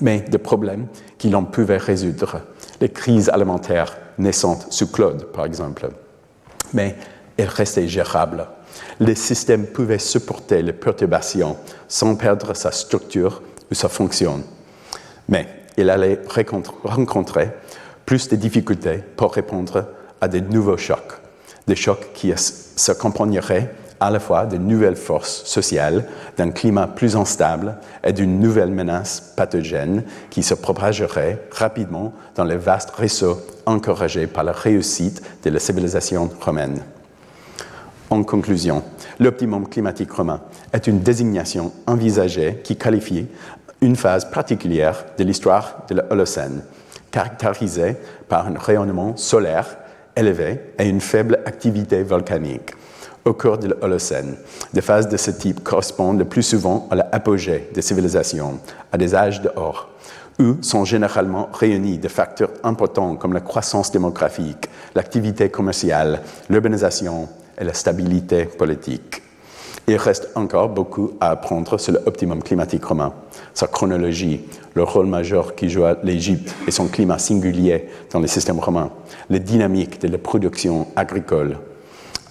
mais 0.00 0.20
des 0.20 0.38
problèmes 0.38 0.86
qui 1.16 1.30
l'on 1.30 1.44
pouvait 1.44 1.76
résoudre. 1.76 2.40
Les 2.80 2.88
crises 2.88 3.28
alimentaires 3.28 3.96
naissantes 4.18 4.66
sous 4.70 4.90
Claude, 4.90 5.26
par 5.26 5.44
exemple. 5.44 5.88
Mais 6.72 6.96
elles 7.36 7.48
restaient 7.48 7.88
gérables. 7.88 8.46
Les 9.00 9.14
systèmes 9.14 9.66
pouvaient 9.66 9.98
supporter 9.98 10.62
les 10.62 10.72
perturbations 10.72 11.56
sans 11.88 12.14
perdre 12.16 12.54
sa 12.54 12.72
structure 12.72 13.42
ou 13.70 13.74
sa 13.74 13.88
fonction. 13.88 14.42
Mais 15.28 15.48
il 15.76 15.90
allait 15.90 16.20
rencontrer 16.84 17.50
plus 18.06 18.28
de 18.28 18.36
difficultés 18.36 19.02
pour 19.16 19.32
répondre 19.32 19.86
à 20.20 20.28
de 20.28 20.38
nouveaux 20.40 20.76
chocs, 20.76 21.20
des 21.66 21.76
chocs 21.76 22.12
qui 22.14 22.32
s'accompagneraient 22.36 23.74
à 24.00 24.10
la 24.10 24.20
fois 24.20 24.44
de 24.44 24.58
nouvelles 24.58 24.96
forces 24.96 25.44
sociales, 25.44 26.04
d'un 26.36 26.50
climat 26.50 26.86
plus 26.86 27.16
instable 27.16 27.78
et 28.02 28.12
d'une 28.12 28.38
nouvelle 28.38 28.70
menace 28.70 29.32
pathogène 29.36 30.04
qui 30.30 30.42
se 30.42 30.54
propagerait 30.54 31.46
rapidement 31.50 32.12
dans 32.34 32.44
les 32.44 32.56
vastes 32.56 32.90
réseaux 32.90 33.40
encouragés 33.66 34.26
par 34.26 34.44
la 34.44 34.52
réussite 34.52 35.22
de 35.42 35.50
la 35.50 35.58
civilisation 35.58 36.28
romaine. 36.40 36.82
En 38.14 38.22
conclusion, 38.22 38.84
l'optimum 39.18 39.68
climatique 39.68 40.12
romain 40.12 40.40
est 40.72 40.86
une 40.86 41.00
désignation 41.00 41.72
envisagée 41.84 42.60
qui 42.62 42.76
qualifie 42.76 43.26
une 43.80 43.96
phase 43.96 44.30
particulière 44.30 45.04
de 45.18 45.24
l'histoire 45.24 45.84
de 45.90 45.96
l'Holocène, 45.96 46.62
caractérisée 47.10 47.96
par 48.28 48.46
un 48.46 48.56
rayonnement 48.56 49.16
solaire 49.16 49.66
élevé 50.14 50.60
et 50.78 50.88
une 50.88 51.00
faible 51.00 51.40
activité 51.44 52.04
volcanique 52.04 52.70
au 53.24 53.32
cours 53.32 53.58
de 53.58 53.66
l'Holocène. 53.66 54.36
Des 54.72 54.80
phases 54.80 55.08
de 55.08 55.16
ce 55.16 55.32
type 55.32 55.64
correspondent 55.64 56.20
le 56.20 56.24
plus 56.24 56.44
souvent 56.44 56.86
à 56.92 56.94
l'apogée 56.94 57.68
des 57.74 57.82
civilisations, 57.82 58.60
à 58.92 58.96
des 58.96 59.16
âges 59.16 59.42
d'or, 59.42 59.88
où 60.38 60.62
sont 60.62 60.84
généralement 60.84 61.48
réunis 61.52 61.98
des 61.98 62.08
facteurs 62.08 62.50
importants 62.62 63.16
comme 63.16 63.32
la 63.32 63.40
croissance 63.40 63.90
démographique, 63.90 64.70
l'activité 64.94 65.48
commerciale, 65.48 66.20
l'urbanisation 66.48 67.28
et 67.58 67.64
la 67.64 67.74
stabilité 67.74 68.44
politique. 68.44 69.22
Il 69.86 69.96
reste 69.96 70.30
encore 70.34 70.70
beaucoup 70.70 71.12
à 71.20 71.30
apprendre 71.30 71.78
sur 71.78 71.92
l'optimum 71.92 72.42
climatique 72.42 72.84
romain, 72.84 73.12
sa 73.52 73.66
chronologie, 73.66 74.40
le 74.74 74.82
rôle 74.82 75.06
majeur 75.06 75.54
qui 75.54 75.68
joue 75.68 75.84
l'Égypte 76.02 76.54
et 76.66 76.70
son 76.70 76.88
climat 76.88 77.18
singulier 77.18 77.88
dans 78.10 78.20
le 78.20 78.26
système 78.26 78.60
romain, 78.60 78.90
les 79.28 79.40
dynamiques 79.40 80.00
de 80.00 80.08
la 80.08 80.18
production 80.18 80.86
agricole, 80.96 81.58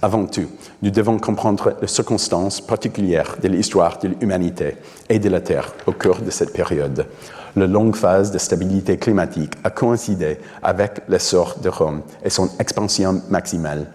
avant 0.03 0.26
tout, 0.26 0.49
nous 0.82 0.91
devons 0.91 1.17
comprendre 1.17 1.78
les 1.80 1.88
circonstances 1.88 2.59
particulières 2.59 3.38
de 3.41 3.47
l'histoire 3.47 3.99
de 3.99 4.09
l'humanité 4.09 4.76
et 5.07 5.17
de 5.17 5.30
la 5.30 5.39
Terre 5.39 5.71
au 5.88 5.93
cours 5.93 6.19
de 6.19 6.30
cette 6.30 6.51
période. 6.51 7.07
La 7.55 7.67
longue 7.67 7.95
phase 7.95 8.30
de 8.30 8.38
stabilité 8.38 8.97
climatique 8.97 9.53
a 9.63 9.69
coïncidé 9.69 10.39
avec 10.61 11.03
l'essor 11.07 11.55
de 11.63 11.69
Rome 11.69 12.01
et 12.21 12.30
son 12.30 12.49
expansion 12.59 13.21
maximale 13.30 13.88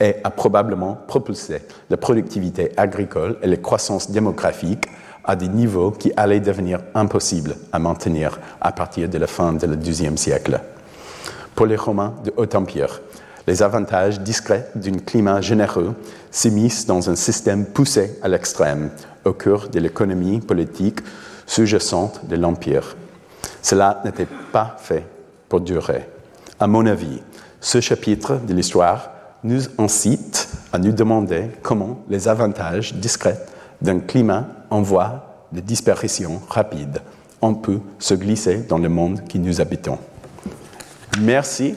et 0.00 0.16
a 0.24 0.30
probablement 0.30 0.98
propulsé 1.06 1.62
la 1.90 1.96
productivité 1.96 2.72
agricole 2.76 3.36
et 3.42 3.46
la 3.46 3.56
croissance 3.56 4.10
démographique 4.10 4.86
à 5.24 5.36
des 5.36 5.48
niveaux 5.48 5.90
qui 5.90 6.12
allaient 6.16 6.40
devenir 6.40 6.80
impossibles 6.94 7.56
à 7.72 7.78
maintenir 7.78 8.38
à 8.60 8.72
partir 8.72 9.08
de 9.08 9.18
la 9.18 9.26
fin 9.26 9.52
du 9.52 9.66
XIIe 9.66 10.16
siècle. 10.16 10.60
Pour 11.54 11.66
les 11.66 11.76
Romains 11.76 12.14
de 12.24 12.32
Haut-Empire, 12.36 13.00
les 13.46 13.62
avantages 13.62 14.20
discrets 14.20 14.68
d'un 14.74 14.98
climat 14.98 15.40
généreux 15.40 15.94
s'immiscent 16.30 16.86
dans 16.86 17.08
un 17.10 17.16
système 17.16 17.64
poussé 17.64 18.18
à 18.22 18.28
l'extrême 18.28 18.90
au 19.24 19.32
cœur 19.32 19.68
de 19.68 19.80
l'économie 19.80 20.40
politique 20.40 21.00
sous-jacente 21.46 22.26
de 22.26 22.36
l'Empire. 22.36 22.96
Cela 23.62 24.00
n'était 24.04 24.28
pas 24.52 24.76
fait 24.78 25.04
pour 25.48 25.60
durer. 25.60 26.08
À 26.58 26.66
mon 26.66 26.86
avis, 26.86 27.20
ce 27.60 27.80
chapitre 27.80 28.36
de 28.46 28.52
l'histoire 28.52 29.10
nous 29.46 29.62
incite 29.78 30.48
à 30.72 30.78
nous 30.78 30.92
demander 30.92 31.48
comment 31.62 32.00
les 32.08 32.28
avantages 32.28 32.94
discrets 32.94 33.40
d'un 33.80 34.00
climat 34.00 34.46
en 34.70 34.82
voie 34.82 35.46
de 35.52 35.60
disparition 35.60 36.40
rapide 36.48 37.00
on 37.42 37.54
peut 37.54 37.80
se 37.98 38.14
glisser 38.14 38.62
dans 38.68 38.78
le 38.78 38.88
monde 38.88 39.22
qui 39.28 39.38
nous 39.38 39.60
habitons. 39.60 39.98
Merci. 41.20 41.74